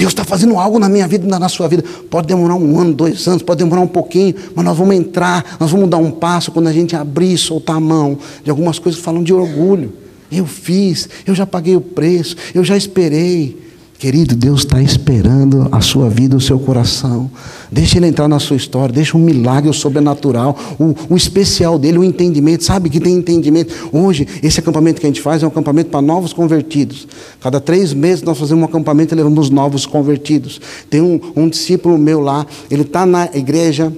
Deus 0.00 0.12
está 0.12 0.24
fazendo 0.24 0.56
algo 0.56 0.78
na 0.78 0.88
minha 0.88 1.06
vida 1.06 1.26
e 1.26 1.38
na 1.38 1.48
sua 1.50 1.68
vida. 1.68 1.84
Pode 2.08 2.26
demorar 2.26 2.54
um 2.54 2.80
ano, 2.80 2.94
dois 2.94 3.28
anos, 3.28 3.42
pode 3.42 3.58
demorar 3.58 3.82
um 3.82 3.86
pouquinho, 3.86 4.34
mas 4.54 4.64
nós 4.64 4.74
vamos 4.74 4.94
entrar, 4.94 5.58
nós 5.60 5.70
vamos 5.70 5.90
dar 5.90 5.98
um 5.98 6.10
passo 6.10 6.50
quando 6.50 6.68
a 6.68 6.72
gente 6.72 6.96
abrir 6.96 7.34
e 7.34 7.36
soltar 7.36 7.76
a 7.76 7.80
mão 7.80 8.18
de 8.42 8.48
algumas 8.48 8.78
coisas 8.78 8.98
que 8.98 9.04
falam 9.04 9.22
de 9.22 9.34
orgulho. 9.34 9.92
Eu 10.32 10.46
fiz, 10.46 11.06
eu 11.26 11.34
já 11.34 11.44
paguei 11.44 11.76
o 11.76 11.82
preço, 11.82 12.34
eu 12.54 12.64
já 12.64 12.78
esperei. 12.78 13.60
Querido, 13.98 14.34
Deus 14.34 14.60
está 14.60 14.80
esperando 14.80 15.68
a 15.70 15.82
sua 15.82 16.08
vida, 16.08 16.34
o 16.34 16.40
seu 16.40 16.58
coração. 16.58 17.30
Deixa 17.72 17.98
ele 17.98 18.08
entrar 18.08 18.26
na 18.26 18.40
sua 18.40 18.56
história, 18.56 18.92
deixa 18.92 19.16
o 19.16 19.20
milagre, 19.20 19.72
sobrenatural, 19.72 20.58
o, 20.78 21.14
o 21.14 21.16
especial 21.16 21.78
dele, 21.78 21.98
o 21.98 22.04
entendimento. 22.04 22.64
Sabe 22.64 22.90
que 22.90 22.98
tem 22.98 23.14
entendimento. 23.14 23.72
Hoje, 23.92 24.26
esse 24.42 24.58
acampamento 24.58 25.00
que 25.00 25.06
a 25.06 25.08
gente 25.08 25.20
faz 25.22 25.42
é 25.42 25.46
um 25.46 25.50
acampamento 25.50 25.88
para 25.88 26.02
novos 26.02 26.32
convertidos. 26.32 27.06
Cada 27.40 27.60
três 27.60 27.94
meses 27.94 28.24
nós 28.24 28.36
fazemos 28.36 28.62
um 28.62 28.66
acampamento 28.66 29.14
e 29.14 29.16
levamos 29.16 29.50
novos 29.50 29.86
convertidos. 29.86 30.60
Tem 30.90 31.00
um, 31.00 31.20
um 31.36 31.48
discípulo 31.48 31.96
meu 31.96 32.20
lá, 32.20 32.44
ele 32.68 32.82
está 32.82 33.06
na 33.06 33.26
igreja 33.32 33.92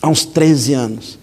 há 0.00 0.08
uns 0.08 0.24
13 0.24 0.72
anos. 0.72 1.18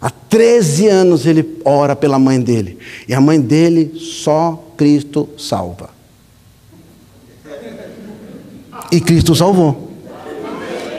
Há 0.00 0.10
13 0.10 0.86
anos 0.86 1.26
ele 1.26 1.58
ora 1.64 1.96
pela 1.96 2.20
mãe 2.20 2.40
dele. 2.40 2.78
E 3.08 3.14
a 3.14 3.20
mãe 3.20 3.40
dele, 3.40 3.92
só 3.98 4.64
Cristo 4.76 5.28
salva. 5.36 5.90
E 8.92 9.00
Cristo 9.00 9.34
salvou. 9.34 9.89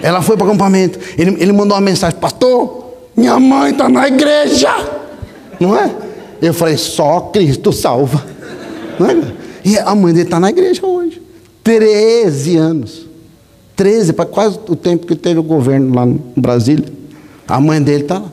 Ela 0.02 0.22
foi 0.22 0.36
para 0.36 0.48
o 0.48 0.50
acampamento. 0.50 1.00
Ele, 1.18 1.36
ele 1.42 1.52
mandou 1.52 1.76
uma 1.76 1.82
mensagem: 1.82 2.20
Pastor, 2.20 2.86
minha 3.16 3.40
mãe 3.40 3.72
está 3.72 3.90
na 3.90 4.08
igreja. 4.08 4.70
Não 5.60 5.76
é? 5.76 5.92
Eu 6.42 6.54
falei: 6.54 6.78
Só 6.78 7.22
Cristo 7.34 7.72
salva. 7.72 8.24
Não 9.00 9.10
é? 9.10 9.18
E 9.64 9.78
a 9.78 9.94
mãe 9.94 10.14
dele 10.14 10.26
está 10.26 10.40
na 10.40 10.50
igreja 10.50 10.86
hoje. 10.86 11.22
13 11.64 12.58
anos. 12.58 13.06
13, 13.76 14.14
para 14.14 14.26
quase 14.26 14.60
o 14.68 14.76
tempo 14.76 15.08
que 15.08 15.16
teve 15.16 15.40
o 15.40 15.44
governo 15.44 15.96
lá 15.96 16.06
no 16.06 16.22
Brasília. 16.36 16.86
A 17.48 17.60
mãe 17.60 17.82
dele 17.82 18.04
está 18.04 18.20
lá. 18.20 18.32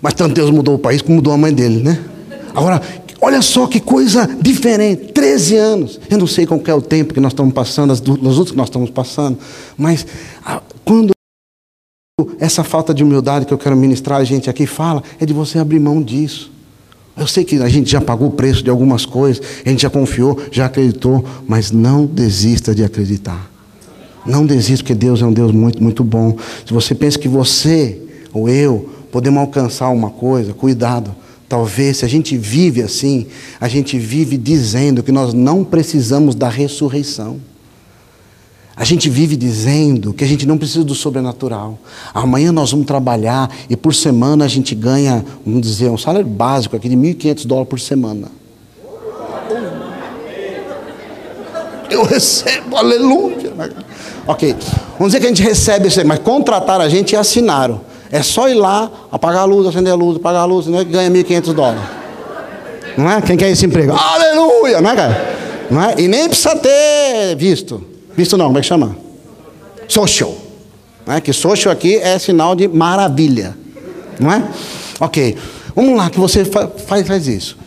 Mas 0.00 0.14
tanto 0.14 0.34
Deus 0.34 0.50
mudou 0.50 0.74
o 0.74 0.78
país 0.78 1.00
como 1.00 1.16
mudou 1.16 1.32
a 1.32 1.36
mãe 1.36 1.52
dele, 1.52 1.82
né? 1.82 1.98
Agora, 2.54 2.80
olha 3.24 3.40
só 3.40 3.66
que 3.66 3.80
coisa 3.80 4.28
diferente. 4.40 5.12
13 5.12 5.56
anos. 5.56 6.00
Eu 6.10 6.18
não 6.18 6.26
sei 6.26 6.44
qual 6.44 6.60
é 6.66 6.74
o 6.74 6.82
tempo 6.82 7.14
que 7.14 7.20
nós 7.20 7.32
estamos 7.32 7.54
passando, 7.54 7.90
as 7.90 8.00
lutas 8.00 8.50
que 8.50 8.56
nós 8.56 8.68
estamos 8.68 8.90
passando, 8.90 9.38
mas 9.78 10.06
quando 10.84 11.12
essa 12.38 12.62
falta 12.62 12.92
de 12.92 13.02
humildade 13.02 13.46
que 13.46 13.54
eu 13.54 13.58
quero 13.58 13.74
ministrar 13.74 14.20
a 14.20 14.24
gente 14.24 14.50
aqui 14.50 14.66
fala, 14.66 15.02
é 15.18 15.24
de 15.24 15.32
você 15.32 15.58
abrir 15.58 15.80
mão 15.80 16.02
disso. 16.02 16.52
Eu 17.16 17.26
sei 17.26 17.44
que 17.44 17.56
a 17.62 17.68
gente 17.68 17.90
já 17.90 18.00
pagou 18.00 18.28
o 18.28 18.32
preço 18.32 18.62
de 18.62 18.68
algumas 18.68 19.06
coisas, 19.06 19.42
a 19.64 19.68
gente 19.70 19.82
já 19.82 19.90
confiou, 19.90 20.38
já 20.50 20.66
acreditou, 20.66 21.24
mas 21.48 21.70
não 21.70 22.04
desista 22.04 22.74
de 22.74 22.84
acreditar. 22.84 23.50
Não 24.26 24.44
desista, 24.44 24.84
porque 24.84 24.94
Deus 24.94 25.22
é 25.22 25.24
um 25.24 25.32
Deus 25.32 25.50
muito, 25.52 25.82
muito 25.82 26.04
bom. 26.04 26.36
Se 26.66 26.72
você 26.74 26.94
pensa 26.94 27.18
que 27.18 27.28
você 27.28 28.00
ou 28.32 28.48
eu 28.48 28.90
podemos 29.10 29.40
alcançar 29.40 29.88
uma 29.88 30.10
coisa, 30.10 30.52
cuidado. 30.52 31.23
Talvez, 31.54 31.98
se 31.98 32.04
a 32.04 32.08
gente 32.08 32.36
vive 32.36 32.82
assim, 32.82 33.28
a 33.60 33.68
gente 33.68 33.96
vive 33.96 34.36
dizendo 34.36 35.04
que 35.04 35.12
nós 35.12 35.32
não 35.32 35.62
precisamos 35.62 36.34
da 36.34 36.48
ressurreição. 36.48 37.40
A 38.74 38.82
gente 38.82 39.08
vive 39.08 39.36
dizendo 39.36 40.12
que 40.12 40.24
a 40.24 40.26
gente 40.26 40.46
não 40.46 40.58
precisa 40.58 40.82
do 40.82 40.96
sobrenatural. 40.96 41.78
Amanhã 42.12 42.50
nós 42.50 42.72
vamos 42.72 42.86
trabalhar 42.86 43.48
e 43.70 43.76
por 43.76 43.94
semana 43.94 44.44
a 44.44 44.48
gente 44.48 44.74
ganha, 44.74 45.24
vamos 45.46 45.62
dizer, 45.62 45.90
um 45.90 45.96
salário 45.96 46.26
básico 46.26 46.74
aqui 46.74 46.88
de 46.88 46.96
1.500 46.96 47.46
dólares 47.46 47.70
por 47.70 47.78
semana. 47.78 48.26
Eu 51.88 52.02
recebo, 52.02 52.76
aleluia. 52.76 53.52
Ok, 54.26 54.56
vamos 54.98 55.12
dizer 55.12 55.20
que 55.20 55.26
a 55.26 55.28
gente 55.28 55.42
recebe 55.44 55.86
isso 55.86 56.00
aí, 56.00 56.04
mas 56.04 56.18
contratar 56.18 56.80
a 56.80 56.88
gente 56.88 57.12
e 57.12 57.16
assinaram. 57.16 57.93
É 58.14 58.22
só 58.22 58.48
ir 58.48 58.54
lá, 58.54 58.88
apagar 59.10 59.42
a 59.42 59.44
luz, 59.44 59.66
acender 59.66 59.92
a 59.92 59.96
luz, 59.96 60.18
apagar 60.18 60.42
a 60.42 60.44
luz, 60.44 60.68
né, 60.68 60.84
ganha 60.84 61.10
1.500 61.10 61.52
dólares. 61.52 61.82
Não 62.96 63.10
é? 63.10 63.20
Quem 63.20 63.36
quer 63.36 63.50
esse 63.50 63.66
emprego? 63.66 63.92
Aleluia, 63.92 64.80
não 64.80 64.88
é, 64.88 64.94
cara? 64.94 65.36
Não 65.68 65.82
é? 65.82 65.94
E 65.98 66.06
nem 66.06 66.28
precisa 66.28 66.54
ter 66.54 67.34
visto. 67.36 67.84
Visto 68.16 68.36
não, 68.36 68.46
como 68.46 68.58
é 68.58 68.60
que 68.60 68.68
chama? 68.68 68.96
Social. 69.88 70.32
Não 71.04 71.14
é? 71.16 71.20
Que 71.20 71.32
social 71.32 71.72
aqui 71.72 71.96
é 71.96 72.16
sinal 72.20 72.54
de 72.54 72.68
maravilha. 72.68 73.58
Não 74.20 74.30
é? 74.30 74.44
Ok. 75.00 75.36
Vamos 75.74 75.96
lá, 75.96 76.08
que 76.08 76.20
você 76.20 76.44
faz, 76.44 77.04
faz 77.08 77.26
isso. 77.26 77.58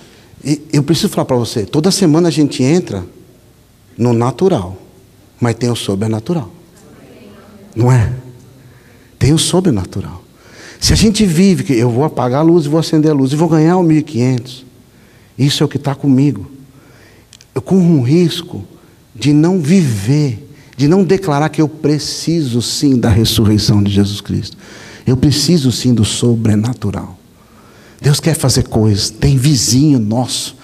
E 0.41 0.61
eu 0.71 0.81
preciso 0.81 1.09
falar 1.09 1.25
para 1.25 1.35
você: 1.35 1.65
toda 1.65 1.91
semana 1.91 2.29
a 2.29 2.31
gente 2.31 2.63
entra 2.63 3.03
no 3.97 4.13
natural, 4.13 4.77
mas 5.41 5.55
tem 5.55 5.69
o 5.69 5.75
sobrenatural. 5.75 6.49
Não 7.75 7.91
é? 7.91 8.13
Tem 9.19 9.33
o 9.33 9.37
sobrenatural. 9.37 10.21
Se 10.79 10.93
a 10.93 10.95
gente 10.95 11.25
vive 11.25 11.63
que 11.63 11.73
eu 11.73 11.89
vou 11.89 12.03
apagar 12.03 12.41
a 12.41 12.43
luz 12.43 12.65
e 12.65 12.69
vou 12.69 12.79
acender 12.79 13.11
a 13.11 13.13
luz 13.13 13.31
e 13.31 13.35
vou 13.35 13.49
ganhar 13.49 13.77
o 13.77 13.83
1.500, 13.83 14.63
isso 15.37 15.63
é 15.63 15.65
o 15.65 15.69
que 15.69 15.77
está 15.77 15.93
comigo. 15.93 16.49
Eu 17.53 17.61
corro 17.61 17.81
um 17.81 18.01
risco 18.01 18.63
de 19.15 19.33
não 19.33 19.59
viver, 19.59 20.47
de 20.75 20.87
não 20.87 21.03
declarar 21.03 21.49
que 21.49 21.61
eu 21.61 21.67
preciso 21.67 22.61
sim 22.61 22.97
da 22.97 23.09
ressurreição 23.09 23.81
de 23.81 23.91
Jesus 23.91 24.21
Cristo. 24.21 24.57
Eu 25.05 25.17
preciso 25.17 25.71
sim 25.71 25.93
do 25.93 26.05
sobrenatural. 26.05 27.17
Deus 28.01 28.19
quer 28.19 28.35
fazer 28.35 28.63
coisas. 28.63 29.09
Tem 29.09 29.37
vizinho 29.37 29.99
nosso. 29.99 30.55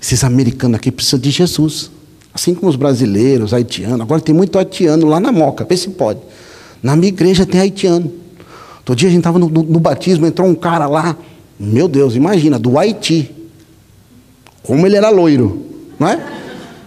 Esses 0.00 0.24
americanos 0.24 0.76
aqui 0.76 0.90
precisam 0.90 1.20
de 1.20 1.30
Jesus. 1.30 1.90
Assim 2.34 2.54
como 2.54 2.68
os 2.68 2.76
brasileiros, 2.76 3.54
haitianos. 3.54 4.00
Agora 4.00 4.20
tem 4.20 4.34
muito 4.34 4.58
haitiano 4.58 5.06
lá 5.06 5.20
na 5.20 5.30
Moca. 5.30 5.64
Vê 5.64 5.76
se 5.76 5.90
pode. 5.90 6.20
Na 6.82 6.96
minha 6.96 7.08
igreja 7.08 7.46
tem 7.46 7.60
haitiano. 7.60 8.12
Todo 8.86 8.96
dia 8.96 9.08
a 9.08 9.10
gente 9.10 9.18
estava 9.18 9.36
no, 9.36 9.48
no, 9.48 9.64
no 9.64 9.80
batismo, 9.80 10.24
entrou 10.26 10.46
um 10.46 10.54
cara 10.54 10.86
lá. 10.86 11.16
Meu 11.58 11.88
Deus, 11.88 12.14
imagina, 12.14 12.56
do 12.56 12.78
Haiti. 12.78 13.32
Como 14.62 14.86
ele 14.86 14.94
era 14.94 15.10
loiro. 15.10 15.66
Não 15.98 16.06
é? 16.06 16.16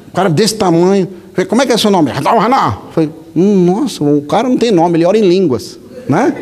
Um 0.07 0.11
cara 0.11 0.29
desse 0.29 0.55
tamanho. 0.55 1.09
Falei, 1.33 1.45
como 1.45 1.61
é 1.61 1.65
que 1.65 1.73
é 1.73 1.77
seu 1.77 1.91
nome? 1.91 2.09
Falei, 2.91 3.09
hum, 3.35 3.65
nossa, 3.65 4.01
o 4.01 4.21
cara 4.21 4.47
não 4.47 4.57
tem 4.57 4.71
nome, 4.71 4.97
ele 4.97 5.05
ora 5.05 5.17
em 5.17 5.27
línguas. 5.27 5.77
Né? 6.07 6.41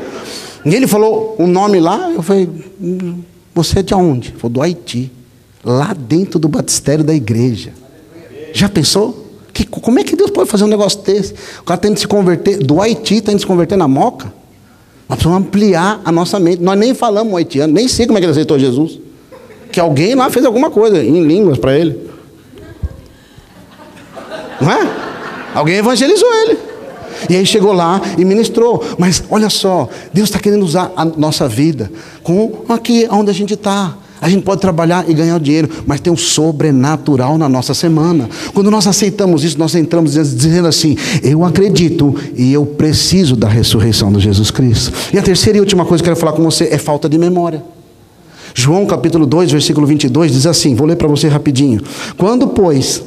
E 0.63 0.75
ele 0.75 0.85
falou 0.85 1.35
o 1.39 1.43
um 1.43 1.47
nome 1.47 1.79
lá, 1.79 2.11
eu 2.11 2.21
falei, 2.21 2.47
você 3.55 3.79
é 3.79 3.81
de 3.81 3.95
onde? 3.95 4.33
Falou, 4.33 4.51
do 4.51 4.61
Haiti. 4.61 5.11
Lá 5.65 5.95
dentro 5.95 6.39
do 6.39 6.47
batistério 6.47 7.03
da 7.03 7.15
igreja. 7.15 7.73
Já 8.53 8.69
pensou? 8.69 9.25
Que, 9.51 9.65
como 9.65 9.97
é 9.97 10.03
que 10.03 10.15
Deus 10.15 10.29
pode 10.29 10.51
fazer 10.51 10.65
um 10.65 10.67
negócio 10.67 11.01
desse? 11.01 11.33
O 11.61 11.63
cara 11.63 11.79
tem 11.79 11.95
que 11.95 11.99
se 11.99 12.07
converter, 12.07 12.59
do 12.59 12.79
Haiti 12.79 13.21
tem 13.21 13.33
que 13.33 13.41
se 13.41 13.47
converter 13.47 13.75
na 13.75 13.87
moca. 13.87 14.36
Nós 15.07 15.17
precisamos 15.17 15.47
ampliar 15.47 16.01
a 16.03 16.11
nossa 16.11 16.39
mente. 16.39 16.61
Nós 16.61 16.77
nem 16.77 16.93
falamos 16.93 17.33
haitiano, 17.35 17.73
nem 17.73 17.87
sei 17.87 18.05
como 18.05 18.17
é 18.17 18.21
que 18.21 18.25
ele 18.25 18.31
aceitou 18.31 18.59
Jesus. 18.59 18.99
Que 19.71 19.79
alguém 19.79 20.15
lá 20.15 20.29
fez 20.29 20.45
alguma 20.45 20.69
coisa 20.69 21.03
em 21.03 21.25
línguas 21.25 21.57
para 21.57 21.77
ele. 21.77 22.09
Não 24.59 24.71
é? 24.71 24.87
Alguém 25.53 25.75
evangelizou 25.75 26.27
ele. 26.41 26.57
E 27.29 27.35
aí 27.35 27.45
chegou 27.45 27.73
lá 27.73 28.01
e 28.17 28.25
ministrou. 28.25 28.83
Mas 28.97 29.23
olha 29.29 29.49
só, 29.49 29.89
Deus 30.13 30.29
está 30.29 30.39
querendo 30.39 30.63
usar 30.63 30.91
a 30.95 31.05
nossa 31.05 31.47
vida 31.47 31.91
com 32.21 32.63
aqui 32.69 33.07
onde 33.09 33.31
a 33.31 33.33
gente 33.33 33.53
está. 33.53 33.95
A 34.19 34.29
gente 34.29 34.43
pode 34.43 34.61
trabalhar 34.61 35.07
e 35.07 35.13
ganhar 35.13 35.39
dinheiro, 35.39 35.69
mas 35.85 35.99
tem 35.99 36.11
um 36.11 36.17
sobrenatural 36.17 37.37
na 37.37 37.47
nossa 37.47 37.73
semana. 37.73 38.27
Quando 38.53 38.71
nós 38.71 38.87
aceitamos 38.87 39.43
isso, 39.43 39.59
nós 39.59 39.75
entramos 39.75 40.13
dizendo 40.13 40.67
assim: 40.67 40.97
Eu 41.21 41.45
acredito 41.45 42.15
e 42.35 42.51
eu 42.51 42.65
preciso 42.65 43.35
da 43.35 43.47
ressurreição 43.47 44.11
de 44.11 44.19
Jesus 44.19 44.49
Cristo. 44.49 44.91
E 45.13 45.19
a 45.19 45.21
terceira 45.21 45.57
e 45.57 45.61
última 45.61 45.85
coisa 45.85 46.03
que 46.03 46.09
eu 46.09 46.15
quero 46.15 46.19
falar 46.19 46.35
com 46.35 46.43
você 46.43 46.65
é 46.71 46.77
falta 46.77 47.07
de 47.07 47.17
memória. 47.17 47.63
João 48.55 48.87
capítulo 48.87 49.27
2, 49.27 49.51
versículo 49.51 49.85
22 49.85 50.31
diz 50.31 50.47
assim: 50.47 50.73
Vou 50.73 50.87
ler 50.87 50.95
para 50.95 51.07
você 51.07 51.27
rapidinho. 51.27 51.81
Quando, 52.17 52.47
pois, 52.47 53.03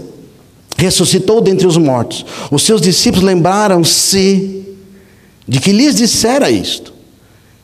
ressuscitou 0.77 1.41
dentre 1.41 1.67
os 1.67 1.77
mortos. 1.77 2.25
Os 2.53 2.63
seus 2.63 2.81
discípulos 2.81 3.25
lembraram-se 3.25 4.65
de 5.49 5.59
que 5.59 5.73
lhes 5.73 5.97
dissera 5.97 6.49
isto 6.49 7.00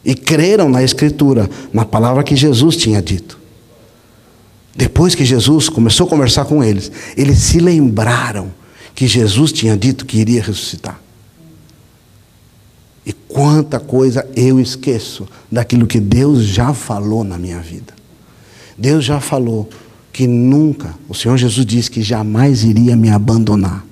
e 0.07 0.15
creram 0.15 0.69
na 0.69 0.85
Escritura, 0.85 1.51
na 1.73 1.85
palavra 1.85 2.23
que 2.23 2.37
Jesus 2.37 2.77
tinha 2.77 3.03
dito. 3.03 3.37
Depois 4.73 5.17
que 5.17 5.25
Jesus 5.25 5.69
começou 5.69 6.07
a 6.07 6.09
conversar 6.09 6.45
com 6.45 6.63
eles, 6.63 6.93
eles 7.17 7.39
se 7.39 7.59
lembraram 7.59 8.53
que 8.95 9.09
Jesus 9.09 9.51
tinha 9.51 9.77
dito 9.77 10.07
que 10.07 10.19
iria 10.19 10.41
ressuscitar. 10.41 11.01
E 13.05 13.13
quanta 13.13 13.81
coisa 13.81 14.25
eu 14.37 14.61
esqueço 14.61 15.27
daquilo 15.51 15.89
que 15.89 15.99
Deus 15.99 16.45
já 16.45 16.73
falou 16.73 17.25
na 17.25 17.37
minha 17.37 17.59
vida. 17.59 17.93
Deus 18.79 19.05
já 19.05 19.19
falou 19.19 19.69
que 20.13 20.29
nunca, 20.29 20.95
o 21.09 21.15
Senhor 21.15 21.37
Jesus 21.37 21.67
disse 21.67 21.91
que 21.91 22.01
jamais 22.01 22.63
iria 22.63 22.95
me 22.95 23.11
abandonar. 23.11 23.85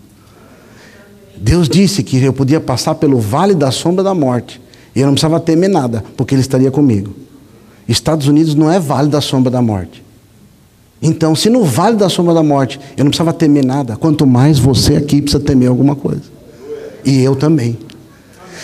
Deus 1.37 1.69
disse 1.69 2.05
que 2.05 2.23
eu 2.23 2.33
podia 2.33 2.61
passar 2.61 2.95
pelo 2.95 3.19
vale 3.19 3.55
da 3.55 3.73
sombra 3.73 4.05
da 4.05 4.15
morte 4.15 4.62
e 4.95 5.01
eu 5.01 5.07
não 5.07 5.15
precisava 5.15 5.41
temer 5.41 5.71
nada, 5.71 6.05
porque 6.17 6.35
Ele 6.35 6.43
estaria 6.43 6.71
comigo. 6.71 7.15
Estados 7.89 8.27
Unidos 8.29 8.55
não 8.55 8.71
é 8.71 8.79
vale 8.79 9.09
da 9.09 9.21
sombra 9.21 9.51
da 9.51 9.61
morte. 9.61 10.03
Então, 11.03 11.35
se 11.37 11.51
no 11.51 11.65
vale 11.65 11.97
da 11.97 12.09
sombra 12.09 12.33
da 12.33 12.43
morte 12.43 12.81
eu 12.97 13.05
não 13.05 13.11
precisava 13.11 13.33
temer 13.33 13.65
nada, 13.65 13.97
quanto 13.97 14.27
mais 14.27 14.59
você 14.59 14.97
aqui 14.97 15.21
precisa 15.21 15.43
temer 15.43 15.69
alguma 15.69 15.95
coisa. 15.95 16.23
E 17.05 17.23
eu 17.23 17.37
também. 17.37 17.77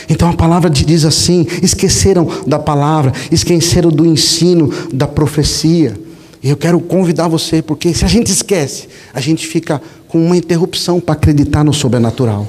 Então 0.09 0.28
a 0.28 0.33
palavra 0.33 0.70
diz 0.70 1.05
assim: 1.05 1.47
esqueceram 1.62 2.26
da 2.47 2.59
palavra, 2.59 3.12
esqueceram 3.31 3.91
do 3.91 4.07
ensino, 4.07 4.72
da 4.93 5.07
profecia. 5.07 5.99
E 6.43 6.49
eu 6.49 6.57
quero 6.57 6.81
convidar 6.81 7.28
você, 7.28 7.61
porque 7.61 7.93
se 7.93 8.05
a 8.05 8.09
gente 8.09 8.33
esquece, 8.33 8.89
a 9.12 9.20
gente 9.20 9.47
fica 9.47 9.81
com 10.09 10.24
uma 10.24 10.37
interrupção 10.37 10.99
para 10.99 11.12
acreditar 11.12 11.62
no 11.62 11.72
sobrenatural. 11.72 12.47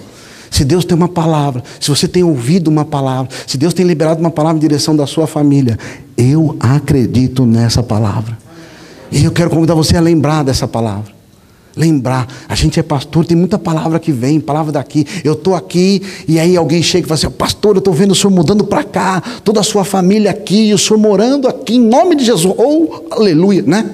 Se 0.51 0.65
Deus 0.65 0.83
tem 0.83 0.97
uma 0.97 1.07
palavra, 1.07 1.63
se 1.79 1.89
você 1.89 2.09
tem 2.09 2.23
ouvido 2.23 2.67
uma 2.67 2.83
palavra, 2.83 3.31
se 3.47 3.57
Deus 3.57 3.73
tem 3.73 3.85
liberado 3.85 4.19
uma 4.19 4.29
palavra 4.29 4.57
em 4.57 4.59
direção 4.59 4.93
da 4.93 5.07
sua 5.07 5.25
família, 5.25 5.79
eu 6.17 6.57
acredito 6.59 7.45
nessa 7.45 7.81
palavra. 7.81 8.37
E 9.09 9.23
eu 9.23 9.31
quero 9.31 9.49
convidar 9.49 9.75
você 9.75 9.95
a 9.95 10.01
lembrar 10.01 10.43
dessa 10.43 10.67
palavra. 10.67 11.21
Lembrar, 11.73 12.27
a 12.49 12.53
gente 12.53 12.81
é 12.81 12.83
pastor, 12.83 13.25
tem 13.25 13.37
muita 13.37 13.57
palavra 13.57 13.97
que 13.97 14.11
vem, 14.11 14.41
palavra 14.41 14.73
daqui. 14.73 15.07
Eu 15.23 15.33
estou 15.33 15.55
aqui 15.55 16.01
e 16.27 16.37
aí 16.37 16.57
alguém 16.57 16.83
chega 16.83 17.05
e 17.05 17.07
fala 17.07 17.17
assim: 17.17 17.29
Pastor, 17.29 17.77
eu 17.77 17.79
estou 17.79 17.93
vendo 17.93 18.11
o 18.11 18.15
senhor 18.15 18.29
mudando 18.29 18.65
para 18.65 18.83
cá, 18.83 19.23
toda 19.41 19.61
a 19.61 19.63
sua 19.63 19.85
família 19.85 20.31
aqui, 20.31 20.73
o 20.73 20.77
senhor 20.77 20.99
morando 20.99 21.47
aqui, 21.47 21.77
em 21.77 21.79
nome 21.79 22.15
de 22.15 22.25
Jesus. 22.25 22.53
Ou, 22.57 23.05
oh, 23.09 23.15
aleluia, 23.15 23.63
né? 23.65 23.89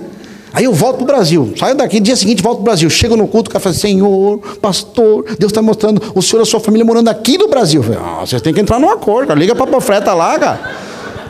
Aí 0.57 0.63
eu 0.63 0.73
volto 0.73 0.95
para 0.95 1.03
o 1.03 1.05
Brasil, 1.05 1.53
saio 1.55 1.75
daqui, 1.75 1.99
dia 1.99 2.15
seguinte 2.15 2.41
volto 2.41 2.57
para 2.57 2.61
o 2.61 2.65
Brasil. 2.65 2.89
Chego 2.89 3.15
no 3.15 3.27
culto, 3.27 3.47
o 3.47 3.53
cara 3.53 3.61
fala: 3.61 3.75
Senhor, 3.75 4.39
pastor, 4.59 5.23
Deus 5.37 5.51
está 5.51 5.61
mostrando 5.61 6.01
o 6.15 6.19
senhor 6.19 6.41
e 6.41 6.41
a 6.41 6.45
sua 6.47 6.59
família 6.59 6.83
morando 6.83 7.09
aqui 7.09 7.37
no 7.37 7.47
Brasil. 7.47 7.83
Falei, 7.83 7.99
ah, 8.03 8.25
vocês 8.25 8.41
têm 8.41 8.51
que 8.51 8.59
entrar 8.59 8.79
num 8.79 8.89
acordo, 8.89 9.27
cara. 9.27 9.39
liga 9.39 9.53
para 9.53 9.65
a 9.65 9.67
profeta 9.67 10.15
lá, 10.15 10.39
cara. 10.39 10.59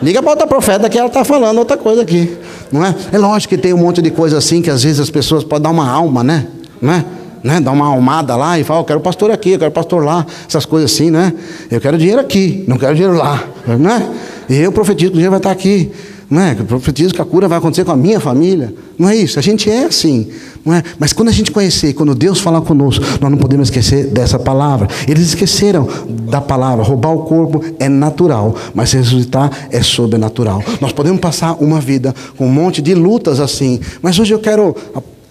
Liga 0.02 0.24
para 0.24 0.32
outra 0.32 0.48
profeta 0.48 0.88
que 0.88 0.98
ela 0.98 1.10
está 1.10 1.26
falando 1.26 1.58
outra 1.58 1.76
coisa 1.76 2.04
aqui. 2.04 2.38
Não 2.72 2.86
é? 2.86 2.96
é 3.12 3.18
lógico 3.18 3.54
que 3.54 3.62
tem 3.62 3.74
um 3.74 3.80
monte 3.80 4.02
de 4.02 4.12
coisa 4.12 4.38
assim 4.38 4.62
que 4.62 4.70
às 4.70 4.84
vezes 4.84 5.02
as 5.02 5.10
pessoas 5.10 5.44
podem 5.44 5.64
dar 5.64 5.72
uma 5.72 5.92
alma, 5.92 6.24
né? 6.24 6.48
Não 6.82 6.94
é? 6.94 7.04
Né? 7.44 7.60
Dar 7.60 7.72
uma 7.72 7.88
almada 7.88 8.34
lá 8.38 8.58
e 8.58 8.64
falar, 8.64 8.80
eu 8.80 8.86
quero 8.86 9.02
pastor 9.02 9.30
aqui, 9.30 9.52
eu 9.52 9.60
quero 9.60 9.72
pastor 9.72 10.06
lá, 10.06 10.26
essas 10.48 10.66
coisas 10.66 10.90
assim, 10.90 11.12
né? 11.12 11.34
Eu 11.70 11.82
quero 11.82 11.98
dinheiro 11.98 12.22
aqui, 12.22 12.64
não 12.66 12.78
quero 12.78 12.96
dinheiro 12.96 13.18
lá, 13.18 13.44
né? 13.78 14.10
E 14.48 14.56
eu 14.56 14.72
profetizo 14.72 15.12
que 15.12 15.18
o 15.18 15.20
dinheiro 15.20 15.32
vai 15.32 15.40
estar 15.40 15.52
aqui. 15.52 15.92
Não 16.30 16.42
é? 16.42 16.56
Eu 16.60 16.66
profetizo 16.66 17.14
que 17.14 17.22
a 17.22 17.26
cura 17.26 17.48
vai 17.48 17.58
acontecer 17.58 17.86
com 17.86 17.92
a 17.92 17.96
minha 17.96 18.20
família. 18.20 18.74
Não 19.00 19.08
é 19.08 19.16
isso. 19.16 19.40
A 19.40 19.42
gente 19.42 19.70
é 19.70 19.86
assim. 19.86 20.28
Não 20.66 20.74
é? 20.74 20.84
Mas 21.00 21.14
quando 21.14 21.30
a 21.30 21.32
gente 21.32 21.52
conhecer, 21.52 21.94
quando 21.94 22.14
Deus 22.14 22.40
falar 22.40 22.60
conosco, 22.62 23.06
nós 23.22 23.32
não 23.32 23.38
podemos 23.38 23.70
esquecer 23.70 24.08
dessa 24.08 24.38
palavra. 24.38 24.90
Eles 25.08 25.28
esqueceram 25.28 25.88
da 26.30 26.42
palavra. 26.42 26.84
Roubar 26.84 27.14
o 27.14 27.20
corpo 27.20 27.64
é 27.80 27.88
natural, 27.88 28.56
mas 28.76 28.92
ressuscitar 28.92 29.50
é 29.72 29.82
sobrenatural. 29.82 30.62
Nós 30.82 30.92
podemos 30.92 31.22
passar 31.22 31.54
uma 31.62 31.80
vida 31.80 32.14
com 32.38 32.46
um 32.46 32.52
monte 32.52 32.82
de 32.82 32.94
lutas 32.94 33.40
assim. 33.40 33.80
Mas 34.02 34.20
hoje 34.20 34.34
eu 34.34 34.40
quero 34.40 34.76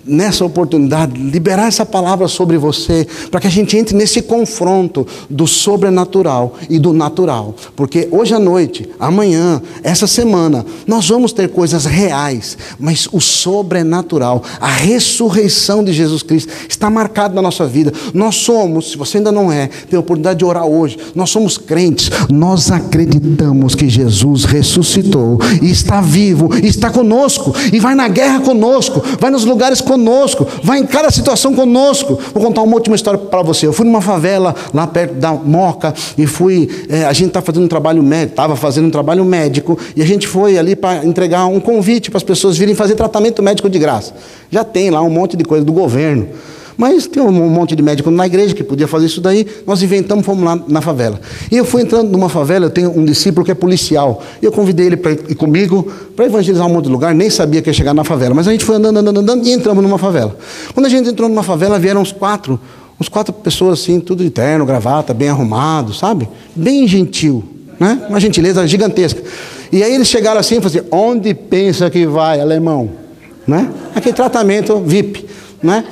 nessa 0.07 0.45
oportunidade, 0.45 1.21
liberar 1.21 1.67
essa 1.67 1.85
palavra 1.85 2.29
sobre 2.29 2.57
você, 2.57 3.07
para 3.31 3.41
que 3.41 3.47
a 3.47 3.51
gente 3.51 3.77
entre 3.77 3.97
nesse 3.97 4.23
confronto 4.23 5.07
do 5.29 5.47
sobrenatural 5.47 6.55
e 6.71 6.79
do 6.79 6.93
natural. 6.93 7.55
Porque 7.75 8.09
hoje 8.11 8.35
à 8.35 8.39
noite, 8.39 8.89
amanhã, 8.99 9.61
essa 9.83 10.07
semana, 10.07 10.65
nós 10.87 11.09
vamos 11.09 11.33
ter 11.33 11.49
coisas 11.49 11.85
reais, 11.85 12.57
mas 12.79 13.09
o 13.13 13.21
sobrenatural, 13.21 14.43
a 14.61 14.69
ressurreição 14.69 15.83
de 15.83 15.93
Jesus 15.93 16.23
Cristo, 16.23 16.53
está 16.69 16.89
marcado 16.89 17.35
na 17.35 17.43
nossa 17.43 17.67
vida. 17.67 17.93
Nós 18.15 18.37
somos, 18.37 18.93
se 18.93 18.97
você 18.97 19.19
ainda 19.19 19.33
não 19.33 19.51
é, 19.51 19.69
tem 19.91 19.97
a 19.97 20.01
oportunidade 20.01 20.39
de 20.39 20.45
orar 20.45 20.67
hoje, 20.67 20.99
nós 21.15 21.31
somos 21.31 21.59
crentes, 21.59 22.11
nós 22.31 22.71
acreditamos 22.71 23.75
que 23.75 23.89
Jesus 23.89 24.45
ressuscitou 24.45 25.39
e 25.61 25.71
está 25.71 26.01
vivo, 26.01 26.51
e 26.63 26.67
está 26.69 26.91
conosco, 26.91 27.55
e 27.73 27.81
vai 27.81 27.95
na 27.95 28.09
guerra 28.09 28.41
conosco, 28.41 29.03
vai 29.19 29.31
nos 29.31 29.45
lugares 29.45 29.81
conosco 29.81 29.96
conosco, 29.97 30.47
vai 30.63 30.79
em 30.79 30.87
cada 30.87 31.11
situação 31.11 31.55
conosco. 31.55 32.19
Vou 32.35 32.43
contar 32.43 32.63
uma 32.63 32.75
última 32.75 32.95
história 32.95 33.19
para 33.19 33.43
você. 33.43 33.67
Eu 33.67 33.73
fui 33.73 33.87
numa 33.87 34.03
favela 34.03 34.55
lá 34.73 34.87
perto 34.87 35.15
da 35.15 35.33
Moca 35.33 35.95
e 36.17 36.27
fui. 36.27 36.69
É, 36.89 37.05
a 37.05 37.13
gente 37.13 37.29
está 37.29 37.41
fazendo 37.41 37.65
um 37.65 37.69
trabalho 37.69 38.03
médico, 38.03 38.33
estava 38.33 38.55
fazendo 38.55 38.87
um 38.87 38.91
trabalho 38.91 39.25
médico 39.25 39.79
e 39.97 40.03
a 40.03 40.07
gente 40.07 40.29
foi 40.29 40.59
ali 40.59 40.77
para 40.77 41.05
entregar 41.05 41.47
um 41.47 41.59
convite 41.59 42.11
para 42.11 42.19
as 42.19 42.23
pessoas 42.23 42.57
virem 42.57 42.75
fazer 42.75 42.95
tratamento 42.95 43.43
médico 43.43 43.69
de 43.69 43.79
graça. 43.79 44.15
Já 44.51 44.63
tem 44.63 44.91
lá 44.91 45.01
um 45.01 45.11
monte 45.11 45.37
de 45.37 45.45
coisa 45.45 45.65
do 45.65 45.73
governo. 45.73 46.29
Mas 46.77 47.07
tem 47.07 47.23
um 47.23 47.33
monte 47.49 47.75
de 47.75 47.83
médico 47.83 48.11
na 48.11 48.27
igreja 48.27 48.55
que 48.55 48.63
podia 48.63 48.87
fazer 48.87 49.07
isso 49.07 49.21
daí. 49.21 49.47
Nós 49.67 49.83
inventamos, 49.83 50.25
fomos 50.25 50.45
lá 50.45 50.61
na 50.69 50.81
favela. 50.81 51.19
E 51.51 51.57
eu 51.57 51.65
fui 51.65 51.83
entrando 51.83 52.11
numa 52.11 52.29
favela, 52.29 52.67
eu 52.67 52.71
tenho 52.71 52.91
um 52.97 53.05
discípulo 53.05 53.45
que 53.45 53.51
é 53.51 53.55
policial. 53.55 54.23
Eu 54.43 54.53
convidei 54.53 54.87
ele 54.87 54.97
para 54.97 55.13
ir 55.13 55.35
comigo 55.35 55.91
para 56.15 56.27
evangelizar 56.27 56.67
um 56.67 56.73
monte 56.73 56.85
de 56.85 56.91
lugar, 56.91 57.15
nem 57.15 57.31
sabia 57.31 57.63
que 57.63 57.71
ia 57.71 57.75
chegar 57.75 57.95
na 57.95 58.05
favela. 58.05 58.35
Mas 58.35 58.47
a 58.47 58.53
gente 58.53 58.65
foi 58.65 58.77
andando, 58.77 58.99
andando, 58.99 59.21
andando 59.21 59.47
e 59.47 59.53
entramos 59.53 59.83
numa 59.83 59.99
favela. 59.99 60.37
Quando 60.75 60.87
a 60.87 60.89
gente 60.89 61.09
entrou 61.09 61.29
numa 61.29 61.43
favela, 61.43 61.79
vieram 61.79 62.03
uns 62.03 62.13
quatro, 62.13 62.61
uns 63.01 63.09
quatro 63.09 63.33
pessoas 63.33 63.81
assim, 63.81 63.99
tudo 63.99 64.23
de 64.23 64.31
terno, 64.31 64.67
gravata, 64.67 65.15
bem 65.15 65.31
arrumado, 65.31 65.95
sabe? 65.95 66.29
Bem 66.55 66.87
gentil, 66.87 67.43
né? 67.81 68.07
Uma 68.09 68.21
gentileza 68.21 68.67
gigantesca. 68.67 69.23
E 69.73 69.83
aí 69.83 69.95
eles 69.95 70.09
chegaram 70.09 70.41
assim 70.41 70.59
e 70.59 70.61
falaram 70.61 70.81
assim, 70.81 70.89
onde 70.93 71.35
pensa 71.35 71.89
que 71.89 72.07
vai, 72.07 72.41
alemão? 72.41 72.91
Né? 73.47 73.71
Aquele 73.95 74.15
tratamento 74.15 74.79
VIP, 74.81 75.27
né? 75.63 75.85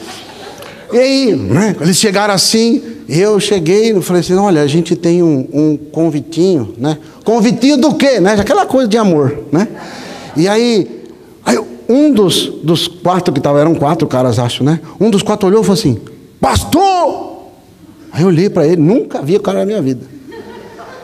E 0.94 0.98
aí, 0.98 1.34
né? 1.34 1.74
Eles 1.80 1.96
chegaram 1.96 2.32
assim, 2.32 2.80
eu 3.08 3.40
cheguei 3.40 3.90
e 3.90 4.00
falei 4.00 4.20
assim, 4.20 4.36
olha, 4.36 4.62
a 4.62 4.66
gente 4.68 4.94
tem 4.94 5.24
um, 5.24 5.44
um, 5.52 5.76
convitinho, 5.76 6.72
né? 6.78 6.96
Convitinho 7.24 7.76
do 7.76 7.96
quê? 7.96 8.20
Né? 8.20 8.34
Aquela 8.34 8.64
coisa 8.64 8.86
de 8.86 8.96
amor, 8.96 9.40
né? 9.50 9.66
E 10.36 10.46
aí, 10.46 11.04
aí 11.44 11.58
um 11.88 12.12
dos, 12.12 12.46
dos 12.62 12.86
quatro 12.86 13.32
que 13.32 13.40
estavam, 13.40 13.60
eram 13.60 13.74
quatro 13.74 14.06
caras, 14.06 14.38
acho, 14.38 14.62
né? 14.62 14.78
Um 15.00 15.10
dos 15.10 15.20
quatro 15.20 15.48
olhou 15.48 15.62
e 15.62 15.64
falou 15.64 15.76
assim, 15.76 15.98
pastor! 16.40 17.48
Aí 18.12 18.22
eu 18.22 18.28
olhei 18.28 18.48
para 18.48 18.64
ele, 18.64 18.80
nunca 18.80 19.20
vi 19.20 19.34
o 19.34 19.40
cara 19.40 19.58
na 19.58 19.66
minha 19.66 19.82
vida. 19.82 20.06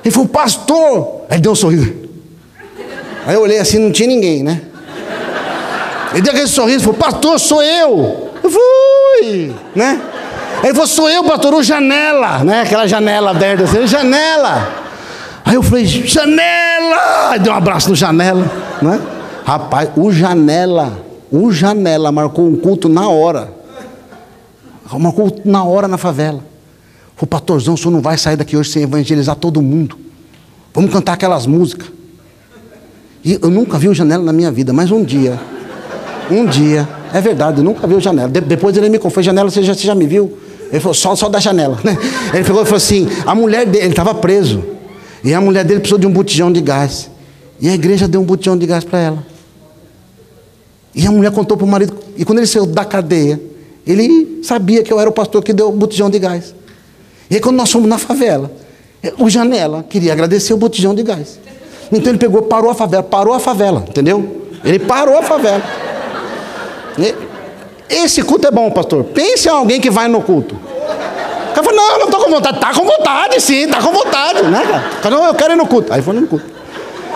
Ele 0.04 0.14
falou, 0.14 0.28
pastor! 0.28 1.22
Aí 1.28 1.34
ele 1.34 1.40
deu 1.40 1.50
um 1.50 1.56
sorriso. 1.56 1.92
Aí 3.26 3.34
eu 3.34 3.42
olhei 3.42 3.58
assim, 3.58 3.80
não 3.80 3.90
tinha 3.90 4.06
ninguém, 4.06 4.44
né? 4.44 4.62
Ele 6.12 6.22
deu 6.22 6.30
aquele 6.30 6.46
sorriso 6.46 6.78
e 6.78 6.84
falou, 6.84 6.96
pastor, 6.96 7.40
sou 7.40 7.60
eu! 7.60 8.19
Fui, 9.20 9.54
né? 9.74 10.00
Ele 10.62 10.72
falou, 10.72 10.86
sou 10.86 11.08
eu, 11.08 11.22
pastor, 11.24 11.54
o 11.54 11.62
janela, 11.62 12.44
né? 12.44 12.62
Aquela 12.62 12.86
janela 12.86 13.30
aberta 13.30 13.64
assim, 13.64 13.86
janela. 13.86 14.68
Aí 15.44 15.54
eu 15.54 15.62
falei, 15.62 15.84
janela! 15.84 17.38
Deu 17.38 17.52
um 17.52 17.56
abraço 17.56 17.90
no 17.90 17.96
janela, 17.96 18.50
né? 18.80 19.00
Rapaz, 19.44 19.90
o 19.96 20.12
janela, 20.12 20.98
o 21.30 21.50
janela 21.52 22.10
marcou 22.12 22.46
um 22.46 22.56
culto 22.56 22.88
na 22.88 23.08
hora. 23.08 23.52
Marcou 24.92 25.40
na 25.44 25.64
hora 25.64 25.86
na 25.86 25.96
favela. 25.96 26.40
O 27.20 27.26
pastorzão, 27.26 27.74
o 27.74 27.76
senhor 27.76 27.90
não 27.90 28.00
vai 28.00 28.16
sair 28.16 28.36
daqui 28.36 28.56
hoje 28.56 28.70
sem 28.70 28.82
evangelizar 28.82 29.36
todo 29.36 29.60
mundo. 29.60 29.98
Vamos 30.72 30.92
cantar 30.92 31.12
aquelas 31.14 31.46
músicas. 31.46 31.88
E 33.22 33.38
eu 33.40 33.50
nunca 33.50 33.78
vi 33.78 33.88
o 33.88 33.94
janela 33.94 34.24
na 34.24 34.32
minha 34.32 34.50
vida, 34.50 34.72
mas 34.72 34.90
um 34.90 35.04
dia, 35.04 35.38
um 36.30 36.46
dia, 36.46 36.88
é 37.12 37.20
verdade, 37.20 37.58
eu 37.58 37.64
nunca 37.64 37.86
vi 37.86 37.94
o 37.94 38.00
janela. 38.00 38.28
De, 38.28 38.40
depois 38.40 38.76
ele 38.76 38.88
me 38.88 38.98
contou, 38.98 39.22
janela, 39.22 39.50
você 39.50 39.62
já, 39.62 39.74
você 39.74 39.86
já 39.86 39.94
me 39.94 40.06
viu? 40.06 40.36
Ele 40.70 40.80
falou, 40.80 40.94
só, 40.94 41.14
só 41.16 41.28
da 41.28 41.38
janela. 41.38 41.78
Né? 41.82 41.96
Ele 42.32 42.40
e 42.40 42.44
falou 42.44 42.62
assim: 42.62 43.08
a 43.26 43.34
mulher 43.34 43.66
dele, 43.66 43.84
ele 43.84 43.92
estava 43.92 44.14
preso. 44.14 44.62
E 45.22 45.34
a 45.34 45.40
mulher 45.40 45.64
dele 45.64 45.80
precisou 45.80 45.98
de 45.98 46.06
um 46.06 46.12
botijão 46.12 46.50
de 46.52 46.60
gás. 46.60 47.10
E 47.60 47.68
a 47.68 47.74
igreja 47.74 48.08
deu 48.08 48.20
um 48.20 48.24
botijão 48.24 48.56
de 48.56 48.66
gás 48.66 48.84
para 48.84 48.98
ela. 48.98 49.26
E 50.94 51.06
a 51.06 51.10
mulher 51.10 51.30
contou 51.30 51.56
para 51.56 51.66
o 51.66 51.68
marido. 51.68 51.94
E 52.16 52.24
quando 52.24 52.38
ele 52.38 52.46
saiu 52.46 52.66
da 52.66 52.84
cadeia, 52.84 53.40
ele 53.86 54.40
sabia 54.42 54.82
que 54.82 54.92
eu 54.92 54.98
era 54.98 55.10
o 55.10 55.12
pastor 55.12 55.42
que 55.42 55.52
deu 55.52 55.68
o 55.68 55.72
botijão 55.72 56.08
de 56.08 56.18
gás. 56.18 56.54
E 57.30 57.34
aí, 57.34 57.40
quando 57.40 57.56
nós 57.56 57.70
fomos 57.70 57.88
na 57.88 57.98
favela, 57.98 58.50
o 59.18 59.28
Janela 59.28 59.84
queria 59.88 60.12
agradecer 60.12 60.52
o 60.54 60.56
botijão 60.56 60.94
de 60.94 61.02
gás. 61.02 61.38
Então 61.92 62.12
ele 62.12 62.18
pegou, 62.18 62.42
parou 62.42 62.70
a 62.70 62.74
favela, 62.74 63.02
parou 63.02 63.34
a 63.34 63.40
favela, 63.40 63.84
entendeu? 63.88 64.46
Ele 64.64 64.78
parou 64.78 65.18
a 65.18 65.22
favela. 65.22 65.62
Esse 67.88 68.22
culto 68.22 68.46
é 68.46 68.50
bom, 68.50 68.70
pastor. 68.70 69.04
Pense 69.04 69.48
em 69.48 69.50
alguém 69.50 69.80
que 69.80 69.90
vai 69.90 70.08
no 70.08 70.22
culto. 70.22 70.54
O 70.54 71.52
cara 71.52 71.64
falou, 71.64 71.74
não, 71.74 71.98
não 71.98 72.04
estou 72.06 72.20
com 72.20 72.30
vontade. 72.30 72.56
Está 72.56 72.72
com 72.72 72.84
vontade, 72.84 73.40
sim, 73.40 73.64
está 73.64 73.80
com 73.82 73.92
vontade, 73.92 74.42
né, 74.42 74.62
cara? 74.64 74.84
cara? 75.02 75.14
Não, 75.16 75.26
eu 75.26 75.34
quero 75.34 75.52
ir 75.54 75.56
no 75.56 75.66
culto. 75.66 75.92
Aí 75.92 76.00
foi 76.00 76.14
no 76.14 76.26
culto. 76.26 76.46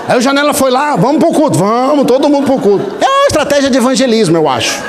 Aí 0.06 0.18
o 0.18 0.20
Janela 0.20 0.52
foi 0.52 0.70
lá, 0.70 0.96
vamos 0.96 1.18
pro 1.18 1.32
culto, 1.32 1.58
vamos, 1.58 2.04
todo 2.04 2.28
mundo 2.28 2.44
pro 2.44 2.58
culto. 2.58 2.84
É 3.00 3.06
uma 3.06 3.26
estratégia 3.26 3.70
de 3.70 3.78
evangelismo, 3.78 4.36
eu 4.36 4.48
acho. 4.48 4.82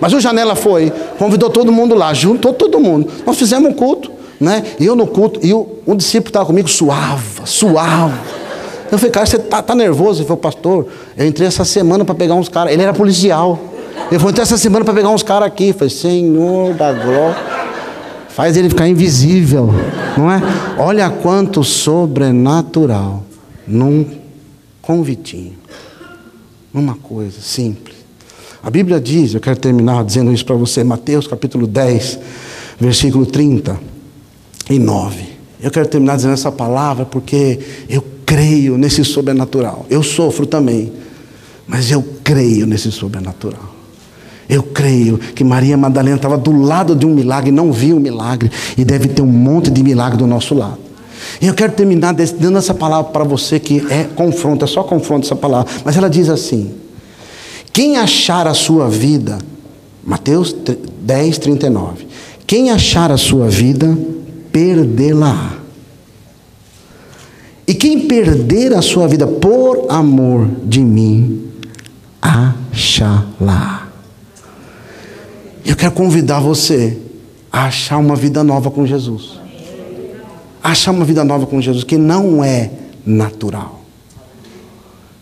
Mas 0.00 0.12
o 0.14 0.20
Janela 0.20 0.56
foi, 0.56 0.90
convidou 1.18 1.50
todo 1.50 1.70
mundo 1.70 1.94
lá, 1.94 2.14
juntou 2.14 2.52
todo 2.52 2.80
mundo. 2.80 3.08
Nós 3.26 3.36
fizemos 3.36 3.70
um 3.70 3.72
culto, 3.72 4.10
né? 4.40 4.64
E 4.80 4.86
eu 4.86 4.96
no 4.96 5.06
culto, 5.06 5.38
e 5.42 5.52
o, 5.52 5.78
um 5.86 5.94
discípulo 5.94 6.30
estava 6.30 6.46
comigo, 6.46 6.68
suava, 6.68 7.44
suava. 7.44 8.12
Eu 8.92 8.98
falei, 8.98 9.10
cara, 9.10 9.24
você 9.24 9.38
tá, 9.38 9.62
tá 9.62 9.74
nervoso? 9.74 10.20
Ele 10.20 10.26
falou, 10.26 10.42
pastor, 10.42 10.86
eu 11.16 11.26
entrei 11.26 11.48
essa 11.48 11.64
semana 11.64 12.04
para 12.04 12.14
pegar 12.14 12.34
uns 12.34 12.50
caras. 12.50 12.74
Ele 12.74 12.82
era 12.82 12.92
policial. 12.92 13.58
Ele 14.10 14.18
falou, 14.18 14.28
entrei 14.28 14.42
essa 14.42 14.58
semana 14.58 14.84
para 14.84 14.92
pegar 14.92 15.08
uns 15.08 15.22
caras 15.22 15.48
aqui. 15.48 15.68
Eu 15.68 15.74
falei, 15.74 15.88
Senhor 15.88 16.74
da 16.74 16.92
glória. 16.92 17.38
Faz 18.28 18.54
ele 18.54 18.68
ficar 18.68 18.86
invisível, 18.86 19.70
não 20.16 20.30
é? 20.30 20.42
Olha 20.78 21.08
quanto 21.08 21.64
sobrenatural 21.64 23.24
num 23.66 24.06
convitinho, 24.82 25.54
numa 26.72 26.94
coisa 26.94 27.40
simples. 27.40 27.96
A 28.62 28.70
Bíblia 28.70 29.00
diz, 29.00 29.34
eu 29.34 29.40
quero 29.40 29.58
terminar 29.58 30.04
dizendo 30.04 30.32
isso 30.32 30.44
para 30.44 30.54
você, 30.54 30.84
Mateus 30.84 31.26
capítulo 31.26 31.66
10, 31.66 32.18
versículo 32.78 33.24
39. 33.24 35.32
Eu 35.62 35.70
quero 35.70 35.88
terminar 35.88 36.16
dizendo 36.16 36.34
essa 36.34 36.50
palavra 36.50 37.04
porque 37.04 37.60
eu 37.88 38.02
creio 38.32 38.78
nesse 38.78 39.04
sobrenatural. 39.04 39.84
Eu 39.90 40.02
sofro 40.02 40.46
também, 40.46 40.90
mas 41.68 41.90
eu 41.90 42.02
creio 42.24 42.66
nesse 42.66 42.90
sobrenatural. 42.90 43.74
Eu 44.48 44.62
creio 44.62 45.18
que 45.18 45.44
Maria 45.44 45.76
Madalena 45.76 46.16
estava 46.16 46.38
do 46.38 46.50
lado 46.50 46.96
de 46.96 47.04
um 47.04 47.14
milagre, 47.14 47.50
não 47.50 47.70
viu 47.70 47.98
o 47.98 48.00
milagre, 48.00 48.50
e 48.74 48.86
deve 48.86 49.08
ter 49.08 49.20
um 49.20 49.26
monte 49.26 49.70
de 49.70 49.82
milagre 49.82 50.16
do 50.16 50.26
nosso 50.26 50.54
lado. 50.54 50.78
E 51.42 51.46
eu 51.46 51.52
quero 51.52 51.74
terminar 51.74 52.14
dando 52.14 52.56
essa 52.56 52.72
palavra 52.72 53.12
para 53.12 53.22
você 53.22 53.60
que 53.60 53.84
é 53.90 54.04
confronto, 54.04 54.64
é 54.64 54.68
só 54.68 54.82
confronto 54.82 55.26
essa 55.26 55.36
palavra, 55.36 55.70
mas 55.84 55.98
ela 55.98 56.08
diz 56.08 56.30
assim: 56.30 56.70
Quem 57.70 57.98
achar 57.98 58.46
a 58.46 58.54
sua 58.54 58.88
vida, 58.88 59.36
Mateus 60.02 60.56
10, 61.02 61.36
39, 61.36 62.06
quem 62.46 62.70
achar 62.70 63.12
a 63.12 63.18
sua 63.18 63.50
vida, 63.50 63.94
perdê-la. 64.50 65.61
E 67.66 67.74
quem 67.74 68.06
perder 68.06 68.72
a 68.74 68.82
sua 68.82 69.06
vida 69.06 69.26
por 69.26 69.86
amor 69.88 70.48
de 70.64 70.80
mim, 70.80 71.48
achá-la. 72.20 73.88
Eu 75.64 75.76
quero 75.76 75.92
convidar 75.92 76.40
você 76.40 76.98
a 77.50 77.66
achar 77.66 77.98
uma 77.98 78.16
vida 78.16 78.42
nova 78.42 78.70
com 78.70 78.86
Jesus. 78.86 79.40
Achar 80.62 80.90
uma 80.90 81.04
vida 81.04 81.24
nova 81.24 81.46
com 81.46 81.60
Jesus, 81.60 81.84
que 81.84 81.96
não 81.96 82.42
é 82.42 82.70
natural. 83.04 83.82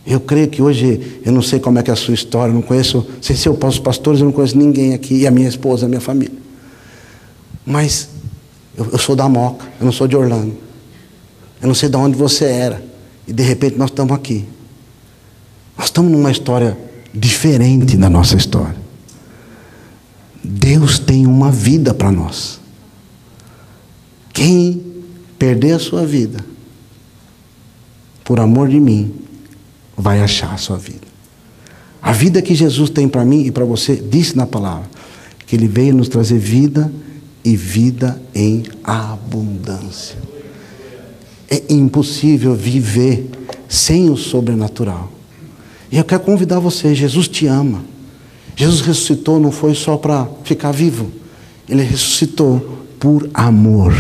Eu 0.07 0.19
creio 0.19 0.49
que 0.49 0.63
hoje, 0.63 1.21
eu 1.25 1.33
não 1.33 1.43
sei 1.43 1.61
como 1.61 1.79
é 1.79 1.83
que 1.83 1.91
é 1.91 1.93
a 1.93 1.97
sua 1.97 2.15
história, 2.15 2.53
não 2.53 2.63
conheço, 2.63 3.07
sem 3.21 3.37
ser 3.37 3.51
os 3.51 3.79
pastores, 3.79 4.21
eu 4.21 4.27
não 4.27 4.33
conheço 4.33 4.57
ninguém 4.57 4.95
aqui, 4.95 5.15
e 5.15 5.27
a 5.27 5.31
minha 5.31 5.49
esposa, 5.49 5.87
a 5.87 5.89
minha 5.89 6.01
família. 6.01 6.35
Mas 7.67 8.09
eu, 8.77 8.87
eu 8.93 8.99
sou 8.99 9.15
da 9.15 9.29
Moca, 9.29 9.67
eu 9.79 9.85
não 9.85 9.93
sou 9.93 10.09
de 10.09 10.17
Orlando. 10.17 10.70
Eu 11.61 11.69
não 11.69 11.75
sei 11.75 11.89
de 11.89 11.97
onde 11.97 12.17
você 12.17 12.45
era. 12.45 12.83
E 13.27 13.33
de 13.33 13.43
repente 13.43 13.77
nós 13.77 13.91
estamos 13.91 14.13
aqui. 14.15 14.47
Nós 15.77 15.87
estamos 15.87 16.11
numa 16.11 16.31
história 16.31 16.77
diferente 17.13 17.97
da 17.97 18.09
nossa 18.09 18.37
história. 18.37 18.77
Deus 20.43 20.99
tem 20.99 21.27
uma 21.27 21.51
vida 21.51 21.93
para 21.93 22.11
nós. 22.11 22.61
Quem 24.33 24.83
perder 25.39 25.73
a 25.73 25.79
sua 25.79 26.07
vida, 26.07 26.39
por 28.25 28.41
amor 28.41 28.69
de 28.69 28.81
mim, 28.81 29.15
vai 29.97 30.21
achar 30.21 30.55
a 30.55 30.57
sua 30.57 30.79
vida. 30.79 31.11
A 32.01 32.13
vida 32.13 32.41
que 32.41 32.55
Jesus 32.55 32.89
tem 32.89 33.07
para 33.07 33.25
mim 33.25 33.45
e 33.45 33.51
para 33.51 33.65
você, 33.65 33.97
disse 33.97 34.37
na 34.37 34.47
palavra, 34.47 34.89
que 35.47 35.57
Ele 35.57 35.69
veio 35.69 35.95
nos 35.95 36.09
trazer 36.09 36.39
vida 36.39 36.91
e 37.45 37.57
vida 37.57 38.21
em 38.35 38.63
abundância. 38.83 40.17
É 41.51 41.61
impossível 41.69 42.55
viver 42.55 43.29
sem 43.69 44.09
o 44.09 44.17
sobrenatural. 44.17 45.11
E 45.91 45.99
eu 45.99 46.05
quero 46.05 46.21
convidar 46.23 46.61
você, 46.61 46.95
Jesus 46.95 47.27
te 47.27 47.47
ama. 47.47 47.83
Jesus 48.55 48.81
ressuscitou 48.81 49.41
não 49.41 49.51
foi 49.51 49.75
só 49.75 49.97
para 49.97 50.29
ficar 50.45 50.71
vivo. 50.71 51.11
Ele 51.69 51.83
ressuscitou 51.83 52.79
por 53.01 53.29
amor. 53.35 53.93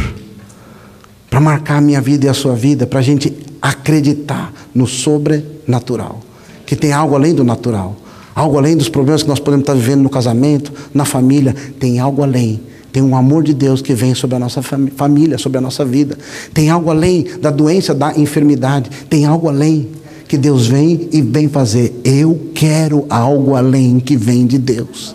Para 1.28 1.40
marcar 1.40 1.78
a 1.78 1.80
minha 1.80 2.00
vida 2.00 2.26
e 2.26 2.28
a 2.28 2.34
sua 2.34 2.54
vida, 2.54 2.86
para 2.86 3.00
a 3.00 3.02
gente 3.02 3.36
acreditar 3.60 4.52
no 4.74 4.86
sobrenatural. 4.86 6.20
Que 6.64 6.76
tem 6.76 6.92
algo 6.92 7.16
além 7.16 7.34
do 7.34 7.42
natural. 7.42 7.96
Algo 8.34 8.58
além 8.58 8.76
dos 8.76 8.88
problemas 8.88 9.22
que 9.22 9.28
nós 9.28 9.40
podemos 9.40 9.62
estar 9.62 9.74
vivendo 9.74 10.02
no 10.02 10.10
casamento, 10.10 10.72
na 10.94 11.04
família. 11.04 11.54
Tem 11.80 11.98
algo 11.98 12.22
além 12.22 12.60
tem 12.92 13.02
um 13.02 13.14
amor 13.16 13.44
de 13.44 13.54
Deus 13.54 13.80
que 13.80 13.94
vem 13.94 14.14
sobre 14.14 14.36
a 14.36 14.38
nossa 14.38 14.60
família, 14.62 15.38
sobre 15.38 15.58
a 15.58 15.60
nossa 15.60 15.84
vida. 15.84 16.18
Tem 16.52 16.70
algo 16.70 16.90
além 16.90 17.24
da 17.40 17.50
doença, 17.50 17.94
da 17.94 18.12
enfermidade. 18.18 18.90
Tem 19.08 19.24
algo 19.24 19.48
além 19.48 19.88
que 20.26 20.36
Deus 20.36 20.66
vem 20.66 21.08
e 21.12 21.22
vem 21.22 21.48
fazer. 21.48 22.00
Eu 22.04 22.50
quero 22.54 23.06
algo 23.08 23.54
além 23.54 24.00
que 24.00 24.16
vem 24.16 24.46
de 24.46 24.58
Deus. 24.58 25.14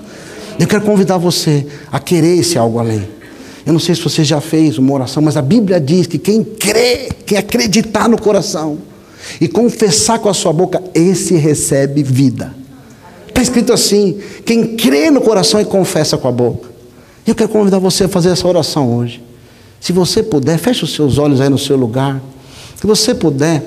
Eu 0.57 0.67
quero 0.67 0.83
convidar 0.83 1.17
você 1.17 1.67
a 1.91 1.99
querer 1.99 2.37
esse 2.37 2.57
algo 2.57 2.79
além. 2.79 3.07
Eu 3.65 3.73
não 3.73 3.79
sei 3.79 3.93
se 3.95 4.01
você 4.01 4.23
já 4.23 4.39
fez 4.39 4.77
uma 4.77 4.93
oração, 4.93 5.21
mas 5.21 5.35
a 5.35 5.41
Bíblia 5.41 5.79
diz 5.79 6.07
que 6.07 6.17
quem 6.17 6.43
crê, 6.43 7.09
quem 7.25 7.37
acreditar 7.37 8.07
no 8.07 8.19
coração 8.21 8.77
e 9.41 9.47
confessar 9.47 10.19
com 10.19 10.29
a 10.29 10.33
sua 10.33 10.53
boca, 10.53 10.81
esse 10.93 11.35
recebe 11.35 12.03
vida. 12.03 12.53
Está 13.27 13.41
escrito 13.41 13.73
assim: 13.73 14.19
quem 14.45 14.77
crê 14.77 15.09
no 15.11 15.19
coração 15.19 15.59
e 15.59 15.65
confessa 15.65 16.17
com 16.17 16.27
a 16.27 16.31
boca. 16.31 16.64
Eu 17.25 17.33
quero 17.33 17.49
convidar 17.49 17.79
você 17.79 18.03
a 18.03 18.07
fazer 18.07 18.29
essa 18.29 18.47
oração 18.47 18.95
hoje. 18.95 19.21
Se 19.79 19.91
você 19.91 20.21
puder, 20.21 20.57
feche 20.59 20.83
os 20.83 20.93
seus 20.93 21.17
olhos 21.17 21.41
aí 21.41 21.49
no 21.49 21.57
seu 21.57 21.75
lugar. 21.75 22.21
Se 22.75 22.85
você 22.85 23.15
puder, 23.15 23.63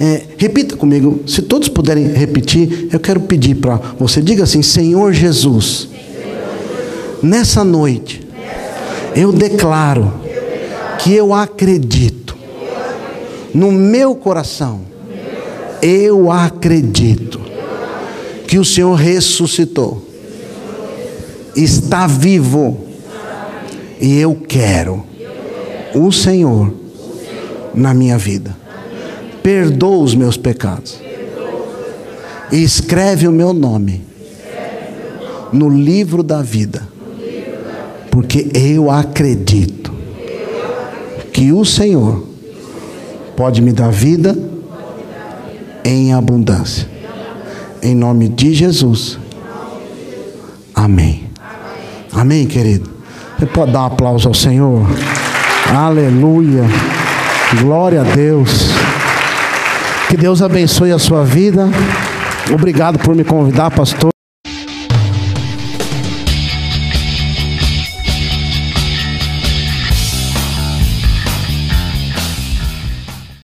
é, 0.00 0.22
repita 0.38 0.76
comigo. 0.76 1.22
Se 1.26 1.42
todos 1.42 1.68
puderem 1.68 2.08
repetir, 2.08 2.88
eu 2.90 2.98
quero 2.98 3.20
pedir 3.20 3.56
para 3.56 3.76
você. 3.98 4.22
Diga 4.22 4.44
assim: 4.44 4.62
Senhor 4.62 5.12
Jesus, 5.12 5.88
nessa 7.22 7.62
noite, 7.62 8.26
eu 9.14 9.30
declaro 9.30 10.12
que 10.98 11.12
eu 11.12 11.34
acredito 11.34 12.34
no 13.54 13.70
meu 13.70 14.14
coração. 14.14 14.80
Eu 15.82 16.30
acredito 16.30 17.40
que 18.46 18.58
o 18.58 18.64
Senhor 18.64 18.94
ressuscitou 18.94 20.11
está 21.56 22.06
vivo. 22.06 22.86
E 24.00 24.18
eu 24.18 24.34
quero 24.34 25.04
o 25.94 26.10
Senhor 26.10 26.72
na 27.74 27.94
minha 27.94 28.18
vida. 28.18 28.56
Perdoa 29.42 30.02
os 30.02 30.14
meus 30.14 30.36
pecados. 30.36 31.00
E 32.50 32.62
escreve 32.62 33.26
o 33.26 33.32
meu 33.32 33.52
nome 33.52 34.02
no 35.52 35.68
livro 35.68 36.22
da 36.22 36.42
vida. 36.42 36.88
Porque 38.10 38.50
eu 38.54 38.90
acredito 38.90 39.92
que 41.32 41.52
o 41.52 41.64
Senhor 41.64 42.26
pode 43.36 43.62
me 43.62 43.72
dar 43.72 43.90
vida 43.90 44.36
em 45.84 46.12
abundância. 46.12 46.86
Em 47.82 47.94
nome 47.94 48.28
de 48.28 48.54
Jesus. 48.54 49.18
Amém. 50.74 51.21
Amém, 52.22 52.46
querido? 52.46 52.88
Você 53.36 53.46
pode 53.46 53.72
dar 53.72 53.80
um 53.80 53.86
aplauso 53.86 54.28
ao 54.28 54.32
Senhor? 54.32 54.86
Aleluia. 55.74 56.62
Glória 57.60 58.02
a 58.02 58.04
Deus. 58.04 58.70
Que 60.08 60.16
Deus 60.16 60.40
abençoe 60.40 60.92
a 60.92 61.00
sua 61.00 61.24
vida. 61.24 61.68
Obrigado 62.54 62.96
por 63.00 63.12
me 63.16 63.24
convidar, 63.24 63.72
pastor. 63.72 64.11